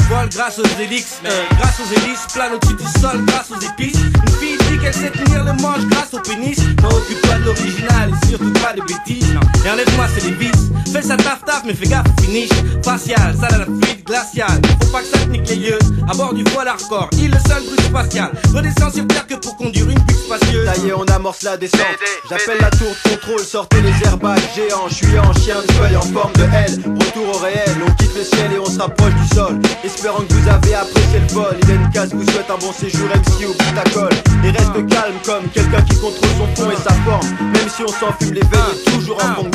Grâce 0.10 0.58
aux 0.58 0.82
hélices, 0.82 1.20
euh, 1.24 1.44
grâce 1.60 1.80
aux 1.80 1.94
hélices, 1.94 2.26
plane 2.34 2.54
au-dessus 2.54 2.74
du 2.74 3.00
sol 3.00 3.24
grâce 3.26 3.52
aux 3.52 3.60
épices. 3.60 3.96
Une 3.96 4.34
fille 4.40 4.58
dit 4.70 4.80
qu'elle 4.80 4.94
sait 4.94 5.12
tenir 5.12 5.44
le 5.44 5.54
manche 5.62 5.86
grâce 5.86 6.14
au 6.14 6.20
pénis. 6.20 6.58
Non, 6.82 6.90
occupe-toi 6.90 7.36
de 7.36 7.46
l'original 7.46 8.10
et 8.10 8.28
surtout 8.28 8.52
pas 8.54 8.74
de 8.74 8.82
bêtises. 8.82 9.32
Non. 9.34 9.42
Et 9.64 9.70
enlève-moi 9.70 10.08
c'est 10.16 10.26
les 10.26 10.34
vices. 10.34 10.72
Fais 10.92 11.04
ça 11.04 11.16
taf 11.16 11.46
taf, 11.46 11.62
mais 11.64 11.76
fais 11.76 11.86
gaffe 11.86 12.08
au 12.08 12.22
finish. 12.24 12.50
Facial, 12.84 13.36
ça 13.40 13.48
à 13.48 13.60
la 13.60 13.66
fluide, 13.66 14.04
glacial. 14.04 14.62
Faut 14.82 14.88
pas 14.92 15.02
que 15.02 15.08
ça 15.08 15.20
te 15.20 15.30
nique 15.30 15.48
les 15.48 15.56
yeux. 15.56 15.80
À 16.10 16.16
bord 16.16 16.34
du 16.34 16.44
voile 16.46 16.70
hardcore, 16.70 17.10
il 17.14 17.30
le 17.30 17.38
seul 17.48 17.64
truc 17.64 17.82
spatial. 17.82 18.32
Redescends 18.54 18.92
sur 18.92 19.08
terre 19.08 19.28
que 19.28 19.36
pour 19.36 19.58
conduire 19.58 19.90
une 19.90 20.00
bulle 20.00 20.18
spacieuse. 20.18 20.66
Ça 20.66 20.78
y 20.78 20.90
est, 20.90 20.94
on 20.94 21.06
amorce 21.06 21.44
la 21.44 21.56
descente. 21.56 21.86
J'appelle 22.30 22.58
la 22.62 22.72
tour 22.72 22.90
de 22.90 23.10
contrôle, 23.10 23.42
sortez 23.42 23.82
les 23.82 23.94
airbags 24.08 24.40
géants. 24.56 24.90
Je 24.90 24.96
suis 24.96 25.20
en 25.20 25.34
chien 25.34 25.58
de 25.62 25.72
feuille 25.74 25.96
en 25.98 26.02
forme 26.02 26.34
de 26.34 26.44
L. 26.44 26.82
Retour 27.00 27.36
au 27.36 27.38
réel, 27.38 27.76
on 27.88 27.92
quitte 27.92 28.16
le 28.16 28.24
ciel 28.24 28.54
et 28.56 28.60
on 28.60 28.66
se 28.66 28.80
rapproche 28.80 29.14
du 29.14 29.36
sol. 29.36 29.60
Espérant 30.00 30.24
que 30.24 30.34
vous 30.34 30.48
avez 30.48 30.76
apprécié 30.76 31.20
le 31.20 31.28
vol. 31.34 31.58
Il 31.62 31.72
une 31.72 31.90
case 31.90 32.14
vous 32.14 32.24
souhaite 32.24 32.50
un 32.50 32.58
bon 32.58 32.72
séjour 32.72 33.10
MC 33.10 33.44
au 33.44 33.52
bout 33.52 33.76
ta 33.76 33.84
colle. 33.90 34.16
Et 34.46 34.52
reste 34.52 34.88
calme 34.88 35.20
comme 35.26 35.50
quelqu'un 35.50 35.82
qui 35.82 36.00
contrôle 36.00 36.30
son 36.38 36.48
fond 36.56 36.72
et 36.72 36.78
sa 36.78 36.94
forme. 37.04 37.28
Même 37.52 37.68
si 37.68 37.84
on 37.84 37.88
s'enfume 37.90 38.32
les 38.32 38.40
veilles, 38.40 38.80
est 38.88 38.92
toujours 38.92 39.18
en 39.22 39.42
one. 39.42 39.52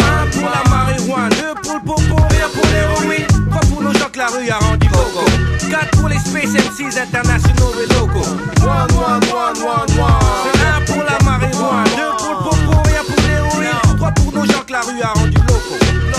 Un 0.00 0.26
pour 0.30 0.48
la 0.48 0.70
marijuana, 0.70 1.28
deux 1.28 1.60
pour 1.62 1.74
le 1.74 1.80
popo, 1.80 2.16
un 2.16 2.48
pour 2.48 2.64
l'héroïne. 2.72 3.26
Trois 3.50 3.60
pour 3.68 3.82
nos 3.82 3.92
gens 3.92 4.08
que 4.10 4.18
la 4.18 4.28
rue 4.28 4.48
a 4.48 4.56
rendu 4.56 4.88
locaux. 4.88 5.30
Quatre 5.70 5.98
pour 5.98 6.08
les 6.08 6.16
Space 6.16 6.54
MCs 6.54 6.96
internationaux 6.98 7.74
et 7.84 7.92
locaux. 7.92 8.30
One, 8.62 8.88
one, 8.96 9.28
one, 9.28 10.00
one. 10.00 10.24
C'est 10.42 10.64
un 10.64 10.80
pour 10.86 11.04
la 11.04 11.18
marijuana, 11.22 11.84
deux 11.84 12.16
pour 12.16 12.30
le 12.30 12.36
popo, 12.48 12.78
un 12.80 13.04
pour 13.04 13.20
l'héroïne. 13.28 13.96
Trois 13.98 14.12
pour 14.12 14.32
nos 14.32 14.46
gens 14.46 14.64
que 14.66 14.72
la 14.72 14.80
rue 14.80 15.02
a 15.02 15.08
rendu 15.08 15.17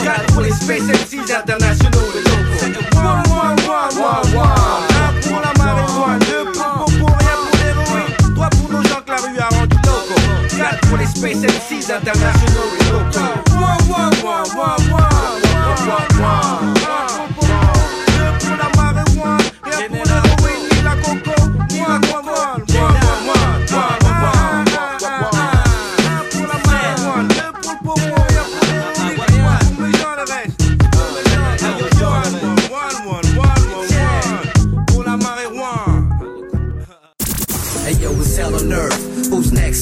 got 0.10 0.26
pour 0.34 0.42
les 0.42 0.52
Space 0.52 0.84
MCs 0.84 1.32
internationaux 1.34 2.08
et 2.16 2.22
locaux. 2.30 2.86
Moi, 2.96 3.24
moi, 3.28 3.56
moi, 3.66 3.90
moi, 3.96 4.22
moi. 4.34 4.56
Un 5.00 5.28
pour 5.28 5.40
la 5.40 5.54
marijuana, 5.58 6.20
deux 6.26 6.46
pour 6.52 6.64
pour, 6.64 6.86
pour 7.00 7.18
rien 7.18 7.36
pour 7.44 7.56
l'héroïne, 7.62 8.36
trois 8.36 8.50
pour 8.50 8.70
nos 8.72 8.84
gens 8.84 9.02
que 9.06 9.12
la 9.12 9.18
rue 9.18 9.40
a 9.40 9.50
rendu 9.56 9.76
locaux. 9.76 10.22
Quatre 10.58 10.88
pour 10.88 10.98
les 10.98 11.06
Space 11.06 11.42
MCs 11.44 11.92
internationaux 11.92 12.70
et 12.80 12.84
locaux. 12.92 13.30
Moi, 13.58 13.78
moi, 13.88 14.10
moi, 14.22 14.44
moi, 14.56 14.76
moi, 14.90 15.10
moi, 15.42 15.76
moi, 15.86 16.00
moi. 16.18 16.59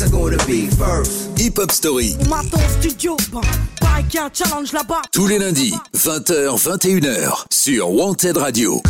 Are 0.07 0.11
gonna 0.11 0.37
be 0.45 0.67
first? 0.67 1.37
Hip 1.37 1.57
Hop 1.57 1.71
Story, 1.71 2.15
On 2.21 2.29
m'attend 2.29 2.57
au 2.57 2.81
studio, 2.81 3.17
bon, 3.31 3.41
pareil 3.79 4.05
qu'il 4.05 4.19
y 4.19 4.23
a 4.23 4.25
un 4.25 4.29
challenge 4.33 4.71
là-bas. 4.73 5.01
tous 5.11 5.27
les 5.27 5.39
lundis, 5.39 5.73
20h, 5.95 6.57
21h, 6.57 7.45
sur 7.51 7.91
Wanted 7.91 8.37
Radio. 8.37 8.81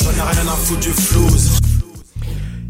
J'en 0.00 0.10
ai 0.10 0.30
rien 0.30 0.48
à 0.48 0.56
foutre 0.56 0.80
du 0.80 0.92
flouze. 0.92 1.58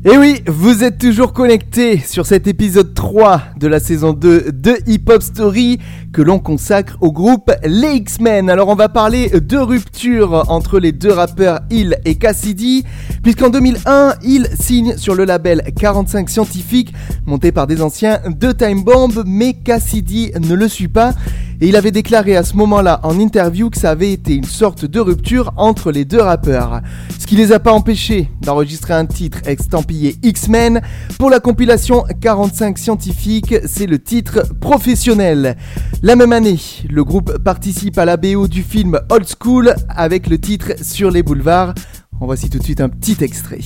Et 0.05 0.17
oui, 0.17 0.43
vous 0.47 0.85
êtes 0.85 0.99
toujours 0.99 1.33
connectés 1.33 1.99
sur 1.99 2.25
cet 2.25 2.47
épisode 2.47 2.95
3 2.95 3.43
de 3.59 3.67
la 3.67 3.81
saison 3.81 4.13
2 4.13 4.53
de 4.53 4.77
Hip 4.87 5.11
Hop 5.11 5.21
Story 5.21 5.81
que 6.13 6.23
l'on 6.23 6.39
consacre 6.39 6.97
au 7.01 7.11
groupe 7.11 7.51
Les 7.65 7.95
X-Men. 7.97 8.49
Alors 8.49 8.69
on 8.69 8.77
va 8.77 8.89
parler 8.89 9.29
de 9.29 9.57
rupture 9.57 10.45
entre 10.49 10.79
les 10.79 10.93
deux 10.93 11.11
rappeurs 11.11 11.63
Hill 11.71 11.99
et 12.05 12.15
Cassidy, 12.15 12.85
puisqu'en 13.25 13.51
2001, 13.51 14.15
Hill 14.23 14.49
signe 14.59 14.97
sur 14.97 15.17
le 15.17 15.25
label 15.25 15.63
45 15.77 16.31
Scientifique, 16.31 16.95
monté 17.27 17.51
par 17.51 17.67
des 17.67 17.83
anciens 17.83 18.21
de 18.25 18.53
Time 18.53 18.85
Bomb, 18.85 19.25
mais 19.27 19.55
Cassidy 19.55 20.31
ne 20.41 20.55
le 20.55 20.69
suit 20.69 20.87
pas. 20.87 21.13
Et 21.61 21.69
il 21.69 21.77
avait 21.77 21.91
déclaré 21.91 22.37
à 22.37 22.45
ce 22.45 22.57
moment-là 22.57 23.01
en 23.03 23.19
interview 23.19 23.69
que 23.69 23.79
ça 23.79 23.91
avait 23.91 24.13
été 24.13 24.35
une 24.35 24.45
sorte 24.45 24.85
de 24.85 25.01
rupture 25.01 25.53
entre 25.57 25.91
les 25.91 26.05
deux 26.05 26.21
rappeurs. 26.21 26.81
Ce 27.19 27.27
qui 27.27 27.35
les 27.35 27.51
a 27.51 27.59
pas 27.59 27.73
empêchés 27.73 28.31
d'enregistrer 28.43 28.95
un 28.95 29.07
titre 29.07 29.39
estampillé 29.45 30.17
X-Men. 30.23 30.81
Pour 31.19 31.31
la 31.31 31.41
compilation 31.41 32.05
45 32.21 32.79
scientifiques, 32.79 33.57
c'est 33.67 33.87
le 33.87 33.99
titre 33.99 34.45
professionnel. 34.61 35.57
La 36.03 36.15
même 36.15 36.33
année, 36.33 36.61
le 36.89 37.03
groupe 37.03 37.39
participe 37.39 37.99
à 37.99 38.05
la 38.05 38.17
BO 38.17 38.47
du 38.47 38.63
film 38.63 39.01
Old 39.11 39.27
School 39.43 39.75
avec 39.89 40.29
le 40.29 40.39
titre 40.39 40.73
Sur 40.81 41.11
les 41.11 41.25
boulevards. 41.25 41.75
En 42.21 42.27
voici 42.27 42.49
tout 42.51 42.59
de 42.59 42.65
suite 42.65 42.81
un 42.81 42.89
petit 42.89 43.17
extrait. 43.21 43.61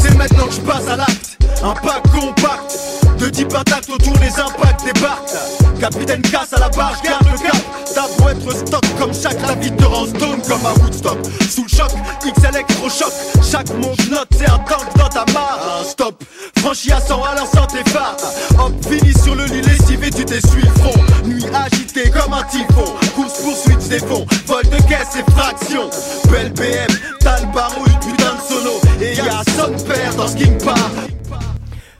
C'est 0.00 0.16
maintenant 0.16 0.46
que 0.46 0.54
je 0.54 0.60
passe 0.60 0.88
à 0.88 0.96
l'acte. 0.96 1.38
Un 1.64 1.74
pack 1.74 2.02
compact. 2.12 2.95
De 3.18 3.28
10 3.30 3.44
patates 3.46 3.88
autour 3.88 4.12
des 4.18 4.38
impacts 4.38 4.84
débarquent. 4.84 5.80
Capitaine 5.80 6.22
casse 6.22 6.52
à 6.52 6.60
la 6.60 6.68
barre, 6.68 7.00
garde 7.02 7.26
le 7.32 7.38
cap. 7.38 7.56
T'as 7.94 8.08
beau 8.18 8.28
être 8.28 8.56
stock 8.56 8.84
comme 8.98 9.14
chaque 9.14 9.40
la 9.46 9.54
vie 9.54 9.70
te 9.72 9.84
rend 9.84 10.06
stone 10.06 10.40
comme 10.46 10.66
à 10.66 10.74
Woodstock. 10.74 11.18
Sous 11.48 11.62
le 11.62 11.68
choc, 11.68 11.90
X 12.24 12.38
électrochoc. 12.44 13.12
Chaque 13.42 13.70
mot 13.70 13.94
note, 14.10 14.28
c'est 14.36 14.50
un 14.50 14.58
tank 14.58 14.84
dans 14.96 15.08
ta 15.08 15.24
mare. 15.32 15.80
Un 15.80 15.84
stop, 15.84 16.22
franchi 16.58 16.92
à 16.92 17.00
100 17.00 17.22
à 17.24 17.34
l'instant 17.36 17.66
tes 17.66 17.88
phares. 17.90 18.16
Hop, 18.58 18.72
fini 18.86 19.12
sur 19.14 19.34
le 19.34 19.44
lit 19.44 19.62
lessivé, 19.62 20.10
tu 20.10 20.24
t'essuies 20.24 20.68
fond. 20.82 21.00
Nuit 21.24 21.46
agitée 21.54 22.10
comme 22.10 22.34
un 22.34 22.42
typhon. 22.44 22.92
Course 23.14 23.40
poursuite 23.42 23.88
des 23.88 23.98
fonds. 23.98 24.26
Vol 24.46 24.64
de 24.64 24.76
caisse 24.88 25.16
et 25.18 25.30
fraction. 25.32 25.88
Belle 26.30 26.52
BM, 26.52 26.94
t'as 27.20 27.40
le 27.40 27.46
barreau, 27.46 27.84
putain 27.84 28.34
de 28.34 28.54
sono. 28.54 28.72
Et 29.00 29.14
y'a 29.14 29.42
son 29.56 29.72
père 29.84 30.14
dans 30.16 30.28
ce 30.28 30.36
King 30.36 30.58
Park. 30.58 31.15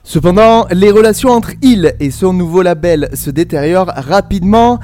Cependant, 0.09 0.67
les 0.71 0.89
relations 0.89 1.31
entre 1.31 1.51
Hill 1.61 1.93
et 1.99 2.11
son 2.11 2.31
nouveau 2.31 2.61
label 2.61 3.09
se 3.13 3.29
détériorent 3.29 3.91
rapidement. 3.93 4.79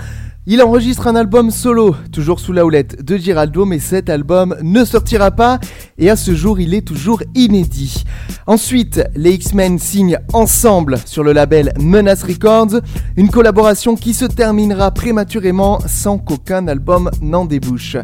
Il 0.48 0.62
enregistre 0.62 1.08
un 1.08 1.16
album 1.16 1.50
solo, 1.50 1.96
toujours 2.12 2.42
sous 2.42 2.52
la 2.52 2.66
houlette 2.66 3.02
de 3.02 3.16
Giraldo, 3.16 3.64
mais 3.64 3.80
cet 3.80 4.10
album 4.10 4.54
ne 4.62 4.84
sortira 4.84 5.32
pas 5.32 5.62
et 5.98 6.10
à 6.10 6.18
ce 6.18 6.36
jour 6.36 6.60
il 6.60 6.74
est 6.74 6.86
toujours 6.86 7.24
inédit. 7.36 8.04
Ensuite, 8.48 9.02
les 9.16 9.32
X-Men 9.36 9.80
signent 9.80 10.20
ensemble 10.34 10.98
sur 11.06 11.24
le 11.24 11.32
label 11.32 11.72
Menace 11.80 12.24
Records, 12.24 12.82
une 13.16 13.30
collaboration 13.30 13.96
qui 13.96 14.14
se 14.14 14.26
terminera 14.26 14.92
prématurément 14.92 15.80
sans 15.88 16.18
qu'aucun 16.18 16.68
album 16.68 17.10
n'en 17.22 17.46
débouche. 17.46 17.96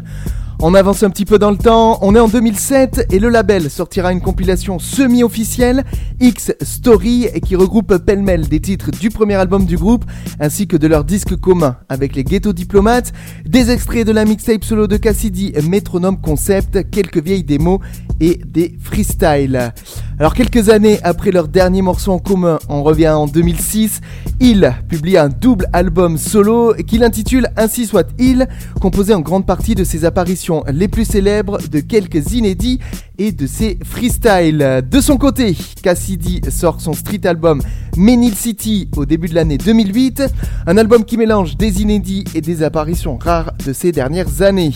On 0.62 0.74
avance 0.74 1.02
un 1.02 1.08
petit 1.08 1.24
peu 1.24 1.38
dans 1.38 1.50
le 1.50 1.56
temps, 1.56 1.98
on 2.02 2.14
est 2.14 2.20
en 2.20 2.28
2007 2.28 3.06
et 3.12 3.18
le 3.18 3.30
label 3.30 3.70
sortira 3.70 4.12
une 4.12 4.20
compilation 4.20 4.78
semi-officielle, 4.78 5.84
X 6.20 6.52
Story, 6.60 7.28
qui 7.46 7.56
regroupe 7.56 7.96
pêle-mêle 7.96 8.46
des 8.46 8.60
titres 8.60 8.90
du 8.90 9.08
premier 9.08 9.36
album 9.36 9.64
du 9.64 9.78
groupe 9.78 10.04
ainsi 10.38 10.66
que 10.66 10.76
de 10.76 10.86
leur 10.86 11.04
disque 11.04 11.34
commun 11.36 11.78
avec 11.88 12.14
les 12.14 12.24
Ghetto 12.24 12.52
Diplomates, 12.52 13.14
des 13.46 13.70
extraits 13.70 14.06
de 14.06 14.12
la 14.12 14.26
mixtape 14.26 14.62
solo 14.62 14.86
de 14.86 14.98
Cassidy, 14.98 15.54
Métronome 15.66 16.20
Concept, 16.20 16.90
quelques 16.90 17.24
vieilles 17.24 17.44
démos 17.44 17.80
et 18.20 18.38
des 18.46 18.76
freestyles. 18.82 19.72
Alors 20.18 20.34
quelques 20.34 20.68
années 20.68 21.00
après 21.02 21.30
leur 21.30 21.48
dernier 21.48 21.80
morceau 21.80 22.12
en 22.12 22.18
commun, 22.18 22.58
on 22.68 22.82
revient 22.82 23.08
en 23.08 23.26
2006, 23.26 24.02
Il 24.40 24.74
publie 24.88 25.16
un 25.16 25.30
double 25.30 25.68
album 25.72 26.18
solo 26.18 26.74
qu'il 26.86 27.02
intitule 27.02 27.48
Ainsi 27.56 27.86
soit 27.86 28.08
il, 28.18 28.46
composé 28.78 29.14
en 29.14 29.20
grande 29.20 29.46
partie 29.46 29.74
de 29.74 29.84
ses 29.84 30.04
apparitions 30.04 30.49
les 30.72 30.88
plus 30.88 31.04
célèbres, 31.04 31.58
de 31.70 31.80
quelques 31.80 32.32
inédits 32.32 32.80
et 33.18 33.32
de 33.32 33.46
ses 33.46 33.78
freestyles. 33.84 34.82
De 34.88 35.00
son 35.00 35.16
côté, 35.16 35.56
Cassidy 35.82 36.40
sort 36.50 36.80
son 36.80 36.92
street 36.92 37.24
album 37.24 37.62
Menil 37.96 38.34
City 38.34 38.88
au 38.96 39.06
début 39.06 39.28
de 39.28 39.34
l'année 39.34 39.58
2008, 39.58 40.24
un 40.66 40.76
album 40.76 41.04
qui 41.04 41.16
mélange 41.16 41.56
des 41.56 41.82
inédits 41.82 42.24
et 42.34 42.40
des 42.40 42.62
apparitions 42.62 43.18
rares 43.18 43.52
de 43.64 43.72
ces 43.72 43.92
dernières 43.92 44.42
années. 44.42 44.72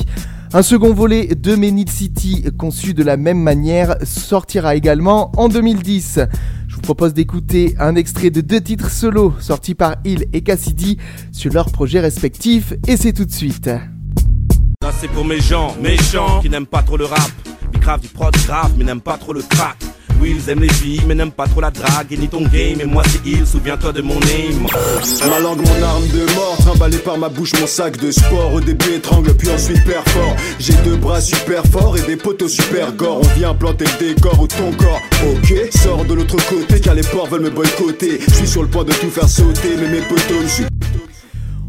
Un 0.53 0.63
second 0.63 0.95
volet 0.95 1.35
de 1.35 1.57
Menil 1.57 1.91
City, 1.91 2.45
conçu 2.57 2.95
de 2.95 3.03
la 3.03 3.17
même 3.17 3.41
manière, 3.41 3.97
sortira 4.05 4.77
également 4.77 5.33
en 5.37 5.49
2010. 5.49 6.21
Je 6.69 6.77
vous 6.77 6.83
propose 6.83 7.13
d'écouter 7.13 7.75
un 7.81 7.97
extrait 7.97 8.31
de 8.31 8.41
deux 8.41 8.61
titres 8.61 8.91
solo 8.91 9.35
sortis 9.41 9.75
par 9.75 9.97
Hill 10.05 10.27
et 10.33 10.43
Cassidy 10.43 10.99
sur 11.33 11.53
leurs 11.53 11.73
projets 11.73 12.01
respectifs, 12.01 12.73
et 12.87 12.97
c'est 12.97 13.13
tout 13.13 13.25
de 13.25 13.33
suite. 13.33 13.69
C'est 15.05 15.11
pour 15.11 15.27
mes 15.27 15.39
gens 15.39 15.77
méchants 15.83 16.41
qui 16.41 16.49
n'aiment 16.49 16.65
pas 16.65 16.81
trop 16.81 16.97
le 16.97 17.05
rap. 17.05 17.31
Gravent 17.79 18.01
du 18.01 18.09
prod 18.09 18.35
grave 18.47 18.73
mais 18.79 18.85
n'aiment 18.85 19.03
pas 19.03 19.19
trop 19.19 19.35
le 19.35 19.43
crack. 19.43 19.77
Oui, 20.19 20.35
ils 20.35 20.49
aiment 20.49 20.63
les 20.63 20.73
filles 20.73 21.03
mais 21.07 21.15
n'aiment 21.15 21.31
pas 21.31 21.47
trop 21.47 21.61
la 21.61 21.71
drague 21.71 22.11
et 22.11 22.17
ni 22.17 22.27
ton 22.27 22.41
game. 22.41 22.81
Et 22.81 22.87
moi 22.87 23.03
c'est 23.07 23.21
il, 23.27 23.47
souviens-toi 23.47 23.93
de 23.93 24.01
mon 24.01 24.15
name. 24.15 24.67
Ma 25.29 25.41
langue, 25.41 25.59
mon 25.59 25.83
arme 25.83 26.09
de 26.09 26.25
mort, 26.35 26.57
trimballé 26.57 26.97
par 26.97 27.19
ma 27.19 27.29
bouche, 27.29 27.53
mon 27.61 27.67
sac 27.67 27.99
de 27.99 28.11
sport. 28.11 28.55
Au 28.55 28.63
début 28.63 28.95
étrangle, 28.95 29.35
puis 29.35 29.51
ensuite 29.51 29.83
fort 29.85 30.37
J'ai 30.59 30.73
deux 30.85 30.97
bras 30.97 31.21
super 31.21 31.63
forts 31.67 31.99
et 31.99 32.03
des 32.07 32.17
poteaux 32.17 32.49
super 32.49 32.91
gore. 32.93 33.21
On 33.21 33.39
vient 33.39 33.53
planter 33.53 33.85
le 33.85 34.15
décor 34.15 34.41
ou 34.41 34.47
ton 34.47 34.73
corps. 34.73 35.03
Ok, 35.27 35.55
sors 35.83 36.03
de 36.07 36.15
l'autre 36.15 36.39
côté 36.49 36.81
car 36.81 36.95
les 36.95 37.03
porcs 37.03 37.29
veulent 37.29 37.43
me 37.43 37.51
boycotter. 37.51 38.23
Je 38.27 38.33
suis 38.33 38.49
sur 38.49 38.63
le 38.63 38.69
point 38.69 38.85
de 38.85 38.93
tout 38.95 39.11
faire 39.11 39.29
sauter, 39.29 39.77
mais 39.79 39.89
mes 39.91 40.01
poteaux 40.01 40.49
suivent 40.49 40.71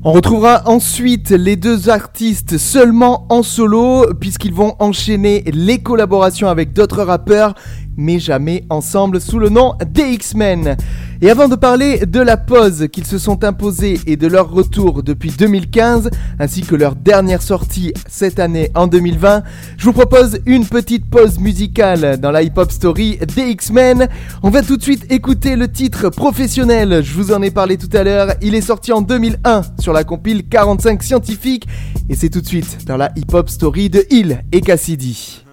On 0.08 0.12
retrouvera 0.12 0.62
ensuite 0.68 1.32
les 1.32 1.56
deux 1.56 1.90
artistes 1.90 2.60
seulement 2.60 3.26
en 3.30 3.42
solo, 3.42 4.14
puisqu'ils 4.14 4.54
vont 4.54 4.76
enchaîner 4.78 5.44
les 5.52 5.80
collaborations 5.80 6.48
avec 6.48 6.74
d'autres 6.74 7.02
rappeurs, 7.02 7.56
mais 7.98 8.20
jamais 8.20 8.66
ensemble 8.70 9.20
sous 9.20 9.40
le 9.40 9.50
nom 9.50 9.74
des 9.84 10.12
X-Men. 10.12 10.78
Et 11.22 11.30
avant 11.30 11.48
de 11.48 11.56
parler 11.56 12.06
de 12.06 12.20
la 12.20 12.36
pause 12.36 12.88
qu'ils 12.92 13.06
se 13.06 13.18
sont 13.18 13.46
imposés 13.46 14.00
et 14.06 14.18
de 14.18 14.28
leur 14.28 14.52
retour 14.52 15.02
depuis 15.02 15.32
2015, 15.32 16.10
ainsi 16.40 16.62
que 16.62 16.76
leur 16.76 16.96
dernière 16.96 17.42
sortie 17.42 17.94
cette 18.08 18.38
année 18.38 18.70
en 18.76 18.88
2020, 18.88 19.44
je 19.78 19.86
vous 19.86 19.94
propose 19.94 20.40
une 20.46 20.66
petite 20.66 21.10
pause 21.10 21.40
musicale 21.40 22.20
dans 22.20 22.32
la 22.32 22.44
hip-hop 22.44 22.70
story 22.70 23.18
des 23.34 23.44
X-Men. 23.44 24.10
On 24.44 24.50
va 24.50 24.62
tout 24.62 24.76
de 24.76 24.84
suite 24.84 25.10
écouter 25.10 25.56
le 25.56 25.72
titre 25.72 26.10
professionnel, 26.10 27.02
je 27.02 27.14
vous 27.14 27.32
en 27.32 27.42
ai 27.42 27.50
parlé 27.52 27.78
tout 27.78 27.96
à 27.96 28.04
l'heure, 28.04 28.34
il 28.42 28.54
est 28.54 28.62
sorti 28.62 28.92
en 28.92 29.02
2001 29.02 29.62
sur 29.80 29.94
la 29.94 30.04
compile 30.04 30.48
45 30.50 31.02
scientifiques, 31.02 31.66
et 32.10 32.16
c'est 32.16 32.30
tout 32.30 32.42
de 32.42 32.48
suite 32.48 32.86
dans 32.86 32.98
la 32.98 33.12
hip-hop 33.16 33.50
story 33.50 33.90
de 33.90 34.06
Hill 34.10 34.44
et 34.52 34.60
Cassidy. 34.60 35.44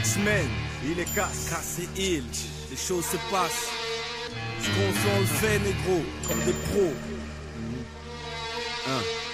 X-Men, 0.00 0.44
il 0.84 1.00
est 1.00 1.14
casse, 1.14 1.80
il. 1.96 2.22
Les 2.70 2.76
choses 2.76 3.04
se 3.04 3.16
passent. 3.32 3.85
Fait, 4.66 5.08
on 5.16 5.20
le 5.20 5.26
fait, 5.26 5.58
négro, 5.60 6.04
comme 6.26 6.40
des 6.44 6.52
pros. 6.52 6.92
Hein. 8.88 9.25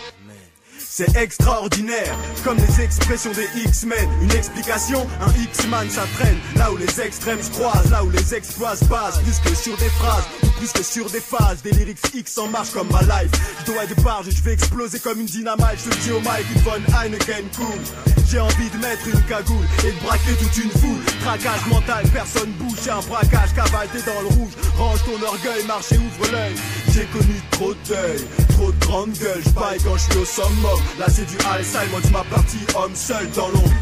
C'est 0.95 1.17
extraordinaire. 1.17 2.15
Comme 2.45 2.59
les 2.59 2.83
expressions 2.83 3.33
des 3.33 3.49
X-Men. 3.65 4.07
Une 4.21 4.31
explication, 4.33 5.07
un 5.23 5.33
X-Man 5.43 5.89
ça 5.89 6.03
traîne. 6.19 6.37
Là 6.57 6.71
où 6.71 6.77
les 6.77 7.01
extrêmes 7.01 7.43
se 7.43 7.51
croisent, 7.51 7.91
là 7.91 8.05
où 8.05 8.11
les 8.11 8.35
exploits 8.35 8.77
se 8.77 8.85
basent. 8.85 9.19
Plus 9.23 9.39
que 9.39 9.57
sur 9.57 9.77
des 9.79 9.89
phrases, 9.89 10.25
plus 10.59 10.73
que 10.73 10.83
sur 10.83 11.09
des 11.09 11.21
phases. 11.21 11.63
Des 11.63 11.71
lyrics 11.71 11.99
X 12.15 12.37
en 12.37 12.49
marche 12.49 12.73
comme 12.73 12.91
ma 12.91 13.01
life. 13.01 13.31
Je 13.61 13.73
dois 13.73 13.87
des 13.87 13.95
barges, 14.03 14.27
je 14.29 14.43
vais 14.43 14.53
exploser 14.53 14.99
comme 14.99 15.21
une 15.21 15.27
dynamite. 15.27 15.79
Je 15.83 15.91
te 15.91 15.97
dis 16.03 16.13
au 16.13 16.21
mic, 16.21 16.45
une 16.55 16.63
bonne 16.63 16.85
Heineken 16.95 17.47
cool. 17.57 17.81
J'ai 18.29 18.41
envie 18.41 18.71
de 18.71 18.77
mettre 18.79 19.07
une 19.07 19.23
cagoule 19.23 19.67
et 19.87 19.93
de 19.93 20.01
braquer 20.05 20.33
toute 20.41 20.57
une 20.57 20.71
foule. 20.71 21.05
Traquage 21.23 21.67
mental, 21.69 22.05
personne 22.13 22.51
bouge, 22.53 22.89
un 22.89 23.01
braquage, 23.07 23.55
cavale, 23.55 23.89
t'es 23.93 24.03
dans 24.03 24.21
le 24.21 24.29
rouge. 24.29 24.53
Range 24.77 25.01
ton 25.05 25.27
orgueil, 25.27 25.65
marche 25.67 25.93
et 25.93 25.99
ouvre 25.99 26.33
l'œil. 26.33 26.55
J'ai 26.95 27.07
connu 27.07 27.41
trop 27.53 27.73
de 27.73 27.89
deuil, 27.89 28.27
trop 28.51 28.71
de 28.71 28.79
grandes 28.81 29.13
gueules. 29.13 29.43
J'paille 29.47 29.79
quand 29.83 29.97
je 29.97 30.11
suis 30.11 30.19
au 30.19 30.25
summum. 30.25 30.79
Là 30.99 31.07
c'est 31.09 31.25
du 31.25 31.37
Alzheimer, 31.51 32.03
tu 32.05 32.13
ma 32.13 32.25
partie 32.25 32.59
homme 32.75 32.95
seul 32.95 33.31
dans 33.31 33.49
l'ombre. 33.49 33.73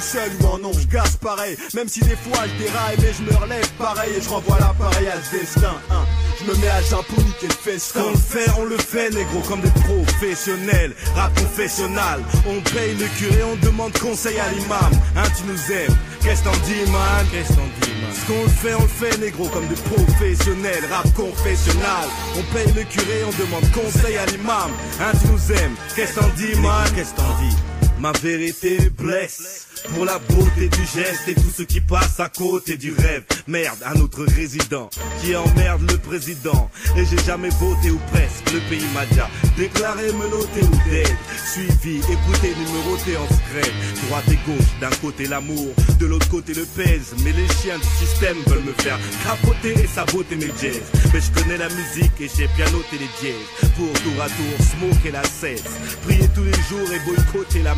Tout 0.00 0.06
seul 0.16 0.30
ou 0.40 0.46
en 0.66 0.72
je 0.72 0.86
gasse 0.86 1.16
pareil. 1.16 1.58
Même 1.74 1.86
si 1.86 2.00
des 2.00 2.16
fois 2.16 2.44
je 2.46 2.64
déraille, 2.64 2.96
mais 3.02 3.12
je 3.12 3.22
me 3.22 3.36
relève 3.38 3.68
pareil 3.72 4.12
et 4.16 4.22
je 4.22 4.30
renvoie 4.30 4.58
l'appareil 4.58 5.08
à 5.08 5.20
ce 5.22 5.36
destin. 5.38 5.74
hein. 5.90 6.04
Je 6.40 6.50
me 6.50 6.56
mets 6.56 6.68
à 6.70 6.80
jeun 6.80 7.02
pour 7.06 7.18
niquer 7.22 7.48
le 7.48 7.52
festin. 7.52 8.00
On 8.06 8.10
le 8.12 8.16
fait, 8.16 8.50
on 8.58 8.64
le 8.64 8.78
fait, 8.78 9.10
négro, 9.10 9.40
comme 9.46 9.60
des 9.60 9.70
professionnels. 9.82 10.94
Rap 11.14 11.38
confessionnal, 11.38 12.22
on 12.48 12.60
paye 12.74 12.96
le 12.96 13.04
curé, 13.18 13.42
on 13.44 13.56
demande 13.66 13.92
conseil 13.98 14.38
à 14.38 14.48
l'imam. 14.52 14.90
Hein, 15.16 15.28
tu 15.36 15.44
nous 15.44 15.76
aimes, 15.76 15.96
qu'est-ce 16.22 16.44
t'en 16.44 16.56
dis, 16.64 16.90
man? 16.90 17.26
Qu'est-ce 17.30 17.52
t'en 17.52 17.68
dis, 17.82 17.92
man? 18.00 18.10
Ce 18.14 18.26
qu'on 18.26 18.42
le 18.42 18.48
fait, 18.48 18.74
on 18.76 18.82
le 18.82 18.88
fait, 18.88 19.18
négro, 19.18 19.48
comme 19.48 19.66
des 19.68 19.74
professionnels. 19.74 20.84
Rap 20.90 21.12
confessionnal, 21.12 22.08
on 22.38 22.54
paye 22.54 22.72
le 22.72 22.84
curé, 22.84 23.20
on 23.28 23.38
demande 23.38 23.70
conseil 23.72 24.16
à 24.16 24.24
l'imam. 24.24 24.70
Hein, 24.98 25.12
tu 25.20 25.28
nous 25.30 25.52
aimes, 25.58 25.74
qu'est-ce 25.94 26.14
t'en 26.14 26.28
dis, 26.38 26.54
man? 26.58 26.88
Qu'est-ce 26.94 27.12
t'en 27.14 27.36
dis? 27.42 27.89
Ma 28.00 28.12
vérité 28.12 28.78
blesse. 28.96 29.66
Pour 29.94 30.04
la 30.04 30.18
beauté 30.18 30.68
du 30.68 30.84
geste 30.94 31.28
et 31.28 31.34
tout 31.34 31.50
ce 31.54 31.62
qui 31.62 31.80
passe 31.80 32.20
à 32.20 32.28
côté 32.28 32.76
du 32.76 32.92
rêve. 32.92 33.24
Merde, 33.46 33.78
un 33.84 33.98
autre 34.00 34.24
résident 34.24 34.90
qui 35.20 35.34
emmerde 35.34 35.90
le 35.90 35.98
président. 35.98 36.70
Et 36.96 37.04
j'ai 37.04 37.18
jamais 37.24 37.48
voté 37.48 37.90
ou 37.90 37.98
presque. 38.12 38.52
Le 38.52 38.60
pays 38.68 38.84
m'a 38.94 39.06
déjà 39.06 39.28
déclaré 39.56 40.12
menotté 40.12 40.60
ou 40.62 40.90
dead. 40.90 41.08
Suivi, 41.52 41.98
écouté, 41.98 42.54
numéroté 42.56 43.16
en 43.16 43.26
secret. 43.26 43.72
Droite 44.06 44.28
et 44.28 44.38
gauche, 44.50 44.70
d'un 44.80 44.96
côté 45.00 45.26
l'amour, 45.26 45.74
de 45.98 46.06
l'autre 46.06 46.28
côté 46.28 46.52
le 46.54 46.64
pèse. 46.64 47.14
Mais 47.24 47.32
les 47.32 47.48
chiens 47.48 47.78
du 47.78 48.06
système 48.06 48.36
veulent 48.46 48.64
me 48.64 48.72
faire 48.82 48.98
capoter 49.24 49.72
et 49.82 49.86
saboter 49.86 50.36
mes 50.36 50.52
jazz. 50.60 50.80
Mais 51.12 51.20
je 51.20 51.40
connais 51.40 51.58
la 51.58 51.68
musique 51.68 52.20
et 52.20 52.30
j'ai 52.36 52.48
pianoté 52.48 52.98
les 52.98 53.10
dièses. 53.20 53.70
Pour 53.76 53.92
tour 54.02 54.22
à 54.22 54.26
tour, 54.26 54.66
smoke 54.72 55.08
et 55.08 55.12
la 55.12 55.24
cesse. 55.24 55.64
Prier 56.04 56.28
tous 56.34 56.44
les 56.44 56.52
jours 56.52 56.92
et 56.92 56.98
boycotter 57.06 57.62
la 57.62 57.74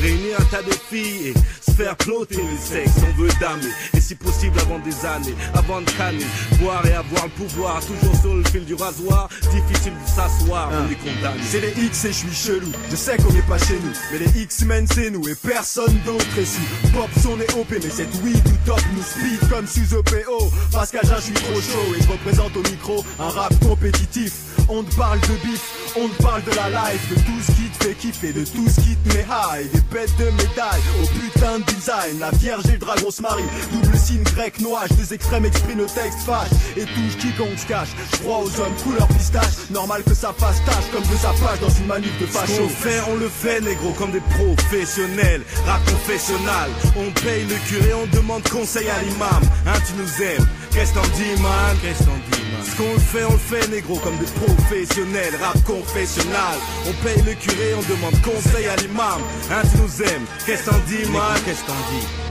Réunir 0.00 0.40
un 0.40 0.44
tas 0.44 0.62
de 0.62 0.72
filles 0.72 1.28
et 1.28 1.34
se 1.60 1.76
faire 1.76 1.96
ploter 1.96 2.36
le 2.36 2.56
sexe. 2.58 2.92
On 3.08 3.20
veut 3.20 3.28
damer, 3.40 3.72
et 3.94 4.00
si 4.00 4.14
possible 4.14 4.58
avant 4.60 4.78
des 4.78 5.04
années, 5.04 5.34
avant 5.54 5.80
de 5.80 5.90
canner. 5.90 6.24
Boire 6.58 6.84
et 6.86 6.94
avoir 6.94 7.24
le 7.24 7.30
pouvoir, 7.30 7.80
toujours 7.84 8.16
sur 8.20 8.34
le 8.34 8.44
fil 8.44 8.64
du 8.64 8.74
rasoir. 8.74 9.28
Difficile 9.50 9.92
de 9.92 10.08
s'asseoir, 10.08 10.70
on 10.72 10.90
est 10.90 10.96
condamné. 10.96 11.40
C'est 11.48 11.60
les 11.60 11.84
X 11.84 12.04
et 12.04 12.12
je 12.12 12.18
suis 12.18 12.34
chelou. 12.34 12.72
Je 12.90 12.96
sais 12.96 13.16
qu'on 13.18 13.34
est 13.34 13.46
pas 13.46 13.58
chez 13.58 13.78
nous, 13.78 13.92
mais 14.12 14.18
les 14.18 14.42
X-Men 14.42 14.86
c'est 14.92 15.10
nous 15.10 15.28
et 15.28 15.34
personne 15.34 15.98
d'autre 16.04 16.24
sous. 16.44 16.90
Pop 16.92 17.10
son 17.22 17.38
est 17.40 17.52
OP, 17.54 17.70
mais 17.70 17.90
cette 17.90 18.14
weed 18.22 18.46
ou 18.46 18.66
top 18.66 18.80
nous 18.94 19.02
speed 19.02 19.48
comme 19.50 19.66
Suzo 19.66 20.02
PO. 20.02 20.50
Parce 20.72 20.90
qu'à 20.90 21.00
je 21.02 21.20
suis 21.20 21.32
trop 21.34 21.60
chaud 21.60 21.94
et 21.98 22.02
je 22.02 22.08
représente 22.08 22.56
au 22.56 22.62
micro 22.62 23.04
un 23.18 23.28
rap 23.28 23.52
compétitif. 23.60 24.32
On 24.68 24.82
te 24.82 24.94
parle 24.94 25.20
de 25.20 25.34
bif, 25.44 25.60
on 25.96 26.08
te 26.08 26.22
parle 26.22 26.42
de 26.44 26.50
la 26.50 26.68
life, 26.70 27.08
de 27.10 27.14
tout 27.14 27.40
ce 27.40 27.52
qui 27.52 27.68
te 27.68 27.84
fait 27.84 27.94
kiffer, 27.94 28.32
de 28.32 28.44
tout 28.44 28.68
ce 28.68 28.80
qui 28.80 28.96
te 28.96 29.08
met 29.14 29.24
high, 29.28 29.70
des 29.72 29.80
bêtes 29.92 30.16
de 30.18 30.24
médailles, 30.24 30.82
au 31.02 31.06
putain 31.06 31.58
de 31.58 31.64
design. 31.64 32.18
La 32.18 32.30
vierge 32.30 32.66
et 32.66 32.72
le 32.72 32.78
dragon 32.78 33.10
se 33.10 33.22
marient, 33.22 33.44
double 33.72 33.96
signe 33.96 34.22
grec 34.22 34.60
noir, 34.60 34.84
deux 34.96 35.12
extrêmes 35.12 35.44
expriment 35.44 35.78
nos 35.78 35.86
textes 35.86 36.20
fâche 36.24 36.50
et 36.76 36.84
touche 36.84 37.16
quiconque 37.18 37.58
se 37.58 37.66
cache. 37.66 37.88
Je 38.12 38.18
crois 38.18 38.38
aux 38.38 38.60
hommes 38.60 38.74
couleur 38.84 39.08
pistache, 39.08 39.70
normal 39.70 40.02
que 40.04 40.14
ça 40.14 40.34
fasse 40.36 40.62
tâche 40.64 40.90
comme 40.92 41.02
de 41.02 41.16
sa 41.16 41.30
page 41.44 41.60
dans 41.60 41.70
une 41.70 41.86
manif 41.86 42.18
de 42.20 42.26
facho. 42.26 42.68
fait, 42.68 43.00
on 43.10 43.16
le 43.16 43.28
fait, 43.28 43.60
négro, 43.60 43.92
comme 43.92 44.12
des 44.12 44.20
professionnels. 44.20 45.42
Rap 45.66 45.84
confessionnal, 45.84 46.70
on 46.96 47.10
paye 47.20 47.46
le 47.46 47.56
curé, 47.68 47.94
on 47.94 48.06
demande 48.16 48.46
conseil 48.48 48.88
à 48.88 49.02
l'imam. 49.02 49.42
Hein, 49.66 49.78
tu 49.86 49.94
nous 49.94 50.22
aimes, 50.22 50.46
qu'est-ce 50.72 50.94
t'en 50.94 51.02
dis, 51.02 51.42
man? 51.42 51.76
Qu'est-ce 51.82 52.04
t'en 52.04 52.16
dis, 52.30 52.30
man 52.30 52.39
Ce 52.64 52.76
qu'on 52.76 52.92
le 52.92 52.98
fait, 52.98 53.24
on 53.24 53.32
le 53.32 53.38
fait, 53.38 53.68
négro, 53.70 53.96
comme 53.96 54.16
des 54.18 54.26
professionnels. 54.26 55.34
Rap 55.40 55.62
confessionnal, 55.64 56.56
on 56.86 56.92
paye 57.04 57.22
le 57.24 57.34
curé, 57.34 57.74
on 57.74 57.82
demande 57.92 58.20
conseil 58.22 58.66
à 58.66 58.76
l'imam. 58.76 59.20
Hein, 59.50 59.62
tu 59.72 59.80
nous 59.80 60.02
aimes, 60.02 60.26
qu'est-ce 60.46 60.68
t'en 60.68 60.78
dis, 60.86 61.08
man? 61.10 61.38
Qu'est-ce 61.44 61.64
t'en 61.64 61.72
dis? 61.90 62.29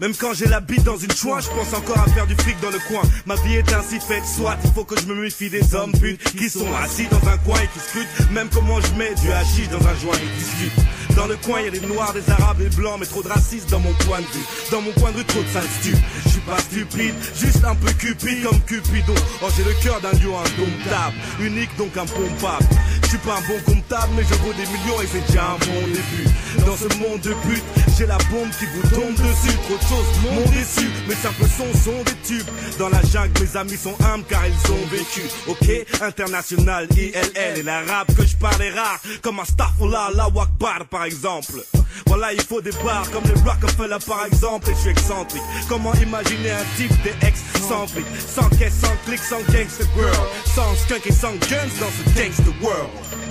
Même 0.00 0.14
quand 0.14 0.34
j'ai 0.34 0.46
la 0.46 0.60
bite 0.60 0.84
dans 0.84 0.98
une 0.98 1.12
chouin, 1.12 1.40
je 1.40 1.48
pense 1.48 1.72
encore 1.72 1.98
à 1.98 2.06
faire 2.10 2.26
du 2.26 2.34
fric 2.34 2.60
dans 2.60 2.70
le 2.70 2.78
coin. 2.86 3.02
Ma 3.24 3.34
vie 3.36 3.54
est 3.54 3.72
ainsi 3.72 3.98
faite, 3.98 4.24
soit 4.26 4.56
il 4.64 4.70
faut 4.72 4.84
que 4.84 5.00
je 5.00 5.06
me 5.06 5.14
méfie 5.14 5.48
des 5.48 5.74
hommes 5.74 5.92
putes 5.92 6.22
qui 6.36 6.50
sont 6.50 6.66
assis 6.82 7.06
dans 7.10 7.28
un 7.28 7.38
coin 7.38 7.58
et 7.60 7.68
qui 7.68 7.80
scrutent. 7.80 8.30
Même 8.30 8.48
comment 8.52 8.78
je 8.80 8.92
mets 8.98 9.14
du 9.14 9.32
hachis 9.32 9.68
dans 9.68 9.78
un 9.86 9.94
joint 9.96 10.16
et 10.16 10.38
discutent. 10.38 10.84
Dans 11.16 11.26
le 11.26 11.36
coin, 11.36 11.62
y 11.62 11.68
a 11.68 11.70
des 11.70 11.80
noirs, 11.80 12.12
des 12.12 12.30
arabes, 12.30 12.58
des 12.58 12.68
blancs, 12.76 12.98
mais 13.00 13.06
trop 13.06 13.22
de 13.22 13.28
racistes 13.28 13.70
dans 13.70 13.80
mon 13.80 13.92
point 14.04 14.20
de 14.20 14.26
vue. 14.26 14.44
Dans 14.70 14.82
mon 14.82 14.92
coin 14.92 15.12
de 15.12 15.16
rue, 15.16 15.24
trop 15.24 15.42
de 15.42 15.48
sales. 15.48 15.64
Je 15.82 16.28
suis 16.28 16.40
pas 16.40 16.58
stupide, 16.58 17.14
juste 17.34 17.64
un 17.64 17.74
peu 17.74 17.90
cupide 17.92 18.42
comme 18.44 18.60
Cupidon. 18.60 19.14
Oh, 19.42 19.46
j'ai 19.56 19.64
le 19.64 19.72
cœur 19.82 19.98
d'un 20.02 20.12
lion 20.12 20.36
indomptable, 20.38 21.16
unique 21.40 21.74
donc 21.78 21.96
impompable. 21.96 22.66
Je 23.02 23.08
suis 23.08 23.18
pas 23.18 23.36
un 23.36 23.48
bon 23.48 23.58
comptable, 23.64 24.12
mais 24.14 24.24
je 24.24 24.34
vaux 24.34 24.52
des 24.52 24.66
millions 24.66 25.00
et 25.00 25.06
c'est 25.10 25.26
déjà 25.26 25.52
un 25.52 25.58
bon 25.58 25.86
début. 25.86 26.28
Dans 26.66 26.76
ce 26.76 26.88
monde 26.98 27.20
de 27.20 27.32
but, 27.48 27.62
j'ai 27.96 28.06
la 28.06 28.18
bombe 28.30 28.50
qui 28.58 28.66
vous 28.66 28.82
tombe 28.94 29.14
dessus. 29.14 29.45
Trop 29.66 29.76
de 29.76 29.82
choses 29.82 30.20
m'ont 30.22 30.50
déçu, 30.50 30.88
mes 31.08 31.14
simples 31.14 31.44
sons 31.44 31.78
sont 31.84 32.02
des 32.04 32.14
tubes. 32.26 32.46
Dans 32.78 32.88
la 32.88 33.02
jungle, 33.02 33.32
mes 33.40 33.56
amis 33.56 33.76
sont 33.76 33.96
humbles 34.04 34.24
car 34.28 34.42
ils 34.46 34.72
ont 34.72 34.86
vécu. 34.90 35.22
Ok, 35.48 36.02
international, 36.02 36.86
ILL 36.96 37.58
et 37.58 37.62
la 37.62 37.82
que 38.16 38.26
je 38.26 38.36
parle 38.36 38.62
est 38.62 38.70
rare. 38.70 39.00
Comme 39.22 39.40
un 39.40 39.44
Starfullah, 39.44 40.10
la 40.14 40.28
Wakbar 40.28 40.86
par 40.90 41.04
exemple. 41.04 41.62
Voilà, 42.06 42.32
il 42.32 42.42
faut 42.42 42.60
des 42.60 42.72
bars 42.84 43.10
comme 43.10 43.24
les 43.24 43.40
Rockefeller 43.40 43.98
par 44.06 44.26
exemple. 44.26 44.70
Et 44.70 44.74
je 44.74 44.80
suis 44.80 44.90
excentrique. 44.90 45.42
Comment 45.68 45.94
imaginer 45.94 46.50
un 46.50 46.64
type 46.76 47.02
des 47.02 47.26
ex 47.26 47.40
sans 47.68 47.86
sans 47.86 48.48
caisse, 48.50 48.74
sans 48.80 48.96
clic, 49.04 49.20
sans 49.20 49.40
gangster 49.52 49.86
girl, 49.96 50.28
sans 50.54 50.74
skunk 50.76 51.06
et 51.06 51.12
sans 51.12 51.32
guns 51.48 51.70
dans 51.80 51.90
ce 51.90 52.18
gangster 52.18 52.52
world. 52.62 53.25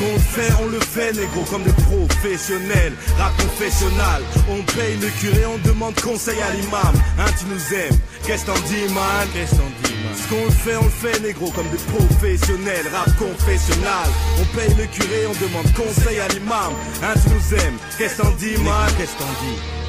Qu'on 0.00 0.18
fait, 0.18 0.52
on 0.62 0.68
le 0.68 0.80
fait, 0.80 1.12
négro, 1.12 1.42
comme 1.50 1.62
des 1.62 1.72
professionnels. 1.72 2.94
Rap 3.18 3.36
confessionnal, 3.36 4.22
on 4.48 4.62
paye 4.72 4.96
le 4.96 5.08
curé, 5.20 5.44
on 5.46 5.58
demande 5.68 5.94
conseil 6.00 6.40
à 6.40 6.50
l'imam. 6.54 6.94
Hein, 7.18 7.30
tu 7.38 7.44
nous 7.46 7.74
aimes, 7.76 7.98
qu'est-ce 8.26 8.46
t'en 8.46 8.58
dis, 8.66 8.92
man? 8.94 9.28
Qu'est-ce 9.34 9.56
t'en 9.56 9.70
dis, 9.84 9.94
man? 10.02 10.14
Ce 10.16 10.28
qu'on 10.28 10.44
le 10.44 10.50
fait, 10.50 10.76
on 10.76 10.84
le 10.84 10.90
fait, 10.90 11.20
négro, 11.20 11.50
comme 11.50 11.68
des 11.68 11.82
professionnels. 11.92 12.86
Rap 12.92 13.14
confessionnal, 13.18 14.08
on 14.40 14.56
paye 14.56 14.74
le 14.74 14.86
curé, 14.86 15.26
on 15.28 15.36
demande 15.44 15.70
conseil 15.74 16.18
à 16.18 16.28
l'imam. 16.28 16.72
Hein, 17.02 17.14
tu 17.22 17.28
nous 17.28 17.60
aimes, 17.60 17.76
qu'est-ce 17.98 18.16
t'en 18.16 18.30
dis, 18.32 18.56
man? 18.64 18.90
Qu'est-ce 18.96 19.16
t'en 19.18 19.32
dis? 19.44 19.79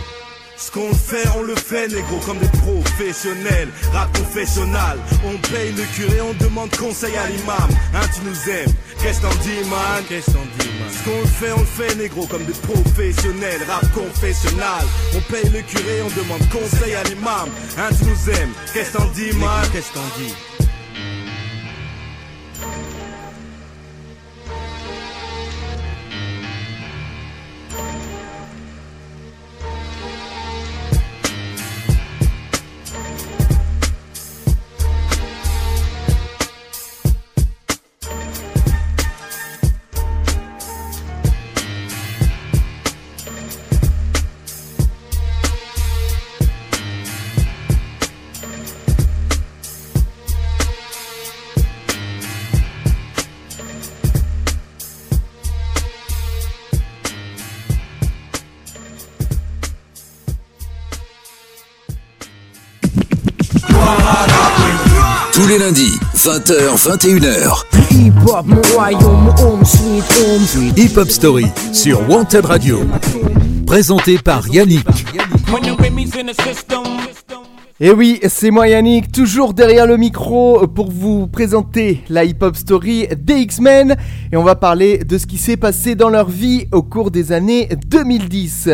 Ce 0.61 0.71
qu'on 0.71 0.89
le 0.89 0.93
fait, 0.93 1.27
on 1.35 1.41
le 1.41 1.55
fait, 1.55 1.87
négro, 1.87 2.17
comme 2.25 2.37
des 2.37 2.47
professionnels. 2.59 3.69
Rap 3.93 4.15
confessionnal, 4.15 4.99
on 5.25 5.35
paye 5.51 5.71
le 5.71 5.83
curé, 5.95 6.21
on 6.21 6.33
demande 6.43 6.69
conseil 6.77 7.15
à 7.17 7.27
l'imam. 7.27 7.69
Hein, 7.95 8.05
tu 8.13 8.21
nous 8.23 8.53
aimes, 8.53 8.73
qu'est-ce 9.01 9.21
t'en 9.21 9.33
dis, 9.41 9.67
man? 9.69 10.03
Qu'est-ce 10.07 10.31
t'en 10.31 10.45
dis, 10.59 10.69
man? 10.79 10.89
Ce 10.91 11.03
qu'on 11.03 11.19
le 11.19 11.25
fait, 11.25 11.51
on 11.51 11.59
le 11.61 11.65
fait, 11.65 11.95
négro, 11.95 12.27
comme 12.27 12.45
des 12.45 12.53
professionnels. 12.53 13.61
Rap 13.67 13.91
confessionnal, 13.93 14.85
on 15.15 15.21
paye 15.31 15.49
le 15.49 15.61
curé, 15.61 16.01
on 16.03 16.21
demande 16.21 16.47
conseil 16.49 16.93
à 16.93 17.03
l'imam. 17.03 17.49
Hein, 17.77 17.89
tu 17.97 18.05
nous 18.05 18.29
aimes, 18.35 18.53
qu'est-ce 18.73 18.93
t'en 18.93 19.05
dis, 19.15 19.33
man? 19.37 19.65
Qu'est-ce 19.73 19.93
t'en 19.93 20.07
dis? 20.17 20.33
Tous 65.41 65.47
les 65.47 65.57
lundis, 65.57 65.97
20h, 66.15 66.77
21h. 66.77 67.63
Hip 67.91 68.13
hop, 68.27 68.45
mon 68.45 68.61
royaume, 68.75 69.23
mon 69.23 69.43
home 69.43 69.65
sweet 69.65 70.03
home 70.19 70.45
sweet. 70.45 70.77
Hip 70.77 70.97
Hop 70.97 71.09
Story 71.09 71.47
sur 71.73 72.07
Wanted 72.07 72.45
Radio. 72.45 72.79
Présenté 73.65 74.19
par 74.19 74.47
Yannick. 74.49 74.85
Et 77.83 77.87
Eh 77.87 77.91
oui, 77.91 78.19
c'est 78.29 78.51
moi 78.51 78.67
Yannick, 78.67 79.11
toujours 79.11 79.55
derrière 79.55 79.87
le 79.87 79.97
micro 79.97 80.67
pour 80.67 80.91
vous 80.91 81.25
présenter 81.25 82.03
la 82.09 82.23
hip-hop 82.23 82.55
story 82.55 83.07
des 83.17 83.37
X-Men 83.37 83.95
et 84.31 84.37
on 84.37 84.43
va 84.43 84.53
parler 84.53 84.99
de 84.99 85.17
ce 85.17 85.25
qui 85.25 85.39
s'est 85.39 85.57
passé 85.57 85.95
dans 85.95 86.09
leur 86.09 86.29
vie 86.29 86.67
au 86.71 86.83
cours 86.83 87.09
des 87.09 87.31
années 87.31 87.69
2010. 87.87 88.69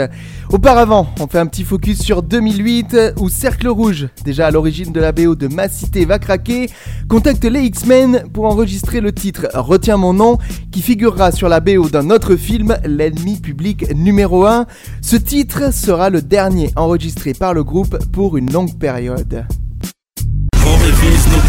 Auparavant, 0.49 1.07
on 1.19 1.27
fait 1.27 1.39
un 1.39 1.45
petit 1.45 1.65
focus 1.65 2.01
sur 2.01 2.23
2008 2.23 2.95
où 3.19 3.27
Cercle 3.27 3.67
Rouge, 3.67 4.07
déjà 4.23 4.47
à 4.47 4.51
l'origine 4.51 4.93
de 4.93 5.01
la 5.01 5.11
BO 5.11 5.35
de 5.35 5.49
Ma 5.49 5.67
Cité 5.67 6.05
va 6.05 6.19
craquer, 6.19 6.69
contacte 7.09 7.43
les 7.43 7.63
X-Men 7.63 8.23
pour 8.31 8.45
enregistrer 8.45 9.01
le 9.01 9.11
titre 9.11 9.49
Retiens 9.53 9.97
mon 9.97 10.13
nom 10.13 10.37
qui 10.71 10.81
figurera 10.81 11.33
sur 11.33 11.49
la 11.49 11.59
BO 11.59 11.89
d'un 11.89 12.09
autre 12.11 12.37
film, 12.37 12.77
L'ennemi 12.85 13.35
public 13.41 13.93
numéro 13.93 14.45
1. 14.45 14.67
Ce 15.01 15.17
titre 15.17 15.73
sera 15.73 16.09
le 16.09 16.21
dernier 16.21 16.71
enregistré 16.77 17.33
par 17.33 17.53
le 17.53 17.65
groupe 17.65 17.97
pour 18.13 18.37
une 18.37 18.49
longue 18.49 18.77
période. 18.79 19.45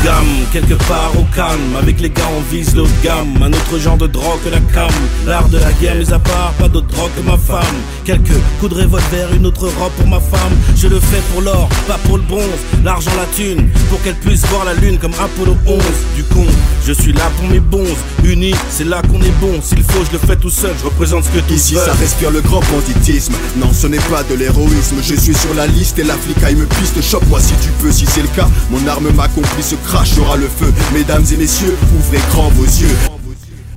Gammes, 0.05 0.47
quelque 0.53 0.75
part 0.85 1.13
au 1.19 1.25
calme. 1.35 1.77
Avec 1.81 2.01
les 2.01 2.11
gars 2.11 2.31
on 2.37 2.55
vise 2.55 2.75
le 2.75 2.85
gamme. 3.03 3.43
Un 3.43 3.53
autre 3.53 3.79
genre 3.79 3.97
de 3.97 4.07
drogue 4.07 4.39
que 4.45 4.51
la 4.51 4.61
cam. 4.73 4.91
L'art 5.27 5.49
de 5.49 5.59
la 5.59 5.73
guerre 5.73 5.97
mis 5.97 6.13
à 6.13 6.19
part, 6.19 6.53
pas 6.59 6.69
d'autre 6.69 6.87
drogue 6.89 7.11
que 7.17 7.23
ma 7.23 7.37
femme. 7.37 7.77
Quelques 8.05 8.39
coups 8.61 8.75
de 8.75 8.83
revolver, 8.83 9.29
une 9.35 9.47
autre 9.47 9.69
robe 9.79 9.93
pour 9.97 10.07
ma 10.07 10.21
femme. 10.21 10.53
Je 10.77 10.89
le 10.89 11.01
fais 11.01 11.23
pour 11.33 11.43
l'or, 11.43 11.69
pas 11.87 11.99
pour 12.05 12.17
le 12.17 12.23
bronze. 12.23 12.61
L'argent, 12.85 13.11
la 13.17 13.27
thune, 13.37 13.69
pour 13.91 14.01
qu'elle 14.03 14.15
puisse 14.17 14.45
voir 14.47 14.65
la 14.65 14.75
lune 14.75 14.99
comme 14.99 15.13
Apollo 15.21 15.57
11 15.67 15.83
Du 16.17 16.25
con, 16.25 16.47
je 16.87 16.93
suis 16.93 17.13
là 17.13 17.31
pour 17.37 17.49
mes 17.49 17.61
bons. 17.61 17.97
Unis, 18.25 18.55
c'est 18.71 18.85
là 18.85 19.03
qu'on 19.03 19.21
est 19.21 19.41
bon. 19.41 19.61
S'il 19.63 19.83
faut 19.83 20.05
je 20.07 20.13
le 20.13 20.19
fais 20.19 20.37
tout 20.37 20.51
seul, 20.51 20.75
je 20.79 20.85
représente 20.85 21.25
ce 21.25 21.31
que 21.31 21.41
tu 21.41 21.55
Ici 21.55 21.75
ça 21.75 21.93
respire 21.95 22.31
le 22.31 22.41
grand 22.41 22.61
banditisme. 22.73 23.35
Non 23.57 23.73
ce 23.73 23.87
n'est 23.89 24.05
pas 24.11 24.23
de 24.23 24.35
l'héroïsme. 24.35 24.97
Je 25.03 25.15
suis 25.15 25.35
sur 25.35 25.55
la 25.55 25.67
liste 25.67 25.99
et 25.99 26.05
la 26.05 26.15
flicaille 26.15 26.55
me 26.55 26.67
piste. 26.67 27.03
Chope-moi 27.03 27.41
si 27.41 27.55
tu 27.55 27.69
peux 27.81 27.91
si 27.91 28.07
c'est 28.07 28.23
le 28.23 28.29
cas. 28.29 28.49
Mon 28.71 28.87
arme 28.87 29.11
ma 29.15 29.27
complice 29.29 29.75
crachera 29.89 30.37
le 30.37 30.47
feu 30.47 30.71
Mesdames 30.93 31.25
et 31.33 31.37
messieurs 31.39 31.75
ouvrez 31.97 32.19
grand 32.31 32.51
vos 32.51 32.65
yeux 32.65 32.95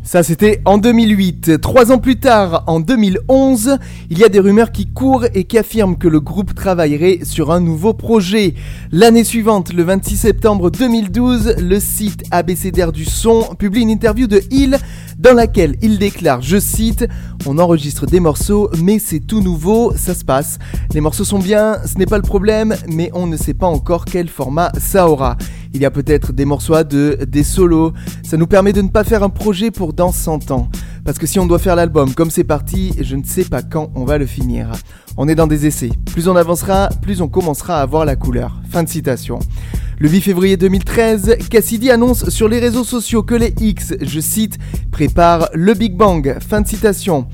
Ça 0.03 0.23
c'était 0.23 0.61
en 0.65 0.77
2008. 0.77 1.61
Trois 1.61 1.89
ans 1.93 1.99
plus 1.99 2.19
tard, 2.19 2.65
en 2.67 2.81
2011, 2.81 3.77
il 4.09 4.19
y 4.19 4.25
a 4.25 4.27
des 4.27 4.41
rumeurs 4.41 4.73
qui 4.73 4.87
courent 4.87 5.23
et 5.33 5.45
qui 5.45 5.57
affirment 5.57 5.95
que 5.97 6.09
le 6.09 6.19
groupe 6.19 6.53
travaillerait 6.53 7.19
sur 7.23 7.49
un 7.49 7.61
nouveau 7.61 7.93
projet. 7.93 8.55
L'année 8.91 9.23
suivante, 9.23 9.71
le 9.71 9.83
26 9.83 10.17
septembre 10.17 10.69
2012, 10.69 11.55
le 11.61 11.79
site 11.79 12.25
ABCDR 12.29 12.91
du 12.91 13.05
son 13.05 13.55
publie 13.57 13.83
une 13.83 13.89
interview 13.89 14.27
de 14.27 14.41
Hill 14.51 14.79
dans 15.17 15.33
laquelle 15.33 15.77
il 15.81 15.97
déclare, 15.97 16.41
je 16.41 16.59
cite, 16.59 17.07
On 17.45 17.57
enregistre 17.57 18.05
des 18.05 18.19
morceaux, 18.19 18.69
mais 18.83 18.99
c'est 18.99 19.19
tout 19.21 19.39
nouveau, 19.39 19.93
ça 19.95 20.13
se 20.13 20.25
passe. 20.25 20.59
Les 20.93 20.99
morceaux 20.99 21.23
sont 21.23 21.39
bien, 21.39 21.77
ce 21.85 21.97
n'est 21.97 22.05
pas 22.05 22.17
le 22.17 22.23
problème, 22.23 22.75
mais 22.89 23.11
on 23.13 23.27
ne 23.27 23.37
sait 23.37 23.53
pas 23.53 23.67
encore 23.67 24.03
quel 24.03 24.27
format 24.27 24.73
ça 24.77 25.07
aura. 25.07 25.37
Il 25.73 25.81
y 25.81 25.85
a 25.85 25.91
peut-être 25.91 26.33
des 26.33 26.45
morceaux 26.45 26.81
deux, 26.83 27.15
des 27.15 27.43
solos. 27.43 27.93
Ça 28.23 28.37
nous 28.37 28.47
permet 28.47 28.73
de 28.73 28.81
ne 28.81 28.89
pas 28.89 29.03
faire 29.03 29.23
un 29.23 29.29
projet 29.29 29.71
pour 29.71 29.93
dans 29.93 30.11
100 30.11 30.51
ans. 30.51 30.69
Parce 31.05 31.17
que 31.17 31.25
si 31.25 31.39
on 31.39 31.45
doit 31.45 31.59
faire 31.59 31.75
l'album 31.75 32.13
comme 32.13 32.29
c'est 32.29 32.43
parti, 32.43 32.93
je 32.99 33.15
ne 33.15 33.23
sais 33.23 33.45
pas 33.45 33.61
quand 33.61 33.89
on 33.95 34.03
va 34.03 34.17
le 34.17 34.25
finir. 34.25 34.71
On 35.17 35.27
est 35.27 35.35
dans 35.35 35.47
des 35.47 35.65
essais. 35.65 35.91
Plus 36.11 36.27
on 36.27 36.35
avancera, 36.35 36.89
plus 37.01 37.21
on 37.21 37.27
commencera 37.27 37.79
à 37.79 37.81
avoir 37.81 38.05
la 38.05 38.15
couleur. 38.15 38.61
Fin 38.69 38.83
de 38.83 38.89
citation. 38.89 39.39
Le 39.99 40.09
8 40.09 40.21
février 40.21 40.57
2013, 40.57 41.37
Cassidy 41.49 41.89
annonce 41.89 42.29
sur 42.29 42.47
les 42.47 42.59
réseaux 42.59 42.83
sociaux 42.83 43.23
que 43.23 43.35
les 43.35 43.53
X, 43.59 43.93
je 44.01 44.19
cite, 44.19 44.57
préparent 44.91 45.49
le 45.53 45.73
Big 45.73 45.95
Bang. 45.95 46.37
Fin 46.39 46.61
de 46.61 46.67
citation. 46.67 47.27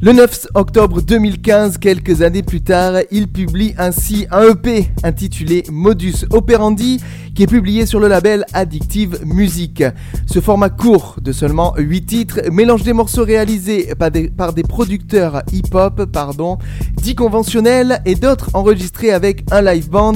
Le 0.00 0.12
9 0.12 0.46
octobre 0.54 1.02
2015, 1.02 1.78
quelques 1.78 2.22
années 2.22 2.44
plus 2.44 2.60
tard, 2.60 3.00
il 3.10 3.26
publie 3.26 3.74
ainsi 3.78 4.28
un 4.30 4.50
EP 4.50 4.88
intitulé 5.02 5.64
Modus 5.72 6.24
Operandi 6.30 7.00
qui 7.34 7.42
est 7.42 7.48
publié 7.48 7.84
sur 7.84 7.98
le 7.98 8.06
label 8.06 8.44
Addictive 8.52 9.18
Music. 9.24 9.82
Ce 10.26 10.40
format 10.40 10.70
court 10.70 11.16
de 11.20 11.32
seulement 11.32 11.74
8 11.76 12.06
titres 12.06 12.40
mélange 12.52 12.84
des 12.84 12.92
morceaux 12.92 13.24
réalisés 13.24 13.92
par 13.98 14.12
des, 14.12 14.62
producteurs 14.62 15.42
hip-hop, 15.52 16.04
pardon, 16.12 16.58
dits 17.02 17.16
conventionnels 17.16 18.00
et 18.06 18.14
d'autres 18.14 18.50
enregistrés 18.54 19.10
avec 19.10 19.44
un 19.50 19.62
live 19.62 19.90
band 19.90 20.14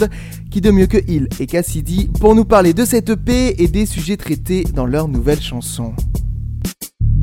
qui 0.52 0.60
de 0.60 0.70
mieux 0.70 0.86
que 0.86 0.98
Hill 1.10 1.28
et 1.40 1.46
Cassidy 1.46 2.08
pour 2.20 2.36
nous 2.36 2.44
parler 2.44 2.72
de 2.72 2.84
cette 2.84 3.10
EP 3.10 3.60
et 3.60 3.66
des 3.66 3.86
sujets 3.86 4.16
traités 4.16 4.62
dans 4.62 4.86
leurs 4.86 5.08
nouvelles 5.08 5.42
chansons. 5.42 5.92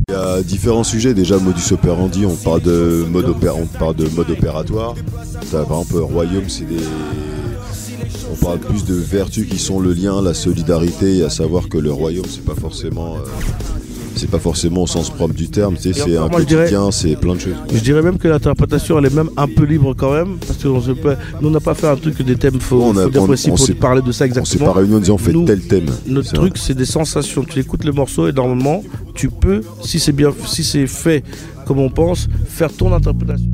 Il 0.09 0.13
y 0.13 0.15
a 0.15 0.41
différents 0.41 0.83
sujets. 0.83 1.13
Déjà, 1.13 1.37
modus 1.37 1.71
operandi, 1.71 2.25
on 2.25 2.35
parle 2.35 2.61
de 2.61 3.05
mode, 3.07 3.27
on 3.29 3.65
parle 3.77 3.95
de 3.95 4.09
mode 4.09 4.31
opératoire. 4.31 4.95
T'as, 5.51 5.63
par 5.65 5.81
exemple, 5.81 5.97
Royaume, 5.99 6.49
c'est 6.49 6.65
des. 6.65 6.77
On 8.31 8.35
parle 8.43 8.59
plus 8.59 8.85
de 8.85 8.95
vertus 8.95 9.47
qui 9.47 9.59
sont 9.59 9.79
le 9.79 9.93
lien, 9.93 10.19
la 10.21 10.33
solidarité, 10.33 11.17
et 11.17 11.23
à 11.23 11.29
savoir 11.29 11.69
que 11.69 11.77
le 11.77 11.91
royaume, 11.91 12.25
c'est 12.27 12.43
pas 12.45 12.55
forcément. 12.55 13.17
euh, 13.17 13.19
c'est 14.15 14.29
pas 14.29 14.39
forcément 14.39 14.83
au 14.83 14.87
sens 14.87 15.09
propre 15.09 15.33
du 15.33 15.49
terme, 15.49 15.75
tu 15.75 15.93
sais, 15.93 16.01
c'est 16.01 16.17
un 16.17 16.27
quotidien, 16.29 16.91
c'est 16.91 17.15
plein 17.15 17.35
de 17.35 17.39
choses. 17.39 17.53
Je 17.73 17.79
dirais 17.79 18.01
même 18.01 18.17
que 18.17 18.27
l'interprétation 18.27 18.97
elle 18.99 19.05
est 19.05 19.13
même 19.15 19.29
un 19.37 19.47
peu 19.47 19.63
libre 19.63 19.93
quand 19.95 20.11
même 20.13 20.37
parce 20.45 20.59
que 20.61 20.67
on 20.67 20.81
se 20.81 20.91
peut- 20.91 21.15
nous 21.41 21.47
on 21.47 21.51
n'a 21.51 21.59
pas 21.59 21.73
fait 21.73 21.87
un 21.87 21.95
truc 21.95 22.17
que 22.17 22.23
des 22.23 22.35
thèmes 22.35 22.59
faut, 22.59 22.81
On 22.81 22.97
a- 22.97 23.03
faut 23.03 23.09
dire 23.09 23.23
on- 23.23 23.27
précis 23.27 23.47
on 23.51 23.55
pour 23.55 23.65
s'est- 23.65 23.73
parler 23.75 24.01
de 24.01 24.11
ça 24.11 24.25
On 24.25 24.27
exactement. 24.27 24.65
s'est 24.65 24.73
pas 24.73 24.79
réunis 24.79 24.95
en 24.95 24.99
disant 24.99 25.13
on 25.15 25.17
fait 25.17 25.31
Nous, 25.33 25.45
tel 25.45 25.61
thème. 25.61 25.85
Notre 26.07 26.33
truc 26.33 26.57
c'est 26.57 26.75
des 26.75 26.85
sensations. 26.85 27.43
Tu 27.43 27.59
écoutes 27.59 27.85
le 27.85 27.91
morceau 27.91 28.27
et 28.27 28.31
normalement 28.33 28.83
tu 29.15 29.29
peux 29.29 29.61
si 29.81 29.99
c'est 29.99 30.11
bien 30.11 30.31
si 30.45 30.63
c'est 30.63 30.87
fait 30.87 31.23
comme 31.65 31.79
on 31.79 31.89
pense 31.89 32.27
faire 32.47 32.71
ton 32.73 32.93
interprétation. 32.93 33.47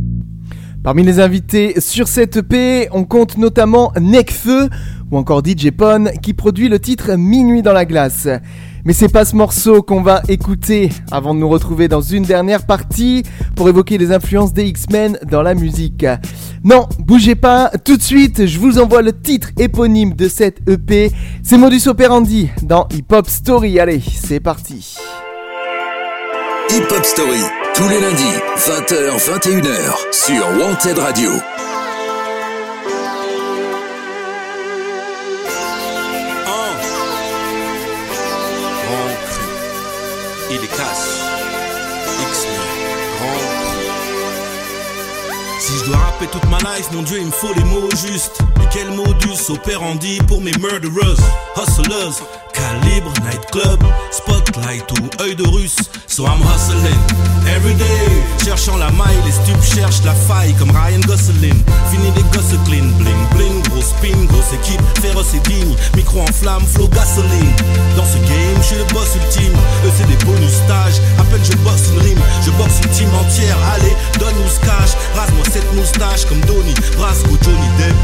Parmi 0.83 1.03
les 1.03 1.19
invités 1.19 1.79
sur 1.81 2.07
cette 2.07 2.37
EP, 2.37 2.87
on 2.91 3.05
compte 3.05 3.37
notamment 3.37 3.91
Necfeu 3.99 4.69
ou 5.11 5.17
encore 5.17 5.41
DJ 5.43 5.71
Pon 5.71 6.05
qui 6.21 6.33
produit 6.33 6.69
le 6.69 6.77
titre 6.79 7.15
Minuit 7.17 7.63
dans 7.63 7.73
la 7.73 7.85
glace. 7.85 8.27
Mais 8.85 8.93
c'est 8.93 9.09
pas 9.09 9.25
ce 9.25 9.35
morceau 9.35 9.81
qu'on 9.81 10.03
va 10.03 10.21
écouter 10.27 10.91
avant 11.11 11.33
de 11.33 11.39
nous 11.39 11.49
retrouver 11.49 11.87
dans 11.87 12.01
une 12.01 12.23
dernière 12.23 12.67
partie 12.67 13.23
pour 13.55 13.67
évoquer 13.67 13.97
les 13.97 14.11
influences 14.11 14.53
des 14.53 14.65
X-Men 14.65 15.17
dans 15.27 15.41
la 15.41 15.55
musique. 15.55 16.05
Non, 16.63 16.87
bougez 16.99 17.35
pas, 17.35 17.71
tout 17.83 17.97
de 17.97 18.01
suite, 18.01 18.45
je 18.45 18.59
vous 18.59 18.77
envoie 18.77 19.01
le 19.01 19.19
titre 19.19 19.49
éponyme 19.57 20.13
de 20.13 20.29
cette 20.29 20.59
EP. 20.69 21.11
C'est 21.43 21.57
Modus 21.57 21.87
Operandi 21.87 22.49
dans 22.61 22.87
Hip 22.93 23.11
Hop 23.11 23.27
Story. 23.27 23.79
Allez, 23.79 24.01
c'est 24.01 24.39
parti. 24.39 24.97
Hip 26.69 26.85
Hop 26.95 27.05
Story, 27.05 27.41
tous 27.73 27.89
les 27.89 28.01
lundis, 28.01 28.23
20h, 28.57 29.19
21h, 29.19 29.95
sur 30.11 30.45
Wanted 30.59 30.99
Radio. 30.99 31.31
Si 45.59 45.73
je 45.79 45.85
dois 45.85 45.97
rapper 45.97 46.27
toute 46.27 46.45
ma 46.49 46.57
life, 46.59 46.89
mon 46.91 47.01
dieu, 47.01 47.17
il 47.19 47.25
me 47.25 47.31
faut 47.31 47.53
les 47.55 47.63
mots 47.63 47.89
justes. 47.91 48.39
Mais 48.57 48.65
quel 48.71 48.89
modus 48.91 49.49
operandi 49.49 50.19
pour 50.27 50.41
mes 50.41 50.53
murderers, 50.59 51.17
hustlers, 51.57 52.21
calibre, 52.53 53.11
nightclub, 53.23 53.83
spotlight 54.11 54.91
ou 54.91 55.23
œil 55.23 55.35
de 55.35 55.47
russe. 55.47 55.77
So 56.15 56.23
I'm 56.23 56.39
hustling 56.39 57.35
everyday, 57.45 58.23
cherchant 58.43 58.77
la 58.77 58.89
maille, 58.91 59.19
les 59.25 59.33
stupes 59.33 59.75
cherchent 59.75 60.01
la 60.05 60.13
faille 60.13 60.53
comme 60.53 60.71
Ryan 60.71 61.01
Gosselin. 61.05 61.57
Fini 61.91 62.07
les 62.15 62.23
gosses 62.31 62.55
clean, 62.63 62.87
bling 62.97 63.21
bling, 63.35 63.61
gros 63.69 63.81
spin, 63.81 64.15
grosse 64.31 64.53
équipe, 64.53 64.81
féroce 65.01 65.33
et 65.33 65.43
digne, 65.49 65.75
micro 65.95 66.21
en 66.21 66.31
flamme, 66.31 66.63
flow 66.65 66.87
gasoline. 66.87 67.51
Dans 67.97 68.05
ce 68.05 68.17
game, 68.31 68.57
je 68.61 68.63
suis 68.63 68.75
le 68.77 68.85
boss 68.93 69.11
ultime. 69.15 69.57
Eux 69.85 69.91
c'est 69.97 70.07
des 70.07 70.25
bonus 70.25 70.55
stages, 70.63 71.03
à 71.19 71.23
peine 71.23 71.43
je 71.43 71.57
bosse 71.57 71.91
une 71.91 71.99
rime, 71.99 72.23
je 72.45 72.51
boxe 72.51 72.79
une 72.83 72.91
team 72.91 73.09
entière. 73.19 73.57
Allez, 73.75 73.95
donne-nous 74.17 74.47
ce 74.47 74.65
rase-moi 75.19 75.43
cette 75.51 75.73
moustache 75.73 76.25
comme 76.25 76.39
Donny, 76.41 76.73
Brasco, 76.97 77.35
Johnny 77.43 77.69
Depp. 77.77 77.95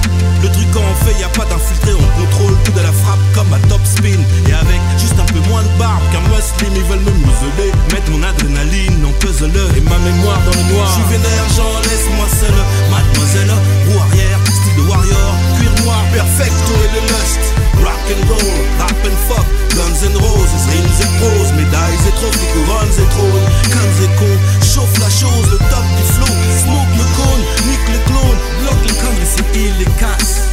Le 0.43 0.49
truc 0.49 0.67
quand 0.73 0.81
on 0.81 1.05
fait, 1.05 1.19
y 1.19 1.23
a 1.23 1.29
pas 1.29 1.45
d'infiltré, 1.45 1.93
on 1.93 2.21
contrôle 2.21 2.57
tout 2.65 2.71
de 2.71 2.81
la 2.81 2.91
frappe 2.91 3.19
comme 3.35 3.53
à 3.53 3.59
top 3.69 3.81
spin. 3.85 4.19
Et 4.49 4.53
avec 4.53 4.81
juste 4.97 5.19
un 5.19 5.25
peu 5.31 5.39
moins 5.49 5.61
de 5.61 5.69
barbe 5.77 6.01
qu'un 6.11 6.21
muslim, 6.27 6.73
ils 6.75 6.83
veulent 6.89 7.05
me 7.05 7.11
museler. 7.11 7.71
Mon 8.09 8.23
adrénaline 8.23 9.05
en 9.05 9.11
puzzle 9.19 9.51
et 9.77 9.81
ma 9.81 9.97
mémoire 9.99 10.39
dans 10.45 10.57
le 10.57 10.73
noir. 10.73 10.87
Je 10.87 10.93
suis 10.93 11.09
vénère, 11.11 11.47
j'en 11.55 11.79
laisse-moi 11.85 12.27
seul. 12.39 12.57
Mademoiselle, 12.89 13.51
roue 13.87 13.99
arrière, 13.99 14.39
style 14.45 14.75
de 14.77 14.89
warrior, 14.89 15.31
cuir 15.57 15.73
noir, 15.85 16.03
perfecto 16.11 16.73
et 16.83 16.91
le 16.95 17.01
lust. 17.07 17.43
Rock 17.81 18.03
and 18.13 18.23
roll, 18.29 18.57
rap 18.79 18.99
and 19.05 19.17
fuck, 19.27 19.47
guns 19.75 20.01
and 20.05 20.15
roses, 20.19 20.65
rimes 20.69 20.99
et 21.01 21.11
prose, 21.17 21.51
médailles 21.53 22.03
et 22.07 22.15
trophies, 22.19 22.51
couronnes 22.53 22.97
et 22.99 23.09
trônes, 23.09 23.47
guns 23.73 23.97
et 24.03 24.11
cons, 24.19 24.39
chauffe 24.61 24.97
la 24.99 25.09
chose, 25.09 25.47
le 25.49 25.57
top 25.57 25.87
du 25.97 26.05
flow, 26.13 26.35
smoke 26.61 26.93
le 26.97 27.05
cône, 27.17 27.43
nique 27.65 27.87
le 27.89 27.99
clone, 28.05 28.37
bloque 28.61 28.83
les 28.85 28.95
conneries, 29.01 29.31
c'est 29.35 29.57
il 29.57 29.73
les 29.79 29.91
casse. 29.97 30.45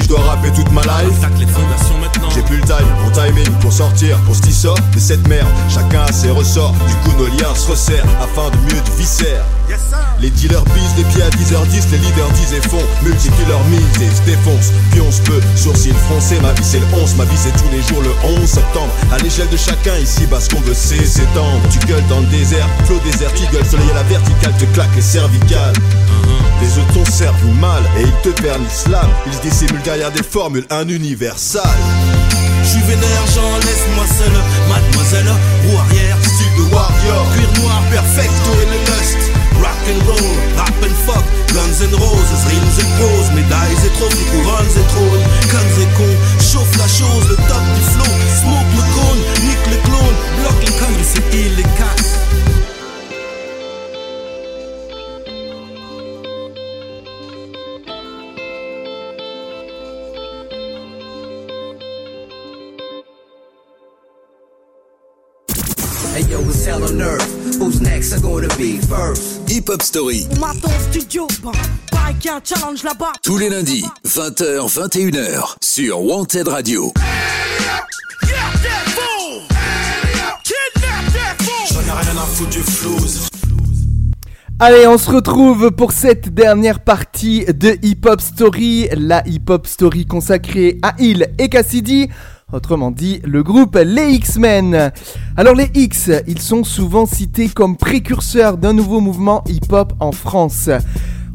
Je 0.00 0.08
dois 0.08 0.20
rapper 0.22 0.50
toute 0.52 0.72
ma 0.72 0.82
life. 0.82 1.20
Plus 2.46 2.56
le 2.56 2.62
time, 2.62 2.86
mon 3.02 3.10
timing 3.10 3.50
pour 3.60 3.72
sortir, 3.72 4.18
pour 4.20 4.34
ce 4.36 4.50
sort 4.50 4.78
de 4.94 4.98
cette 4.98 5.26
merde. 5.28 5.48
Chacun 5.68 6.02
a 6.02 6.12
ses 6.12 6.30
ressorts, 6.30 6.74
du 6.86 6.94
coup 6.96 7.16
nos 7.18 7.26
liens 7.26 7.54
se 7.54 7.70
resserrent 7.70 8.06
afin 8.20 8.50
de 8.50 8.56
mieux 8.64 8.80
te 8.80 8.90
viscère. 8.98 9.44
Les 10.20 10.30
dealers 10.30 10.64
bisent 10.64 10.96
les 10.96 11.04
pieds 11.04 11.22
à 11.22 11.30
10h10, 11.30 11.90
les 11.90 11.98
leaders 11.98 12.30
disent 12.30 12.54
et 12.54 12.68
font, 12.68 12.82
multiplient 13.02 13.48
leur 13.48 13.62
mise 13.64 13.80
et 14.00 14.14
se 14.14 14.22
défoncent. 14.22 14.72
Puis 14.90 15.00
on 15.00 15.10
se 15.10 15.20
peut, 15.22 15.40
sourcil 15.56 15.94
froncé, 16.06 16.38
ma 16.40 16.52
vie 16.52 16.64
c'est 16.64 16.78
le 16.78 16.86
11, 16.94 17.16
ma 17.16 17.24
vie 17.24 17.36
c'est 17.36 17.52
tous 17.52 17.70
les 17.72 17.82
jours 17.82 18.02
le 18.02 18.12
11 18.40 18.46
septembre. 18.46 18.92
À 19.12 19.18
l'échelle 19.18 19.48
de 19.48 19.56
chacun 19.56 19.96
ici, 19.96 20.26
bas 20.26 20.40
ce 20.40 20.50
qu'on 20.50 20.60
veut 20.60 20.74
c'est 20.74 21.04
s'étendre. 21.04 21.60
Tu 21.70 21.78
gueules 21.86 22.06
dans 22.08 22.20
le 22.20 22.26
désert, 22.26 22.68
flot 22.84 23.00
désert, 23.04 23.32
qui 23.34 23.46
gueule, 23.48 23.66
soleil 23.66 23.90
à 23.90 23.94
la 23.94 24.02
verticale, 24.04 24.54
te 24.58 24.64
claque 24.66 24.94
les 24.94 25.02
cervicales. 25.02 25.74
Les 26.60 26.78
œufs 26.78 27.10
servent 27.10 27.46
mal 27.60 27.82
et 27.98 28.02
ils 28.02 28.32
te 28.32 28.42
vernissent 28.42 28.86
l'âme. 28.88 29.10
Ils 29.26 29.34
se 29.34 29.40
dissimulent 29.42 29.82
derrière 29.82 30.10
des 30.10 30.22
formules, 30.22 30.66
un 30.70 30.88
univers 30.88 31.38
sale. 32.64 32.74
J'suis 32.74 32.82
vénère, 32.82 33.24
j'en 33.34 33.56
laisse-moi 33.58 34.06
seul, 34.06 34.32
mademoiselle, 34.68 35.30
roue 35.64 35.78
arrière, 35.78 36.16
style 36.22 36.54
de 36.56 36.74
warrior, 36.74 37.26
cuir 37.34 37.62
noir, 37.62 37.82
perfecto 37.90 38.50
et 38.62 38.66
le 38.66 38.78
lust. 38.78 39.30
Rock 39.60 39.84
and 39.88 40.02
roll, 40.06 40.34
rap 40.56 40.74
and 40.82 40.96
fuck, 41.06 41.24
guns 41.54 41.80
and 41.82 41.92
roses, 41.92 42.44
rimes 42.46 42.78
and 42.80 42.90
pros, 42.98 43.30
médailles 43.34 43.86
et 43.86 43.92
trophies, 43.98 44.26
couronnes 44.32 44.76
et 44.76 44.86
trônes, 44.88 45.26
guns 45.52 45.76
et 45.80 45.88
cons, 45.96 46.18
chauffe 46.40 46.76
la 46.76 46.88
chose, 46.88 47.28
le 47.28 47.36
top 47.36 47.64
du 47.74 47.82
flow, 47.92 48.12
smoke 48.40 48.72
le 48.76 48.93
Hip 68.36 69.68
Hop 69.68 69.80
Story. 69.80 70.26
Maton 70.40 70.68
studio, 70.90 71.28
pareil 71.92 72.16
qu'il 72.16 72.30
y 72.30 72.34
a 72.34 72.36
un 72.36 72.40
challenge 72.44 72.82
là-bas. 72.82 73.12
Tous 73.22 73.38
les 73.38 73.48
lundis, 73.48 73.84
20h, 74.04 74.68
21h, 74.68 75.54
sur 75.62 76.02
Wanted 76.02 76.48
Radio. 76.48 76.92
Allez, 84.58 84.86
on 84.88 84.98
se 84.98 85.10
retrouve 85.10 85.70
pour 85.70 85.92
cette 85.92 86.34
dernière 86.34 86.80
partie 86.80 87.44
de 87.44 87.78
Hip 87.82 88.00
Hop 88.04 88.20
Story, 88.20 88.88
la 88.96 89.22
Hip 89.28 89.44
Hop 89.48 89.68
Story 89.68 90.06
consacrée 90.06 90.78
à 90.82 90.96
Hill 90.98 91.28
et 91.38 91.48
Cassidy. 91.48 92.08
Autrement 92.52 92.90
dit, 92.90 93.20
le 93.24 93.42
groupe 93.42 93.76
Les 93.84 94.12
X-Men. 94.12 94.92
Alors 95.36 95.54
les 95.54 95.70
X, 95.74 96.10
ils 96.26 96.40
sont 96.40 96.62
souvent 96.62 97.06
cités 97.06 97.48
comme 97.48 97.76
précurseurs 97.76 98.58
d'un 98.58 98.72
nouveau 98.72 99.00
mouvement 99.00 99.42
hip-hop 99.48 99.92
en 99.98 100.12
France. 100.12 100.68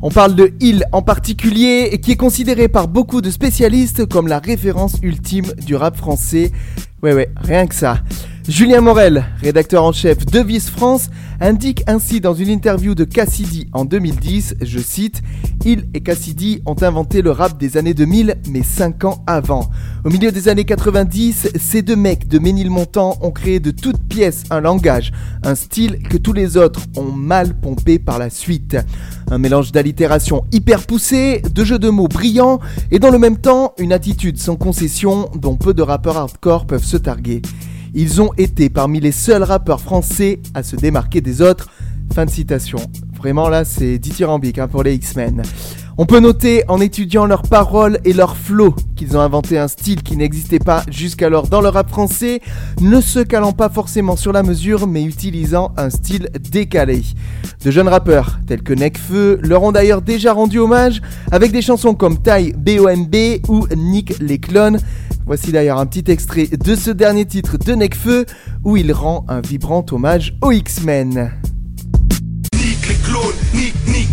On 0.02 0.12
parle 0.12 0.36
de 0.36 0.54
Hill 0.62 0.86
en 0.94 1.02
particulier, 1.02 2.00
qui 2.02 2.12
est 2.12 2.16
considéré 2.16 2.70
par 2.70 2.88
beaucoup 2.88 3.22
de 3.22 3.32
spécialistes 3.32 4.06
comme 4.06 4.28
la 4.28 4.40
référence 4.40 4.94
ultime 5.02 5.48
du 5.66 5.76
rap 5.76 5.98
français. 5.98 6.52
Ouais 7.04 7.14
ouais, 7.14 7.30
rien 7.36 7.68
que 7.68 7.76
ça. 7.76 7.98
Julien 8.50 8.82
Morel, 8.82 9.28
rédacteur 9.44 9.84
en 9.84 9.92
chef 9.92 10.26
de 10.26 10.40
Vice 10.40 10.72
France, 10.72 11.12
indique 11.40 11.84
ainsi 11.86 12.20
dans 12.20 12.34
une 12.34 12.50
interview 12.50 12.96
de 12.96 13.04
Cassidy 13.04 13.68
en 13.74 13.86
2010, 13.86 14.56
je 14.60 14.80
cite, 14.80 15.22
Hill 15.64 15.88
et 15.94 16.02
Cassidy 16.02 16.64
ont 16.66 16.76
inventé 16.82 17.22
le 17.22 17.30
rap 17.30 17.60
des 17.60 17.78
années 17.78 17.94
2000, 17.94 18.38
mais 18.50 18.64
5 18.64 19.04
ans 19.04 19.24
avant. 19.28 19.70
Au 20.04 20.10
milieu 20.10 20.32
des 20.32 20.50
années 20.50 20.66
90, 20.66 21.50
ces 21.60 21.84
deux 21.84 21.96
mecs 21.96 22.28
de 22.28 22.40
Ménilmontant 22.40 23.20
ont 23.22 23.30
créé 23.30 23.60
de 23.60 23.70
toutes 23.70 24.02
pièces 24.10 24.46
un 24.50 24.62
langage, 24.62 25.12
un 25.44 25.54
style 25.54 26.02
que 26.02 26.18
tous 26.18 26.34
les 26.34 26.58
autres 26.58 26.82
ont 26.98 27.12
mal 27.12 27.54
pompé 27.54 28.00
par 28.00 28.18
la 28.18 28.32
suite. 28.32 28.78
Un 29.30 29.38
mélange 29.38 29.72
d'allitération 29.72 30.44
hyper 30.52 30.88
poussée, 30.88 31.44
de 31.54 31.64
jeux 31.64 31.78
de 31.78 31.90
mots 31.90 32.08
brillants, 32.08 32.60
et 32.90 32.98
dans 32.98 33.12
le 33.12 33.20
même 33.20 33.38
temps, 33.38 33.76
une 33.78 33.94
attitude 33.94 34.40
sans 34.40 34.56
concession 34.56 35.30
dont 35.36 35.56
peu 35.56 35.76
de 35.76 35.84
rappeurs 35.84 36.18
hardcore 36.18 36.66
peuvent 36.66 36.84
se 36.84 36.98
targuer. 36.98 37.44
Ils 37.94 38.22
ont 38.22 38.32
été 38.38 38.70
parmi 38.70 39.00
les 39.00 39.12
seuls 39.12 39.44
rappeurs 39.44 39.82
français 39.82 40.40
à 40.54 40.64
se 40.64 40.76
démarquer 40.76 41.22
des 41.22 41.42
autres. 41.42 41.70
Fin 42.14 42.26
de 42.26 42.30
citation. 42.30 42.80
Vraiment 43.18 43.50
là, 43.50 43.66
c'est 43.66 44.00
dithyrambique 44.00 44.60
hein, 44.60 44.68
pour 44.68 44.84
les 44.84 44.96
X-Men. 44.96 45.44
On 46.02 46.06
peut 46.06 46.22
noter 46.22 46.64
en 46.70 46.80
étudiant 46.80 47.26
leurs 47.26 47.42
paroles 47.42 48.00
et 48.06 48.14
leurs 48.14 48.38
flots 48.38 48.74
qu'ils 48.96 49.18
ont 49.18 49.20
inventé 49.20 49.58
un 49.58 49.68
style 49.68 50.02
qui 50.02 50.16
n'existait 50.16 50.58
pas 50.58 50.82
jusqu'alors 50.90 51.50
dans 51.50 51.60
le 51.60 51.68
rap 51.68 51.90
français, 51.90 52.40
ne 52.80 53.02
se 53.02 53.20
calant 53.20 53.52
pas 53.52 53.68
forcément 53.68 54.16
sur 54.16 54.32
la 54.32 54.42
mesure 54.42 54.88
mais 54.88 55.04
utilisant 55.04 55.74
un 55.76 55.90
style 55.90 56.30
décalé. 56.40 57.02
De 57.66 57.70
jeunes 57.70 57.90
rappeurs 57.90 58.40
tels 58.48 58.64
que 58.64 58.72
Necfeu 58.72 59.40
leur 59.44 59.62
ont 59.64 59.74
d'ailleurs 59.74 60.02
déjà 60.02 60.32
rendu 60.32 60.60
hommage 60.60 61.02
avec 61.34 61.52
des 61.52 61.62
chansons 61.62 61.96
comme 61.96 62.18
Taille 62.18 62.54
BOMB 62.54 63.16
ou 63.50 63.68
Nick 63.76 64.20
les 64.22 64.40
clones. 64.40 64.80
Voici 65.26 65.52
d'ailleurs 65.52 65.80
un 65.80 65.86
petit 65.86 66.10
extrait 66.10 66.48
de 66.48 66.76
ce 66.76 66.92
dernier 66.92 67.26
titre 67.26 67.58
de 67.58 67.74
Necfeu 67.74 68.26
où 68.64 68.78
il 68.78 68.94
rend 68.94 69.26
un 69.28 69.42
vibrant 69.42 69.86
hommage 69.92 70.38
aux 70.42 70.54
X-Men. 70.54 71.30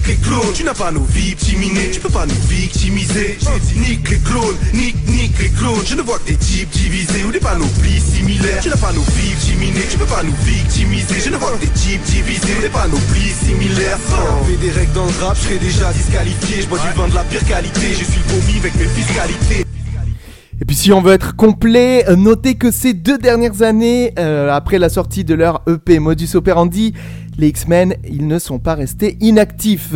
Nique 0.06 0.18
les 0.18 0.28
clones. 0.28 0.52
Tu 0.54 0.64
n'as 0.64 0.74
pas 0.74 0.90
nos 0.90 1.04
victiminées, 1.04 1.90
tu 1.92 2.00
peux 2.00 2.08
pas 2.10 2.26
nous 2.26 2.48
victimiser. 2.48 3.38
J'ai 3.40 3.60
dit 3.60 3.90
nique 3.90 4.10
les 4.10 4.18
clones, 4.18 4.56
nique, 4.72 4.96
nique 5.08 5.38
les 5.40 5.48
clones. 5.50 5.82
Je 5.84 5.94
ne 5.94 6.02
vois 6.02 6.18
que 6.18 6.28
des 6.28 6.36
types 6.36 6.70
divisés 6.70 7.24
ou 7.24 7.32
des 7.32 7.40
panoplies 7.40 8.00
similaires. 8.00 8.60
Tu 8.62 8.68
n'as 8.68 8.76
pas 8.76 8.92
nos 8.92 9.02
victiminées, 9.02 9.86
tu 9.90 9.98
peux 9.98 10.06
pas 10.06 10.22
nous 10.22 10.34
victimiser. 10.44 11.20
Je 11.24 11.30
ne 11.30 11.36
vois 11.36 11.52
que 11.52 11.60
des 11.60 11.72
types 11.72 12.02
divisés 12.02 12.54
ou 12.58 12.62
des 12.62 12.68
panoplies 12.68 13.34
similaires. 13.44 13.98
Fais 13.98 14.56
des 14.56 14.70
règles 14.70 14.92
dans 14.92 15.06
le 15.06 15.24
rap, 15.24 15.36
je 15.36 15.48
serais 15.48 15.58
déjà 15.58 15.92
disqualifié. 15.92 16.62
Je 16.62 16.66
bois 16.66 16.78
du 16.78 16.98
vin 16.98 17.08
de 17.08 17.14
la 17.14 17.24
pire 17.24 17.44
qualité, 17.46 17.88
je 17.90 18.04
suis 18.04 18.20
vomi 18.28 18.58
avec 18.58 18.74
mes 18.76 18.86
fiscalités. 18.86 19.66
Et 20.58 20.64
puis 20.64 20.74
si 20.74 20.90
on 20.90 21.02
veut 21.02 21.12
être 21.12 21.36
complet, 21.36 22.08
euh, 22.08 22.16
notez 22.16 22.54
que 22.54 22.70
ces 22.70 22.94
deux 22.94 23.18
dernières 23.18 23.60
années, 23.60 24.14
euh, 24.18 24.50
après 24.50 24.78
la 24.78 24.88
sortie 24.88 25.22
de 25.22 25.34
leur 25.34 25.62
EP 25.68 25.98
Modus 25.98 26.30
Operandi, 26.34 26.94
les 27.38 27.48
X-Men, 27.48 27.94
ils 28.08 28.26
ne 28.26 28.38
sont 28.38 28.58
pas 28.58 28.74
restés 28.74 29.16
inactifs. 29.20 29.94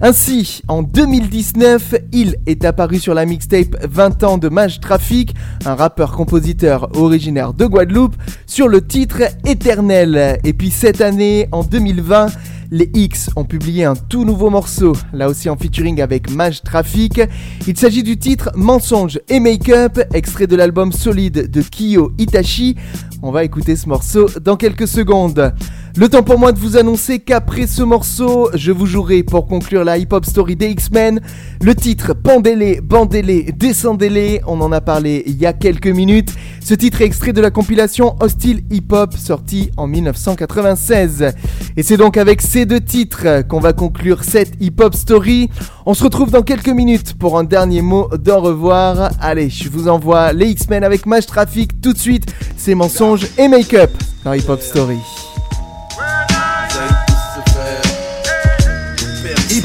Ainsi, 0.00 0.62
en 0.68 0.82
2019, 0.82 1.94
il 2.12 2.36
est 2.46 2.64
apparu 2.64 2.98
sur 2.98 3.14
la 3.14 3.26
mixtape 3.26 3.76
20 3.86 4.24
ans 4.24 4.38
de 4.38 4.48
Mage 4.48 4.80
Traffic, 4.80 5.34
un 5.66 5.74
rappeur-compositeur 5.74 6.88
originaire 6.96 7.52
de 7.52 7.66
Guadeloupe, 7.66 8.16
sur 8.46 8.68
le 8.68 8.86
titre 8.86 9.22
Éternel. 9.46 10.38
Et 10.44 10.52
puis 10.52 10.70
cette 10.70 11.00
année, 11.00 11.48
en 11.52 11.62
2020, 11.62 12.28
les 12.70 12.88
X 12.94 13.30
ont 13.36 13.44
publié 13.44 13.84
un 13.84 13.96
tout 13.96 14.24
nouveau 14.24 14.48
morceau, 14.48 14.92
là 15.12 15.28
aussi 15.28 15.50
en 15.50 15.56
featuring 15.56 16.00
avec 16.00 16.30
Mage 16.30 16.62
Traffic. 16.62 17.20
Il 17.66 17.76
s'agit 17.76 18.04
du 18.04 18.16
titre 18.16 18.50
Mensonge 18.54 19.18
et 19.28 19.40
Make-up, 19.40 20.00
extrait 20.14 20.46
de 20.46 20.56
l'album 20.56 20.92
Solide 20.92 21.50
de 21.50 21.62
Kiyo 21.62 22.12
Itachi. 22.18 22.76
On 23.22 23.32
va 23.32 23.44
écouter 23.44 23.74
ce 23.76 23.88
morceau 23.88 24.26
dans 24.40 24.56
quelques 24.56 24.88
secondes. 24.88 25.52
Le 25.96 26.08
temps 26.08 26.22
pour 26.22 26.38
moi 26.38 26.52
de 26.52 26.58
vous 26.58 26.76
annoncer 26.76 27.18
qu'après 27.18 27.66
ce 27.66 27.82
morceau, 27.82 28.48
je 28.54 28.70
vous 28.70 28.86
jouerai 28.86 29.22
pour 29.22 29.46
conclure 29.46 29.84
la 29.84 29.98
hip-hop 29.98 30.24
story 30.24 30.56
des 30.56 30.68
X-Men 30.68 31.20
le 31.62 31.74
titre 31.74 32.14
bandez-les, 32.14 33.52
descendez-les. 33.52 34.40
On 34.46 34.60
en 34.62 34.72
a 34.72 34.80
parlé 34.80 35.22
il 35.26 35.36
y 35.36 35.44
a 35.44 35.52
quelques 35.52 35.88
minutes. 35.88 36.32
Ce 36.62 36.72
titre 36.72 37.02
est 37.02 37.04
extrait 37.04 37.34
de 37.34 37.40
la 37.42 37.50
compilation 37.50 38.16
Hostile 38.20 38.62
Hip 38.70 38.92
Hop 38.92 39.14
sortie 39.14 39.70
en 39.76 39.86
1996. 39.86 41.34
Et 41.76 41.82
c'est 41.82 41.98
donc 41.98 42.16
avec 42.16 42.40
ces 42.40 42.64
deux 42.64 42.80
titres 42.80 43.42
qu'on 43.46 43.60
va 43.60 43.74
conclure 43.74 44.24
cette 44.24 44.52
hip-hop 44.60 44.94
story. 44.94 45.50
On 45.84 45.92
se 45.92 46.04
retrouve 46.04 46.30
dans 46.30 46.42
quelques 46.42 46.68
minutes 46.68 47.14
pour 47.18 47.38
un 47.38 47.44
dernier 47.44 47.82
mot 47.82 48.08
d'au 48.16 48.40
revoir. 48.40 49.10
Allez, 49.20 49.50
je 49.50 49.68
vous 49.68 49.88
envoie 49.88 50.32
les 50.32 50.46
X-Men 50.46 50.82
avec 50.82 51.04
Match 51.04 51.26
Traffic 51.26 51.80
tout 51.82 51.92
de 51.92 51.98
suite. 51.98 52.32
C'est 52.56 52.74
mensonges 52.74 53.26
et 53.36 53.48
make-up 53.48 53.90
dans 54.24 54.32
Hip 54.32 54.48
Hop 54.48 54.62
Story. 54.62 55.29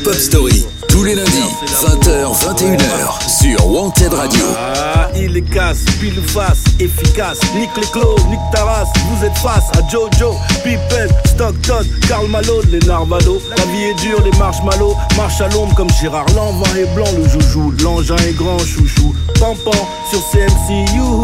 Hip 0.05 0.09
Hop 0.09 0.15
Story, 0.15 0.65
tous 0.87 1.03
les 1.03 1.15
lundis, 1.15 1.49
20h, 1.65 2.31
21h, 2.31 3.27
sur 3.27 3.67
Wanted 3.71 4.13
Radio. 4.13 4.43
Ah, 4.55 5.09
il 5.15 5.35
est 5.35 5.41
casse, 5.41 5.83
pile 5.99 6.21
face, 6.27 6.63
efficace. 6.79 7.39
Nique 7.55 7.71
les 7.75 7.87
clos, 7.87 8.15
nique 8.29 8.39
ta 8.51 8.65
race. 8.65 8.89
Vous 9.09 9.25
êtes 9.25 9.35
face 9.37 9.65
à 9.73 9.89
Jojo, 9.89 10.35
Pippen, 10.63 11.07
Stockton, 11.25 11.87
Karl 12.07 12.27
Malone, 12.27 12.65
les 12.71 12.79
Narvalo. 12.79 13.41
La 13.57 13.65
vie 13.65 13.83
est 13.85 13.95
dure, 13.95 14.21
les 14.23 14.37
marshmallows. 14.37 14.95
Marche 15.17 15.41
à 15.41 15.47
l'ombre 15.49 15.73
comme 15.73 15.89
Gérard 15.89 16.27
Lanvin 16.35 16.75
est 16.77 16.93
blanc, 16.93 17.09
le 17.17 17.27
joujou. 17.27 17.73
L'engin 17.83 18.17
est 18.17 18.35
grand, 18.35 18.59
chouchou. 18.59 19.15
Pampan 19.39 19.87
sur 20.11 20.21
CMC, 20.31 20.95
youhou. 20.95 21.23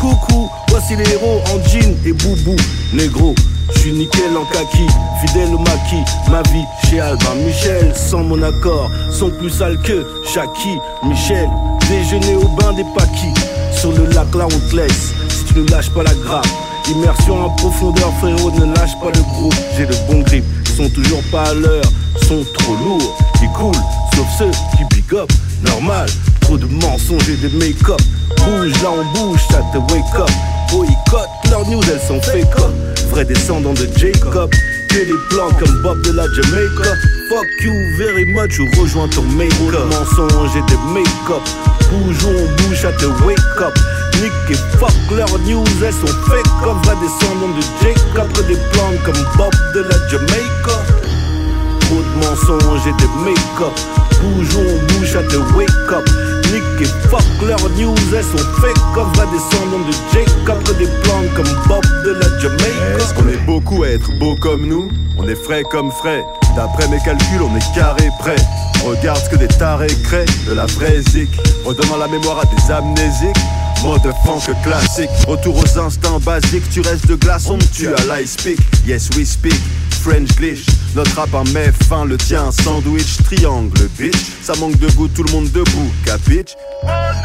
Coucou, 0.00 0.48
voici 0.68 0.94
les 0.94 1.10
héros 1.10 1.40
en 1.52 1.68
jean 1.68 1.96
et 2.06 2.12
boubou. 2.12 2.56
Négro, 2.92 3.34
je 3.74 3.78
suis 3.78 3.92
nickel 3.92 4.36
en 4.36 4.44
kaki, 4.44 4.86
fidèle 5.20 5.54
au 5.54 5.58
maquis. 5.58 6.04
Ma 6.30 6.42
vie 6.50 6.64
chez 6.88 7.00
Albin 7.00 7.34
Michel, 7.46 7.92
sans 7.94 8.22
mon 8.22 8.42
accord, 8.42 8.90
sont 9.10 9.30
plus 9.30 9.50
sales 9.50 9.78
que 9.82 10.06
Shaki, 10.24 10.78
Michel. 11.04 11.48
Déjeuner 11.88 12.36
au 12.36 12.48
bain 12.48 12.72
des 12.72 12.84
paquis. 12.96 13.34
Sur 13.72 13.92
le 13.92 14.06
lac 14.06 14.34
là 14.34 14.46
on 14.46 14.70
te 14.70 14.76
laisse. 14.76 15.12
Si 15.28 15.44
tu 15.44 15.60
ne 15.60 15.68
lâches 15.68 15.90
pas 15.90 16.02
la 16.02 16.14
grappe. 16.14 16.46
Immersion 16.88 17.46
en 17.46 17.50
profondeur, 17.50 18.12
frérot, 18.18 18.50
ne 18.52 18.74
lâche 18.74 18.98
pas 19.00 19.10
le 19.14 19.22
groupe. 19.22 19.54
J'ai 19.76 19.86
le 19.86 19.94
bon 20.08 20.20
grip, 20.22 20.44
ils 20.66 20.72
sont 20.72 20.88
toujours 20.88 21.22
pas 21.30 21.50
à 21.50 21.54
l'heure, 21.54 21.84
sont 22.26 22.44
trop 22.54 22.74
lourds, 22.74 23.16
ils 23.40 23.48
coulent, 23.50 23.72
sauf 24.16 24.26
ceux 24.38 24.50
qui 24.76 24.84
big 24.94 25.14
up. 25.14 25.30
Normal, 25.62 26.08
trop 26.40 26.56
de 26.56 26.66
mensonges 26.66 27.28
et 27.28 27.36
de 27.36 27.48
make-up. 27.58 28.00
Bouge 28.38 28.82
là, 28.82 28.90
on 28.90 29.18
bouge, 29.18 29.40
ça 29.50 29.62
te 29.72 29.78
wake 29.92 30.14
up. 30.18 30.30
Boycott, 30.70 31.28
leurs 31.50 31.66
news, 31.68 31.82
elles 31.92 32.00
sont 32.06 32.20
fake. 32.20 32.46
Vrai 33.10 33.24
descendant 33.24 33.72
de 33.72 33.88
Jacob, 33.96 34.50
que 34.88 34.98
les 34.98 35.18
plans 35.30 35.50
comme 35.58 35.82
Bob 35.82 36.00
de 36.02 36.12
la 36.12 36.24
Jamaica. 36.32 36.94
Fuck 37.28 37.46
you 37.62 37.72
very 37.96 38.24
much 38.24 38.58
ou 38.60 38.66
rejoins 38.80 39.08
ton 39.08 39.22
make-up. 39.22 39.86
Mensonges 39.90 40.56
et 40.56 40.62
de 40.70 40.76
make-up. 40.92 41.42
Bouge 41.90 42.24
ou 42.24 42.28
on 42.28 42.62
bouge, 42.62 42.80
ça 42.82 42.92
te 42.92 43.06
wake 43.24 43.38
up. 43.60 43.76
Nick 44.22 44.32
et 44.50 44.78
fuck 44.78 44.92
leurs 45.16 45.38
news, 45.40 45.64
elles 45.84 45.92
sont 45.92 46.14
fake 46.28 46.46
comme 46.62 46.80
va 46.82 46.94
descendant 46.96 47.48
de 47.48 47.62
Jacob. 47.82 48.30
Que 48.32 48.42
des 48.42 48.58
plans 48.72 48.94
comme 49.04 49.22
Bob 49.36 49.54
de 49.74 49.80
la 49.80 50.08
Jamaica. 50.08 50.76
Trop 51.80 52.02
de 52.02 52.26
mensonges 52.26 52.86
et 52.86 52.92
de 52.92 53.24
make-up. 53.24 53.74
Bouge 54.22 54.54
ou 54.54 54.60
on 54.60 54.92
bouge, 54.92 55.12
ça 55.12 55.22
te 55.24 55.36
wake 55.56 55.92
up. 55.92 56.29
Nick 56.52 56.62
et 56.80 57.08
fuck 57.08 57.22
leurs 57.46 57.70
news, 57.78 57.94
elles 58.14 58.24
sont 58.24 58.44
fake 58.60 58.80
comme 58.94 59.12
va 59.14 59.26
descendant 59.26 59.84
de 59.86 59.92
Jacob. 60.12 60.58
Des 60.78 60.86
plans 61.02 61.22
comme 61.34 61.48
Bob 61.66 61.84
de 62.04 62.12
la 62.12 62.38
Jamaica. 62.38 62.96
Est-ce 62.96 63.14
qu'on 63.14 63.28
est 63.28 63.44
beaucoup 63.44 63.82
à 63.82 63.88
être 63.88 64.10
beau 64.18 64.36
comme 64.36 64.66
nous? 64.66 64.88
On 65.18 65.28
est 65.28 65.34
frais 65.34 65.62
comme 65.70 65.90
frais. 65.90 66.24
D'après 66.56 66.88
mes 66.88 66.98
calculs, 66.98 67.42
on 67.42 67.56
est 67.56 67.74
carré 67.74 68.08
prêt. 68.18 68.36
Regarde 68.84 69.20
ce 69.24 69.30
que 69.30 69.36
des 69.36 69.48
tarés 69.48 69.88
créent, 70.04 70.24
de 70.48 70.54
la 70.54 70.66
vraie 70.66 71.02
zik. 71.10 71.28
Redonnant 71.64 71.98
la 71.98 72.08
mémoire 72.08 72.40
à 72.40 72.44
des 72.44 72.72
amnésiques. 72.72 73.36
Mode 73.82 74.02
funk 74.24 74.52
classique, 74.62 75.10
retour 75.26 75.56
aux 75.56 75.78
instincts 75.78 76.18
basiques. 76.20 76.68
Tu 76.70 76.80
restes 76.80 77.06
de 77.06 77.14
glace, 77.16 77.48
on 77.48 77.56
me 77.56 77.74
tue 77.74 77.88
à 77.88 78.20
l'ice 78.20 78.32
speak. 78.32 78.58
Yes, 78.86 79.10
we 79.16 79.26
speak. 79.26 79.60
French 80.02 80.34
glitch, 80.36 80.64
notre 80.94 81.14
rap 81.16 81.34
en 81.34 81.44
met 81.52 81.72
fin, 81.88 82.04
le 82.04 82.16
tien 82.16 82.50
sandwich, 82.50 83.18
triangle, 83.24 83.88
bitch. 83.98 84.16
Ça 84.42 84.54
manque 84.56 84.78
de 84.78 84.88
goût, 84.92 85.08
tout 85.08 85.22
le 85.22 85.32
monde 85.32 85.50
debout, 85.52 85.90
capitch. 86.04 86.54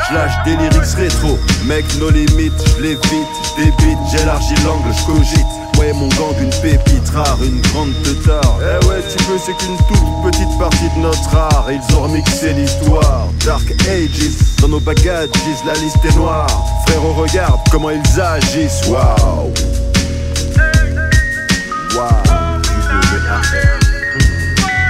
J'lâche 0.09 0.33
des 0.45 0.55
lyrics 0.57 0.95
rétro, 0.97 1.37
mec, 1.65 1.85
nos 1.99 2.09
limites, 2.09 2.53
j'lévite, 2.77 3.01
débite, 3.57 3.97
j'élargis 4.11 4.55
l'angle, 4.63 4.93
j'cogite. 4.99 5.45
Ouais, 5.79 5.91
mon 5.93 6.07
gang, 6.09 6.33
une 6.39 6.49
pépite 6.61 7.09
rare, 7.13 7.37
une 7.43 7.59
grande 7.61 7.93
teutard. 8.03 8.59
Eh 8.61 8.85
ouais, 8.85 9.01
tu 9.09 9.23
peux, 9.25 9.37
c'est 9.37 9.55
qu'une 9.57 9.75
toute 9.87 10.31
petite 10.31 10.57
partie 10.57 10.89
de 10.95 11.01
notre 11.01 11.35
art. 11.35 11.67
Ils 11.69 11.95
ont 11.95 12.03
remixé 12.03 12.53
l'histoire. 12.53 13.27
Dark 13.45 13.69
Ages, 13.89 14.29
dans 14.61 14.69
nos 14.69 14.79
bagages, 14.79 15.29
la 15.65 15.73
liste 15.73 15.97
est 16.05 16.15
noire. 16.15 16.47
Frérot, 16.87 17.13
regarde 17.13 17.59
comment 17.71 17.89
ils 17.89 18.21
agissent. 18.21 18.87
Waouh! 18.87 19.51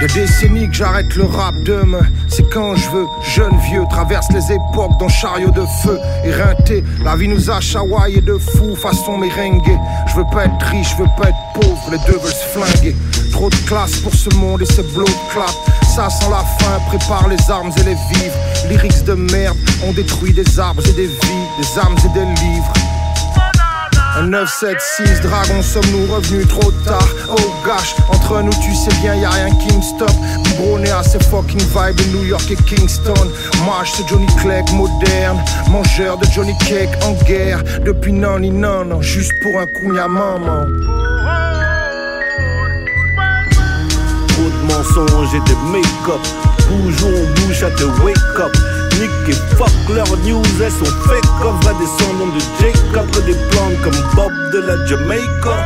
De 0.00 0.06
décennies 0.08 0.68
que 0.68 0.74
j'arrête 0.74 1.14
le 1.16 1.24
rap 1.24 1.54
demain, 1.64 2.06
c'est 2.28 2.48
quand 2.50 2.76
je 2.76 2.90
veux. 2.90 3.06
Jeune 3.22 3.56
vieux 3.70 3.84
traverse 3.88 4.26
les 4.30 4.52
époques 4.52 4.98
dans 5.00 5.08
chariot 5.08 5.50
de 5.50 5.64
feu. 5.82 5.98
Éreinté, 6.22 6.84
la 7.02 7.16
vie 7.16 7.28
nous 7.28 7.50
a 7.50 7.60
chawaillé 7.60 8.20
de 8.20 8.36
fou 8.36 8.76
façon 8.76 9.16
merengue. 9.16 9.78
Je 10.08 10.16
veux 10.16 10.26
pas 10.30 10.44
être 10.44 10.66
riche, 10.66 10.90
je 10.90 11.02
veux 11.02 11.08
pas 11.16 11.30
être 11.30 11.60
pauvre, 11.60 11.90
les 11.90 11.98
deux 12.06 12.18
veulent 12.18 12.30
se 12.30 12.58
flinguer. 12.58 12.94
Trop 13.32 13.48
de 13.48 13.56
classe 13.66 13.96
pour 13.96 14.14
ce 14.14 14.28
monde 14.36 14.60
et 14.60 14.66
ce 14.66 14.82
blow 14.82 15.06
clap. 15.32 15.50
Ça 15.94 16.10
sent 16.10 16.28
la 16.30 16.44
fin, 16.58 16.78
prépare 16.88 17.28
les 17.28 17.50
armes 17.50 17.72
et 17.78 17.84
les 17.84 17.94
vivres. 17.94 18.36
Lyrics 18.68 19.04
de 19.04 19.14
merde, 19.14 19.56
on 19.82 19.92
détruit 19.92 20.34
des 20.34 20.60
arbres 20.60 20.82
et 20.86 20.92
des 20.92 21.06
vies, 21.06 21.46
des 21.58 21.78
armes 21.78 21.96
et 22.04 22.18
des 22.18 22.26
livres. 22.42 22.72
Un 24.18 24.28
976 24.28 25.20
dragon, 25.20 25.60
sommes-nous 25.60 26.06
revenus 26.10 26.48
trop 26.48 26.70
tard? 26.86 27.06
Oh 27.28 27.52
gosh, 27.66 27.94
entre 28.08 28.40
nous 28.40 28.52
tu 28.62 28.74
sais 28.74 28.94
bien 29.02 29.14
y 29.14 29.26
a 29.26 29.30
rien 29.30 29.50
qui 29.50 29.76
me 29.76 29.82
stoppe. 29.82 30.10
Biberonné 30.42 30.90
à 30.90 31.02
ces 31.02 31.18
fucking 31.18 31.60
vibes 31.60 31.96
de 31.96 32.16
New 32.16 32.24
York 32.24 32.50
et 32.50 32.56
Kingston. 32.56 33.12
Moi 33.64 33.82
c'est 33.84 34.08
Johnny 34.08 34.26
Clegg 34.40 34.64
moderne 34.72 35.38
Mangeur 35.68 36.16
de 36.16 36.24
Johnny 36.34 36.56
Cake 36.60 36.96
en 37.04 37.12
guerre. 37.24 37.62
Depuis 37.84 38.14
non 38.14 38.38
ni 38.38 38.50
non, 38.50 38.86
non 38.86 39.02
juste 39.02 39.32
pour 39.42 39.60
un 39.60 39.66
coup 39.66 39.94
à 39.98 40.08
maman. 40.08 40.64
Trop 44.28 44.48
de 44.48 44.72
mensonges 44.72 45.34
et 45.34 45.40
de 45.40 45.72
make-up. 45.72 46.26
Ou 46.70 46.88
on 47.04 47.46
bouge, 47.46 47.62
à 47.62 47.70
te 47.70 47.84
wake 48.02 48.16
up. 48.38 48.85
Nick 48.98 49.10
et 49.28 49.56
fuck 49.56 49.70
leurs 49.94 50.16
news, 50.24 50.42
elles 50.62 50.70
sont 50.70 50.84
fake 51.06 51.28
comme 51.40 51.60
va 51.62 51.72
descendant 51.74 52.32
de 52.34 52.40
Jacob. 52.60 53.10
Des 53.24 53.34
plans 53.50 53.72
comme 53.82 54.00
Bob 54.14 54.32
de 54.52 54.60
la 54.60 54.86
Jamaica. 54.86 55.56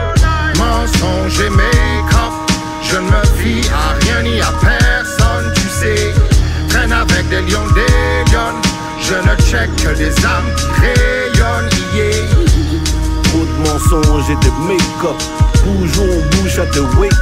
Mensonge 0.61 1.41
et 1.41 1.51
make-up 1.51 2.33
Je 2.83 2.97
ne 2.97 3.03
me 3.03 3.25
fie 3.39 3.69
à 3.73 3.95
rien 4.05 4.23
ni 4.23 4.41
à 4.41 4.53
personne, 4.61 5.53
tu 5.55 5.69
sais 5.69 6.15
Traîne 6.69 6.93
avec 6.93 7.29
des 7.31 7.41
lions, 7.41 7.67
des 7.75 8.31
lions 8.31 8.61
Je 9.01 9.15
ne 9.15 9.37
check 9.51 9.75
que 9.77 9.97
des 9.97 10.13
âmes 10.25 10.51
qui 10.57 10.67
rayonnent, 10.81 11.71
yeah 11.95 12.27
Trop 13.25 13.45
de 13.45 13.69
mensonges 13.69 14.31
et 14.31 14.37
de 14.45 14.51
make-up. 14.69 15.17
Ou 15.67 15.87
on 16.01 16.37
bouge, 16.37 16.59
à 16.59 16.67
te 16.67 16.81
wake 16.99 17.15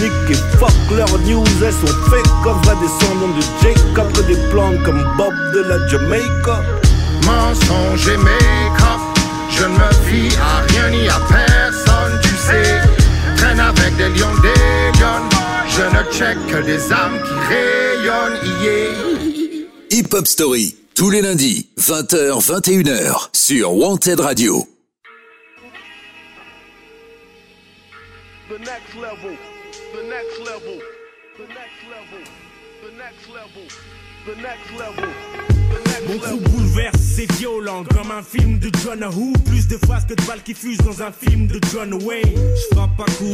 Nick 0.00 0.30
et 0.30 0.58
fuck 0.58 0.96
leurs 0.96 1.18
news, 1.20 1.44
elles 1.64 1.72
sont 1.72 1.94
fake 2.10 2.30
comme 2.42 2.60
va 2.62 2.74
descendant 2.76 3.28
de 3.28 3.42
Jacob. 3.62 4.12
Que 4.12 4.22
des 4.22 4.48
plans 4.50 4.72
comme 4.84 5.02
Bob 5.16 5.34
de 5.52 5.60
la 5.62 5.86
Jamaica. 5.88 6.62
Mensonge 7.24 8.08
et 8.08 8.16
make-up 8.18 9.00
Je 9.50 9.64
ne 9.64 9.68
me 9.70 9.92
fie 10.06 10.36
à 10.36 10.60
rien 10.68 10.90
ni 10.90 11.08
à 11.08 11.18
personne, 11.28 12.20
tu 12.22 12.28
sais 12.28 12.80
Traîne 13.36 13.58
avec 13.58 13.96
des 13.96 14.08
lions, 14.10 14.36
des 14.42 14.98
lions 15.00 15.28
Je 15.68 15.82
ne 15.82 16.12
check 16.12 16.36
que 16.46 16.62
des 16.64 16.92
âmes 16.92 17.18
qui 17.24 17.34
rayonnent, 17.48 18.62
yeah 18.62 19.16
Hip 19.90 20.14
Hop 20.14 20.26
Story, 20.26 20.76
tous 20.94 21.10
les 21.10 21.22
lundis, 21.22 21.68
20h, 21.80 22.40
21h, 22.44 23.28
sur 23.32 23.72
Wanted 23.74 24.20
Radio. 24.20 24.66
The 28.48 28.58
next 28.60 28.94
level, 28.94 29.36
the 34.26 34.34
next 34.42 34.72
level. 34.72 35.04
Mon 36.08 36.18
crew 36.18 36.65
c'est 37.16 37.30
violent 37.32 37.84
comme 37.84 38.10
un 38.10 38.22
film 38.22 38.58
de 38.58 38.70
John 38.82 39.02
Woo. 39.14 39.32
Plus 39.46 39.66
de 39.68 39.76
phrases 39.78 40.04
que 40.06 40.14
de 40.14 40.22
balles 40.26 40.42
qui 40.42 40.54
fusent 40.54 40.78
dans 40.78 41.02
un 41.02 41.12
film 41.12 41.46
de 41.46 41.58
John 41.72 41.94
Wayne. 42.02 42.34
Je 42.34 42.76
frappe 42.76 42.96
pas 42.96 43.04
coup 43.04 43.32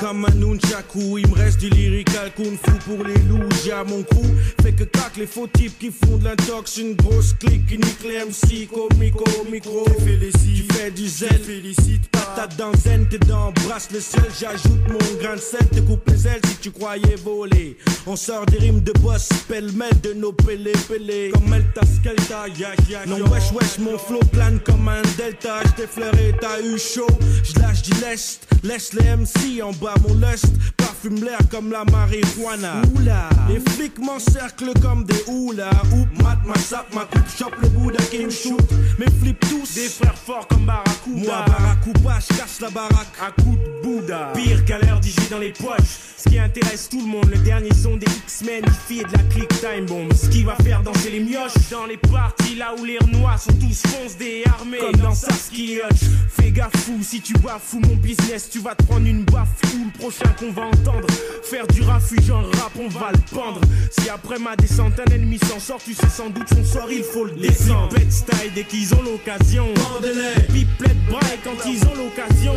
comme 0.00 0.24
un 0.24 0.34
nunchaku. 0.34 1.18
Il 1.18 1.28
me 1.28 1.34
reste 1.34 1.60
du 1.60 1.68
lyrical 1.70 2.32
kung 2.36 2.56
fu 2.56 2.72
pour 2.86 3.04
les 3.04 3.18
loups. 3.28 3.48
J'ai 3.64 3.72
à 3.72 3.84
mon 3.84 4.02
crew. 4.02 4.24
Fait 4.62 4.72
que 4.72 4.84
cac 4.84 5.16
les 5.16 5.26
faux 5.26 5.46
types 5.46 5.78
qui 5.78 5.90
font 5.90 6.16
de 6.16 6.24
l'intox. 6.24 6.78
Une 6.78 6.94
grosse 6.94 7.34
clique 7.34 7.66
qui 7.66 7.78
nique 7.78 8.04
les 8.04 8.24
MC. 8.24 8.68
Comico, 8.68 9.24
micro. 9.50 9.84
Tu 9.84 10.64
fais 10.72 10.90
du 10.90 11.08
zèle. 11.08 11.40
Félicite. 11.44 12.08
Patate 12.10 12.56
dans 12.56 12.74
zen, 12.74 13.06
t'es 13.08 13.18
dans 13.18 13.52
brasse 13.66 13.88
le 13.92 14.00
sel. 14.00 14.24
J'ajoute 14.40 14.88
mon 14.88 15.20
grain 15.20 15.36
de 15.36 15.40
sel. 15.40 15.66
Te 15.68 15.80
coupe 15.80 16.08
les 16.08 16.26
ailes 16.26 16.40
si 16.46 16.56
tu 16.56 16.70
croyais 16.70 17.16
voler. 17.22 17.76
On 18.06 18.16
sort 18.16 18.46
des 18.46 18.58
rimes 18.58 18.80
de 18.80 18.92
boss. 19.00 19.28
Pêle-mêle 19.48 20.00
de 20.02 20.14
nos 20.14 20.32
pélés 20.32 20.72
pélés. 20.88 21.30
Comme 21.32 21.52
Elta 21.52 21.82
Skelta. 21.84 22.48
Ya, 22.48 22.70
ya, 22.70 22.77
non, 23.06 23.20
wesh, 23.30 23.52
wesh, 23.52 23.78
mon 23.78 23.98
flow 23.98 24.20
plane 24.32 24.60
comme 24.60 24.88
un 24.88 25.02
delta. 25.16 25.60
J't'ai 25.66 25.86
flairé, 25.86 26.34
t'as 26.40 26.60
eu 26.60 26.78
chaud. 26.78 27.06
J'lâche 27.44 27.82
du 27.82 27.92
lest. 28.00 28.46
Laisse 28.62 28.92
les 28.94 29.16
MC 29.16 29.62
en 29.62 29.72
bas 29.72 29.94
mon 30.06 30.14
lust. 30.14 30.46
Parfume 30.76 31.22
l'air 31.24 31.38
comme 31.50 31.70
la 31.70 31.84
marijuana. 31.84 32.82
Oula. 32.94 33.28
Les 33.48 33.60
flics 33.72 33.98
m'encerclent 33.98 34.78
comme 34.80 35.04
des 35.04 35.22
houlas. 35.26 35.70
Oup, 35.92 36.22
mat, 36.22 36.38
ma 36.44 36.56
sap, 36.56 36.92
ma 36.94 37.04
coupe, 37.04 37.28
chope 37.36 37.54
le 37.62 37.68
Bouddha 37.68 38.02
qui 38.10 38.24
me 38.24 38.30
shoot. 38.30 38.60
Mes 38.98 39.10
flips 39.20 39.40
tous. 39.40 39.74
Des 39.74 39.88
frères 39.88 40.18
forts 40.18 40.48
comme 40.48 40.66
Barracuda. 40.66 41.14
Moi, 41.14 41.44
Barracuda, 41.46 42.18
j'casse 42.20 42.60
la 42.60 42.70
baraque. 42.70 43.14
À 43.20 43.30
coup 43.42 43.56
de 43.56 43.82
Bouddha. 43.82 44.32
Pire 44.34 44.64
qu'à 44.64 44.78
l'heure 44.78 45.00
d'y 45.00 45.14
dans 45.30 45.38
les 45.38 45.52
poches. 45.52 46.08
Ce 46.16 46.28
qui 46.28 46.38
intéresse 46.38 46.88
tout 46.88 47.00
le 47.00 47.06
monde, 47.06 47.30
le 47.30 47.38
dernier 47.38 47.72
son 47.72 47.96
des 47.96 48.06
X-Men, 48.06 48.64
il 48.90 49.00
et 49.00 49.04
de 49.04 49.12
la 49.12 49.22
click 49.30 49.48
time 49.60 49.86
bomb. 49.86 50.12
Ce 50.12 50.28
qui 50.28 50.42
va 50.42 50.56
faire 50.56 50.82
danser 50.82 51.10
les 51.10 51.20
mioches 51.20 51.52
dans 51.70 51.86
les 51.86 51.96
parties 51.96 52.56
là 52.56 52.67
où 52.76 52.84
les 52.84 52.98
renois 52.98 53.36
sont 53.36 53.52
tous 53.52 53.82
foncés 53.82 54.42
et 54.44 54.48
armés. 54.48 54.78
Comme 54.78 55.00
dans 55.00 55.14
Saskia 55.14 55.86
Hutch. 55.86 56.02
Fais 56.28 56.50
gaffe 56.50 56.76
fou, 56.76 56.98
si 57.02 57.20
tu 57.20 57.32
bafoues 57.34 57.80
mon 57.80 57.96
business, 57.96 58.48
tu 58.50 58.58
vas 58.60 58.74
te 58.74 58.82
prendre 58.84 59.06
une 59.06 59.24
baffe 59.24 59.48
fou. 59.64 59.78
Le 59.84 59.98
prochain 59.98 60.28
qu'on 60.38 60.52
va 60.52 60.66
entendre, 60.66 61.06
faire 61.42 61.66
du 61.68 61.82
refuge 61.82 62.30
en 62.30 62.42
rap, 62.42 62.72
on 62.78 62.88
va 62.88 63.10
le 63.12 63.18
pendre. 63.34 63.60
Si 63.90 64.08
après 64.08 64.38
ma 64.38 64.56
descente 64.56 65.00
un 65.00 65.12
ennemi 65.12 65.38
s'en 65.38 65.58
sort, 65.58 65.80
tu 65.84 65.94
sais 65.94 66.08
sans 66.08 66.30
doute 66.30 66.48
son 66.48 66.64
sort, 66.64 66.90
il 66.90 67.02
faut 67.02 67.24
le 67.24 67.32
descendre. 67.32 67.94
Les 67.96 68.10
style 68.10 68.52
dès 68.54 68.64
qu'ils 68.64 68.94
ont 68.94 69.02
l'occasion. 69.02 69.66
Les 70.02 70.42
pipelettes 70.52 71.06
braille 71.08 71.38
quand 71.44 71.66
ils 71.66 71.82
ont 71.84 71.94
l'occasion. 71.94 72.54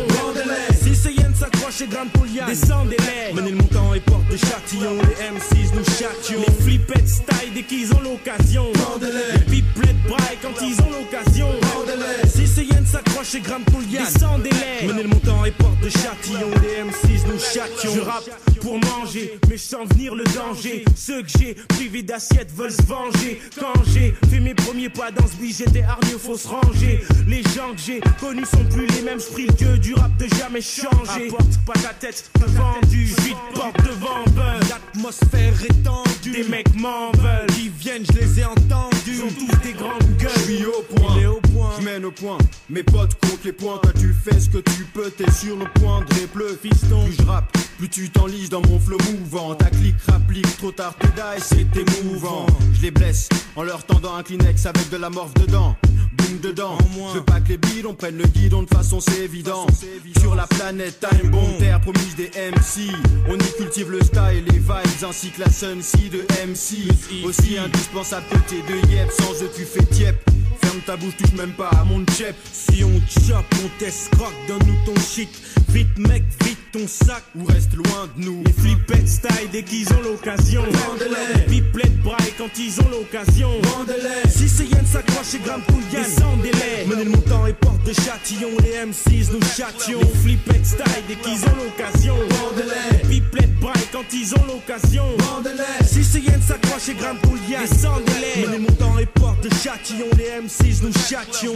Si 0.82 0.94
c'est 0.94 1.14
Yen 1.14 1.34
s'accroche 1.34 1.80
et 1.80 1.86
grimpe 1.86 2.12
Poliane. 2.12 2.48
Descendez-les, 2.48 3.34
menez 3.34 3.50
le 3.50 3.56
montant 3.56 3.94
et 3.94 4.00
porte 4.00 4.28
de 4.30 4.36
châtillon. 4.36 4.96
Les 4.96 5.24
M6 5.24 5.74
nous 5.74 5.84
châtions. 5.84 6.40
Les 6.46 6.64
flippettes 6.64 7.08
style 7.08 7.52
dès 7.54 7.62
qu'ils 7.62 7.92
ont 7.94 8.00
l'occasion. 8.00 8.66
Les 9.00 9.38
pipelettes 9.40 10.01
braille 10.08 10.38
quand 10.40 10.54
ils 10.62 10.80
ont 10.82 10.90
l'occasion. 10.90 11.48
Si 12.26 12.46
ce 12.46 12.60
yen 12.60 12.84
s'accroche 12.86 13.34
et 13.34 13.40
grimpe 13.40 13.70
Poliane. 13.70 14.04
Descendez-les, 14.04 14.86
menez 14.86 15.02
le 15.02 15.08
montant 15.08 15.44
et 15.44 15.50
porte 15.50 15.80
de 15.80 15.88
châtillon. 15.88 16.48
Les 16.62 16.82
M6 16.82 17.26
nous 17.26 17.38
châtions. 17.38 17.94
Je 17.94 18.00
rappe 18.00 18.30
pour 18.60 18.78
manger, 18.78 19.38
mais 19.48 19.56
je 19.56 19.62
sens 19.62 19.88
venir 19.90 20.14
le 20.14 20.24
danger. 20.24 20.84
Ceux 20.96 21.22
que 21.22 21.28
j'ai 21.38 21.54
privés 21.68 22.02
d'assiette 22.02 22.50
veulent 22.54 22.72
se 22.72 22.82
venger. 22.82 23.40
Quand 23.58 23.72
j'ai 23.92 24.14
fait 24.30 24.40
mes 24.40 24.54
premiers 24.54 24.88
pas 24.88 25.10
dans 25.10 25.26
ce 25.26 25.36
billet, 25.36 25.54
j'étais 25.58 25.82
hargneux, 25.82 26.18
faut 26.18 26.36
se 26.36 26.48
ranger. 26.48 27.04
Les 27.26 27.42
gens 27.42 27.72
que 27.74 27.80
j'ai 27.84 28.00
connus 28.20 28.46
sont 28.46 28.64
plus 28.64 28.86
les 28.86 29.02
mêmes. 29.02 29.18
Le 29.36 29.52
dieu 29.52 29.78
du 29.78 29.94
rap 29.94 30.16
de 30.16 30.26
jamais 30.38 30.60
changer. 30.60 31.28
Apporte 31.28 31.58
pas 31.66 31.74
ta 31.74 31.94
tête 31.94 32.30
de 32.40 32.46
vendu, 32.46 33.04
vite 33.04 33.36
porte 33.54 33.76
devant. 33.82 34.24
L'atmosphère 34.68 35.64
est 35.64 35.82
tendue, 35.82 36.30
des 36.30 36.48
mecs 36.48 36.74
m'en 36.74 37.12
veulent. 37.12 37.46
Qui 37.54 37.68
viennent, 37.68 38.04
je 38.06 38.18
les 38.18 38.40
ai 38.40 38.44
entendus. 38.44 39.01
Sont 39.18 39.28
tous 39.28 39.58
des 39.62 39.72
grandes 39.74 40.16
gueules. 40.18 40.30
Je 40.34 40.40
suis 40.40 40.64
au 40.64 40.82
point, 40.82 41.14
Il 41.16 41.22
est 41.22 41.26
au 41.26 41.40
point. 41.40 41.70
je 41.78 41.84
mène 41.84 42.04
au 42.04 42.10
point. 42.10 42.38
Mes 42.70 42.82
potes 42.82 43.14
comptent 43.20 43.44
les 43.44 43.52
points, 43.52 43.78
toi 43.82 43.92
tu 43.98 44.12
fais 44.14 44.40
ce 44.40 44.48
que 44.48 44.58
tu 44.58 44.84
peux, 44.92 45.10
t'es 45.10 45.30
sur 45.30 45.56
le 45.56 45.66
point 45.80 46.00
de 46.00 46.14
les. 46.14 46.56
Fiston, 46.60 47.04
Plus 47.04 47.16
je 47.18 47.22
rappe, 47.26 47.56
plus 47.82 47.88
tu 47.88 48.10
t'enlises 48.10 48.48
dans 48.48 48.62
mon 48.62 48.78
flow 48.78 48.96
mouvant. 49.18 49.56
Ta 49.56 49.68
clique 49.68 49.96
rapplique, 50.06 50.56
trop 50.56 50.70
tard 50.70 50.94
tu 51.00 51.08
die, 51.08 51.42
c'est 51.42 52.00
émouvant. 52.00 52.46
Je 52.74 52.82
les 52.82 52.92
blesse 52.92 53.28
en 53.56 53.64
leur 53.64 53.84
tendant 53.84 54.14
un 54.14 54.22
Kleenex 54.22 54.66
avec 54.66 54.88
de 54.90 54.96
la 54.98 55.10
morve 55.10 55.34
dedans. 55.34 55.76
Boum 56.12 56.38
dedans, 56.40 56.78
je 57.12 57.18
veux 57.18 57.24
pas 57.24 57.40
que 57.40 57.48
les 57.48 57.58
bidons 57.58 57.94
prennent 57.94 58.18
le 58.18 58.26
guidon 58.26 58.62
de 58.62 58.68
façon 58.68 59.00
c'est 59.00 59.24
évident. 59.24 59.66
Sur 60.20 60.36
la 60.36 60.46
planète 60.46 61.00
Time 61.00 61.30
Bomb, 61.30 61.58
terre 61.58 61.80
promise 61.80 62.14
des 62.14 62.30
MC. 62.52 62.94
On 63.28 63.36
y 63.36 63.52
cultive 63.56 63.90
le 63.90 64.00
style, 64.00 64.44
les 64.46 64.58
vibes 64.58 65.04
ainsi 65.08 65.30
que 65.30 65.40
la 65.40 65.50
sun 65.50 65.82
si 65.82 66.08
de 66.08 66.20
MC. 66.46 67.24
Aussi 67.24 67.58
indispensable 67.58 68.26
que 68.30 68.38
t'es 68.48 68.62
de 68.62 68.92
yep, 68.92 69.10
sans 69.10 69.42
eux 69.42 69.50
tu 69.56 69.64
fais 69.64 69.84
tiep. 69.86 70.14
Ferme 70.62 70.80
ta 70.86 70.96
bouche, 70.96 71.16
touche 71.16 71.32
même 71.32 71.52
pas 71.52 71.70
à 71.70 71.84
mon 71.84 72.04
chep. 72.16 72.36
Si 72.52 72.84
on 72.84 73.00
chope, 73.08 73.46
on 73.64 73.78
t'escroque, 73.78 74.34
donne-nous 74.46 74.76
ton 74.86 75.00
shit. 75.00 75.30
Vite 75.68 75.98
mec, 75.98 76.22
vite 76.44 76.58
ton 76.72 76.86
sac. 76.86 77.24
Ou 77.34 77.44
reste 77.44 77.71
loin 77.76 78.08
de 78.16 78.24
nous. 78.24 78.42
Les 78.44 78.52
flippettes 78.52 79.08
style 79.08 79.48
dès 79.50 79.62
qu'ils 79.62 79.88
ont 79.92 80.02
l'occasion. 80.02 80.62
Les 81.36 81.42
pipelettes 81.42 82.00
braille 82.02 82.32
quand 82.36 82.50
ils 82.58 82.80
ont 82.80 82.88
l'occasion. 82.90 83.50
Si 84.28 84.48
ces 84.48 84.64
yens 84.64 84.88
s'accrochent 84.90 85.34
et 85.34 85.38
grimpent 85.38 85.66
Pouliane, 85.66 86.04
descendez-les. 86.04 86.86
Menez 86.86 87.04
le 87.04 87.10
montant 87.10 87.46
et 87.46 87.52
porte 87.52 87.84
de 87.84 87.92
châtillon. 87.92 88.50
Les 88.62 88.84
M6 88.84 89.32
nous 89.32 89.42
châtions. 89.42 90.00
Les 90.00 90.20
flippettes 90.20 90.66
style 90.66 91.04
dès 91.08 91.16
qu'ils 91.16 91.44
ont 91.44 91.56
l'occasion. 91.64 92.16
Les 93.02 93.08
pipelettes 93.08 93.58
braille 93.60 93.88
quand 93.92 94.12
ils 94.12 94.34
ont 94.34 94.46
l'occasion. 94.46 95.04
Si 95.84 96.04
ces 96.04 96.20
yens 96.20 96.44
s'accrochent 96.46 96.88
et 96.88 96.94
grimpent 96.94 97.22
Pouliane, 97.22 97.66
descendez-les. 97.68 98.46
Menez 98.46 98.58
le 98.58 98.62
montant 98.62 98.98
et 98.98 99.06
porte 99.06 99.42
de 99.44 99.50
châtillon. 99.54 100.06
Les 100.16 100.46
M6 100.46 100.82
nous 100.82 100.92
châtions. 100.92 101.54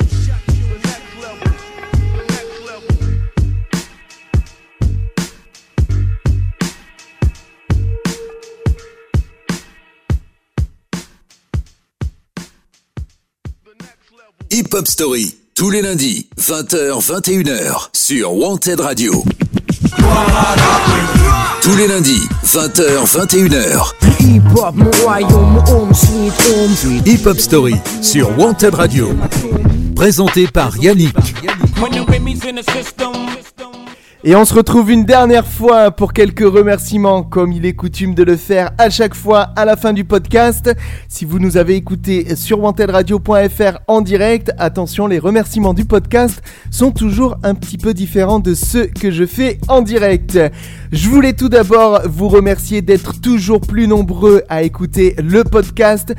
Hip 14.50 14.74
Hop 14.74 14.86
Story, 14.86 15.34
tous 15.54 15.70
les 15.70 15.82
lundis, 15.82 16.28
20h, 16.38 17.00
21h, 17.00 17.88
sur 17.92 18.32
Wanted 18.34 18.80
Radio. 18.80 19.24
Tous 21.62 21.76
les 21.76 21.88
lundis, 21.88 22.22
20h, 22.44 23.06
21h. 23.06 23.92
Hip 24.20 24.42
hop, 24.54 24.74
mon 24.76 24.90
royaume, 25.02 25.52
mon 25.52 25.64
home 25.66 25.94
sweet 25.94 26.32
home 26.48 26.74
sweet. 26.74 27.06
Hip 27.06 27.26
Hop 27.26 27.38
Story, 27.38 27.74
sur 28.02 28.38
Wanted 28.38 28.74
Radio. 28.74 29.08
Présenté 29.96 30.46
par 30.46 30.76
Yannick. 30.78 31.16
Et 34.24 34.34
on 34.34 34.44
se 34.44 34.54
retrouve 34.54 34.90
une 34.90 35.04
dernière 35.04 35.46
fois 35.46 35.90
pour 35.90 36.12
quelques 36.12 36.40
remerciements, 36.40 37.22
comme 37.22 37.52
il 37.52 37.66
est 37.66 37.74
coutume 37.74 38.14
de 38.14 38.22
le 38.22 38.36
faire 38.36 38.70
à 38.78 38.88
chaque 38.88 39.14
fois 39.14 39.42
à 39.56 39.64
la 39.64 39.76
fin 39.76 39.92
du 39.92 40.04
podcast. 40.04 40.74
Si 41.06 41.24
vous 41.26 41.38
nous 41.38 41.58
avez 41.58 41.76
écouté 41.76 42.34
sur 42.34 42.60
wantedradio.fr 42.60 43.78
en 43.86 44.00
direct, 44.00 44.52
attention, 44.58 45.06
les 45.06 45.18
remerciements 45.18 45.74
du 45.74 45.84
podcast 45.84 46.42
sont 46.70 46.92
toujours 46.92 47.36
un 47.42 47.54
petit 47.54 47.76
peu 47.76 47.92
différents 47.92 48.38
de 48.38 48.54
ceux 48.54 48.86
que 48.86 49.10
je 49.10 49.26
fais 49.26 49.58
en 49.68 49.82
direct. 49.82 50.38
Je 50.92 51.08
voulais 51.08 51.32
tout 51.32 51.48
d'abord 51.48 52.00
vous 52.08 52.28
remercier 52.28 52.80
d'être 52.80 53.20
toujours 53.20 53.60
plus 53.60 53.88
nombreux 53.88 54.42
à 54.48 54.62
écouter 54.62 55.16
le 55.18 55.42
podcast. 55.42 56.14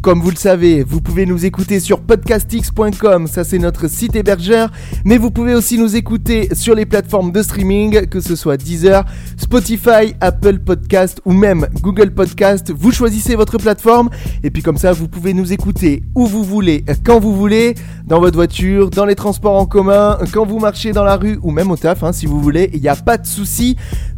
Comme 0.00 0.20
vous 0.20 0.30
le 0.30 0.36
savez, 0.36 0.82
vous 0.82 1.02
pouvez 1.02 1.26
nous 1.26 1.44
écouter 1.44 1.80
sur 1.80 2.00
podcastx.com, 2.00 3.26
ça 3.26 3.44
c'est 3.44 3.58
notre 3.58 3.88
site 3.88 4.16
hébergeur, 4.16 4.70
mais 5.04 5.18
vous 5.18 5.30
pouvez 5.30 5.54
aussi 5.54 5.76
nous 5.78 5.96
écouter 5.96 6.48
sur 6.54 6.74
les 6.74 6.86
plateformes 6.86 7.30
de 7.30 7.42
streaming, 7.42 8.06
que 8.06 8.20
ce 8.20 8.36
soit 8.36 8.56
Deezer, 8.56 9.04
Spotify, 9.36 10.14
Apple 10.20 10.60
Podcast 10.60 11.20
ou 11.26 11.32
même 11.32 11.66
Google 11.82 12.12
Podcast. 12.12 12.72
Vous 12.74 12.92
choisissez 12.92 13.34
votre 13.34 13.58
plateforme 13.58 14.08
et 14.42 14.50
puis 14.50 14.62
comme 14.62 14.78
ça 14.78 14.92
vous 14.92 15.08
pouvez 15.08 15.34
nous 15.34 15.52
écouter 15.52 16.02
où 16.14 16.26
vous 16.26 16.42
voulez, 16.42 16.84
quand 17.04 17.20
vous 17.20 17.36
voulez, 17.36 17.74
dans 18.06 18.20
votre 18.20 18.36
voiture, 18.36 18.88
dans 18.88 19.04
les 19.04 19.14
transports 19.14 19.56
en 19.56 19.66
commun, 19.66 20.18
quand 20.32 20.46
vous 20.46 20.58
marchez 20.58 20.92
dans 20.92 21.04
la 21.04 21.16
rue 21.16 21.38
ou 21.42 21.50
même 21.50 21.70
au 21.70 21.76
taf, 21.76 22.02
hein, 22.02 22.12
si 22.12 22.26
vous 22.26 22.40
voulez. 22.40 22.70
Il 22.72 22.80
n'y 22.80 22.88
a 22.88 22.96
pas 22.96 23.18
de 23.18 23.26
souci. 23.26 23.76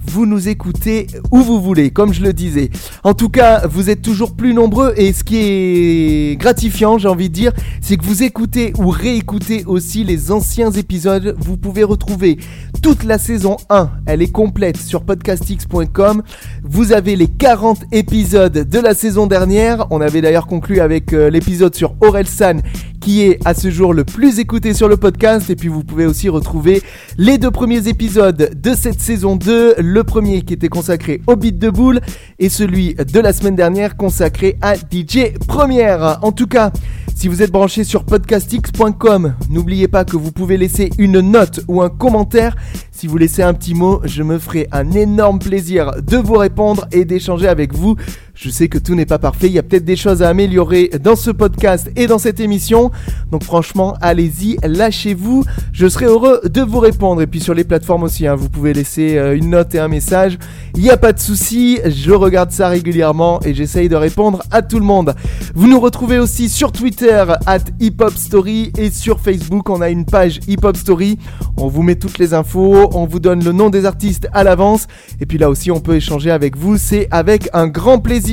Vous 0.08 0.24
nous 0.24 0.48
écoutez 0.48 1.06
où 1.30 1.42
vous 1.42 1.60
voulez, 1.60 1.90
comme 1.90 2.14
je 2.14 2.22
le 2.22 2.32
disais. 2.32 2.70
En 3.04 3.12
tout 3.12 3.28
cas, 3.28 3.66
vous 3.66 3.90
êtes 3.90 4.00
toujours 4.00 4.34
plus 4.34 4.54
nombreux 4.54 4.94
et 4.96 5.12
ce 5.12 5.22
qui 5.22 5.36
est 5.36 6.36
gratifiant, 6.40 6.96
j'ai 6.96 7.08
envie 7.08 7.28
de 7.28 7.34
dire, 7.34 7.52
c'est 7.82 7.98
que 7.98 8.04
vous 8.04 8.22
écoutez 8.22 8.72
ou 8.78 8.88
réécoutez 8.88 9.64
aussi 9.66 10.04
les 10.04 10.32
anciens 10.32 10.70
épisodes. 10.70 11.36
Vous 11.38 11.58
pouvez 11.58 11.84
retrouver 11.84 12.38
toute 12.82 13.04
la 13.04 13.18
saison 13.18 13.58
1, 13.68 13.90
elle 14.06 14.22
est 14.22 14.32
complète 14.32 14.78
sur 14.78 15.02
podcastx.com. 15.02 16.22
Vous 16.62 16.92
avez 16.92 17.14
les 17.14 17.28
40 17.28 17.82
épisodes 17.92 18.66
de 18.68 18.78
la 18.78 18.94
saison 18.94 19.26
dernière. 19.26 19.86
On 19.90 20.00
avait 20.00 20.22
d'ailleurs 20.22 20.46
conclu 20.46 20.80
avec 20.80 21.12
euh, 21.12 21.28
l'épisode 21.28 21.74
sur 21.74 21.94
Orelsan 22.00 22.60
qui 23.00 23.22
est 23.22 23.38
à 23.44 23.54
ce 23.54 23.70
jour 23.70 23.94
le 23.94 24.04
plus 24.04 24.38
écouté 24.38 24.74
sur 24.74 24.88
le 24.88 24.96
podcast. 24.96 25.50
Et 25.50 25.56
puis 25.56 25.68
vous 25.68 25.84
pouvez 25.84 26.06
aussi 26.06 26.28
retrouver 26.28 26.82
les 27.16 27.38
deux 27.38 27.50
premiers 27.50 27.88
épisodes 27.88 28.50
de 28.54 28.74
cette 28.74 29.00
saison 29.00 29.36
2. 29.36 29.76
Le 29.78 30.04
premier 30.04 30.42
qui 30.42 30.54
était 30.54 30.68
consacré 30.68 31.20
au 31.26 31.36
beat 31.36 31.58
de 31.58 31.70
boule 31.70 32.00
et 32.38 32.48
celui 32.48 32.94
de 32.94 33.20
la 33.20 33.32
semaine 33.32 33.56
dernière 33.56 33.96
consacré 33.96 34.56
à 34.60 34.74
DJ 34.74 35.34
Première. 35.46 36.18
En 36.22 36.32
tout 36.32 36.46
cas, 36.46 36.72
si 37.18 37.26
vous 37.26 37.42
êtes 37.42 37.50
branché 37.50 37.82
sur 37.82 38.04
podcastx.com, 38.04 39.34
n'oubliez 39.50 39.88
pas 39.88 40.04
que 40.04 40.16
vous 40.16 40.30
pouvez 40.30 40.56
laisser 40.56 40.90
une 40.98 41.18
note 41.18 41.60
ou 41.66 41.82
un 41.82 41.88
commentaire. 41.88 42.54
Si 42.92 43.08
vous 43.08 43.18
laissez 43.18 43.42
un 43.42 43.54
petit 43.54 43.74
mot, 43.74 44.00
je 44.04 44.22
me 44.22 44.38
ferai 44.38 44.68
un 44.70 44.92
énorme 44.92 45.40
plaisir 45.40 45.90
de 46.00 46.16
vous 46.16 46.36
répondre 46.36 46.86
et 46.92 47.04
d'échanger 47.04 47.48
avec 47.48 47.74
vous. 47.74 47.96
Je 48.40 48.50
sais 48.50 48.68
que 48.68 48.78
tout 48.78 48.94
n'est 48.94 49.04
pas 49.04 49.18
parfait, 49.18 49.48
il 49.48 49.52
y 49.54 49.58
a 49.58 49.64
peut-être 49.64 49.84
des 49.84 49.96
choses 49.96 50.22
à 50.22 50.28
améliorer 50.28 50.92
dans 51.02 51.16
ce 51.16 51.32
podcast 51.32 51.90
et 51.96 52.06
dans 52.06 52.18
cette 52.18 52.38
émission. 52.38 52.92
Donc 53.32 53.42
franchement, 53.42 53.96
allez-y, 54.00 54.58
lâchez-vous. 54.62 55.42
Je 55.72 55.88
serai 55.88 56.04
heureux 56.04 56.40
de 56.44 56.60
vous 56.60 56.78
répondre. 56.78 57.20
Et 57.20 57.26
puis 57.26 57.40
sur 57.40 57.52
les 57.52 57.64
plateformes 57.64 58.04
aussi, 58.04 58.28
hein, 58.28 58.36
vous 58.36 58.48
pouvez 58.48 58.74
laisser 58.74 59.18
euh, 59.18 59.36
une 59.36 59.50
note 59.50 59.74
et 59.74 59.80
un 59.80 59.88
message. 59.88 60.38
Il 60.76 60.82
n'y 60.84 60.90
a 60.90 60.96
pas 60.96 61.12
de 61.12 61.18
souci, 61.18 61.80
je 61.84 62.12
regarde 62.12 62.52
ça 62.52 62.68
régulièrement 62.68 63.40
et 63.44 63.54
j'essaye 63.54 63.88
de 63.88 63.96
répondre 63.96 64.40
à 64.52 64.62
tout 64.62 64.78
le 64.78 64.84
monde. 64.84 65.16
Vous 65.56 65.66
nous 65.66 65.80
retrouvez 65.80 66.20
aussi 66.20 66.48
sur 66.48 66.70
Twitter, 66.70 67.24
at 67.46 67.64
Hip 67.80 67.96
Hop 67.98 68.14
Story, 68.14 68.70
et 68.78 68.92
sur 68.92 69.18
Facebook, 69.18 69.68
on 69.68 69.80
a 69.80 69.88
une 69.90 70.04
page 70.04 70.38
Hip 70.46 70.58
Hop 70.62 70.76
Story. 70.76 71.18
On 71.56 71.66
vous 71.66 71.82
met 71.82 71.96
toutes 71.96 72.18
les 72.18 72.34
infos, 72.34 72.88
on 72.92 73.04
vous 73.04 73.18
donne 73.18 73.42
le 73.42 73.50
nom 73.50 73.68
des 73.68 73.84
artistes 73.84 74.28
à 74.32 74.44
l'avance. 74.44 74.86
Et 75.20 75.26
puis 75.26 75.38
là 75.38 75.50
aussi, 75.50 75.72
on 75.72 75.80
peut 75.80 75.96
échanger 75.96 76.30
avec 76.30 76.56
vous, 76.56 76.76
c'est 76.76 77.08
avec 77.10 77.48
un 77.52 77.66
grand 77.66 77.98
plaisir. 77.98 78.27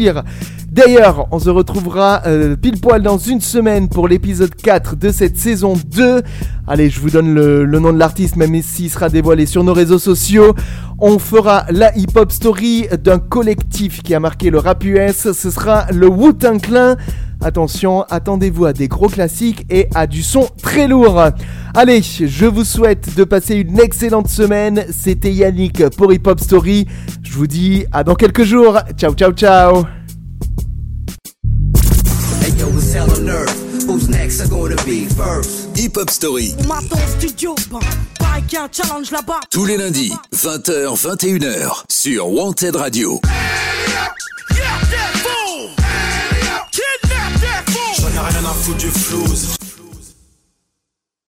D'ailleurs, 0.72 1.28
on 1.32 1.40
se 1.40 1.50
retrouvera 1.50 2.24
euh, 2.26 2.56
pile 2.58 2.80
poil 2.82 3.02
dans 3.02 3.18
une 3.18 3.40
semaine 3.40 3.88
pour 3.88 4.08
l'épisode 4.08 4.54
4 4.54 4.98
de 4.98 5.10
cette 5.10 5.38
saison 5.38 5.76
2. 5.88 6.22
Allez, 6.68 6.90
je 6.90 7.00
vous 7.00 7.10
donne 7.10 7.34
le, 7.34 7.66
nom 7.66 7.94
de 7.94 7.98
l'artiste, 7.98 8.36
même 8.36 8.62
s'il 8.62 8.90
sera 8.90 9.08
dévoilé 9.08 9.46
sur 9.46 9.64
nos 9.64 9.74
réseaux 9.74 10.00
sociaux. 10.00 10.54
On 11.00 11.18
fera 11.18 11.66
la 11.70 11.96
hip-hop 11.98 12.32
story 12.32 12.88
d'un 13.02 13.20
collectif 13.20 14.04
qui 14.04 14.14
a 14.14 14.20
marqué 14.20 14.50
le 14.50 14.60
rap 14.60 14.84
US. 14.84 15.32
Ce 15.32 15.50
sera 15.50 15.86
le 15.92 16.08
Wu-Tang. 16.08 16.98
Attention, 17.42 18.04
attendez-vous 18.10 18.66
à 18.66 18.74
des 18.74 18.88
gros 18.88 19.08
classiques 19.08 19.66
et 19.70 19.88
à 19.94 20.08
du 20.08 20.24
son 20.24 20.48
très 20.62 20.88
lourd. 20.88 21.22
Allez, 21.74 22.02
je 22.02 22.46
vous 22.46 22.64
souhaite 22.64 23.16
de 23.16 23.24
passer 23.24 23.56
une 23.56 23.80
excellente 23.80 24.28
semaine. 24.28 24.86
C'était 24.92 25.32
Yannick 25.32 25.90
pour 25.90 26.14
Hip 26.14 26.22
Hop 26.26 26.40
Story. 26.40 26.88
Je 27.24 27.34
vous 27.34 27.48
dis 27.48 27.86
à 27.92 28.04
dans 28.04 28.16
quelques 28.16 28.44
jours. 28.44 28.80
Ciao, 28.98 29.14
ciao, 29.14 29.32
ciao. 29.32 29.86
Hip 35.76 35.98
Hop 35.98 36.10
Story, 36.10 36.56
challenge 38.72 39.12
là-bas. 39.12 39.40
Tous 39.52 39.66
les 39.66 39.78
lundis, 39.78 40.14
20h, 40.34 40.96
21h, 40.96 41.84
sur 41.90 42.30
Wanted 42.30 42.76
Radio. 42.76 43.20
J'en 48.46 48.52
ai 48.52 48.90
rien 48.92 49.65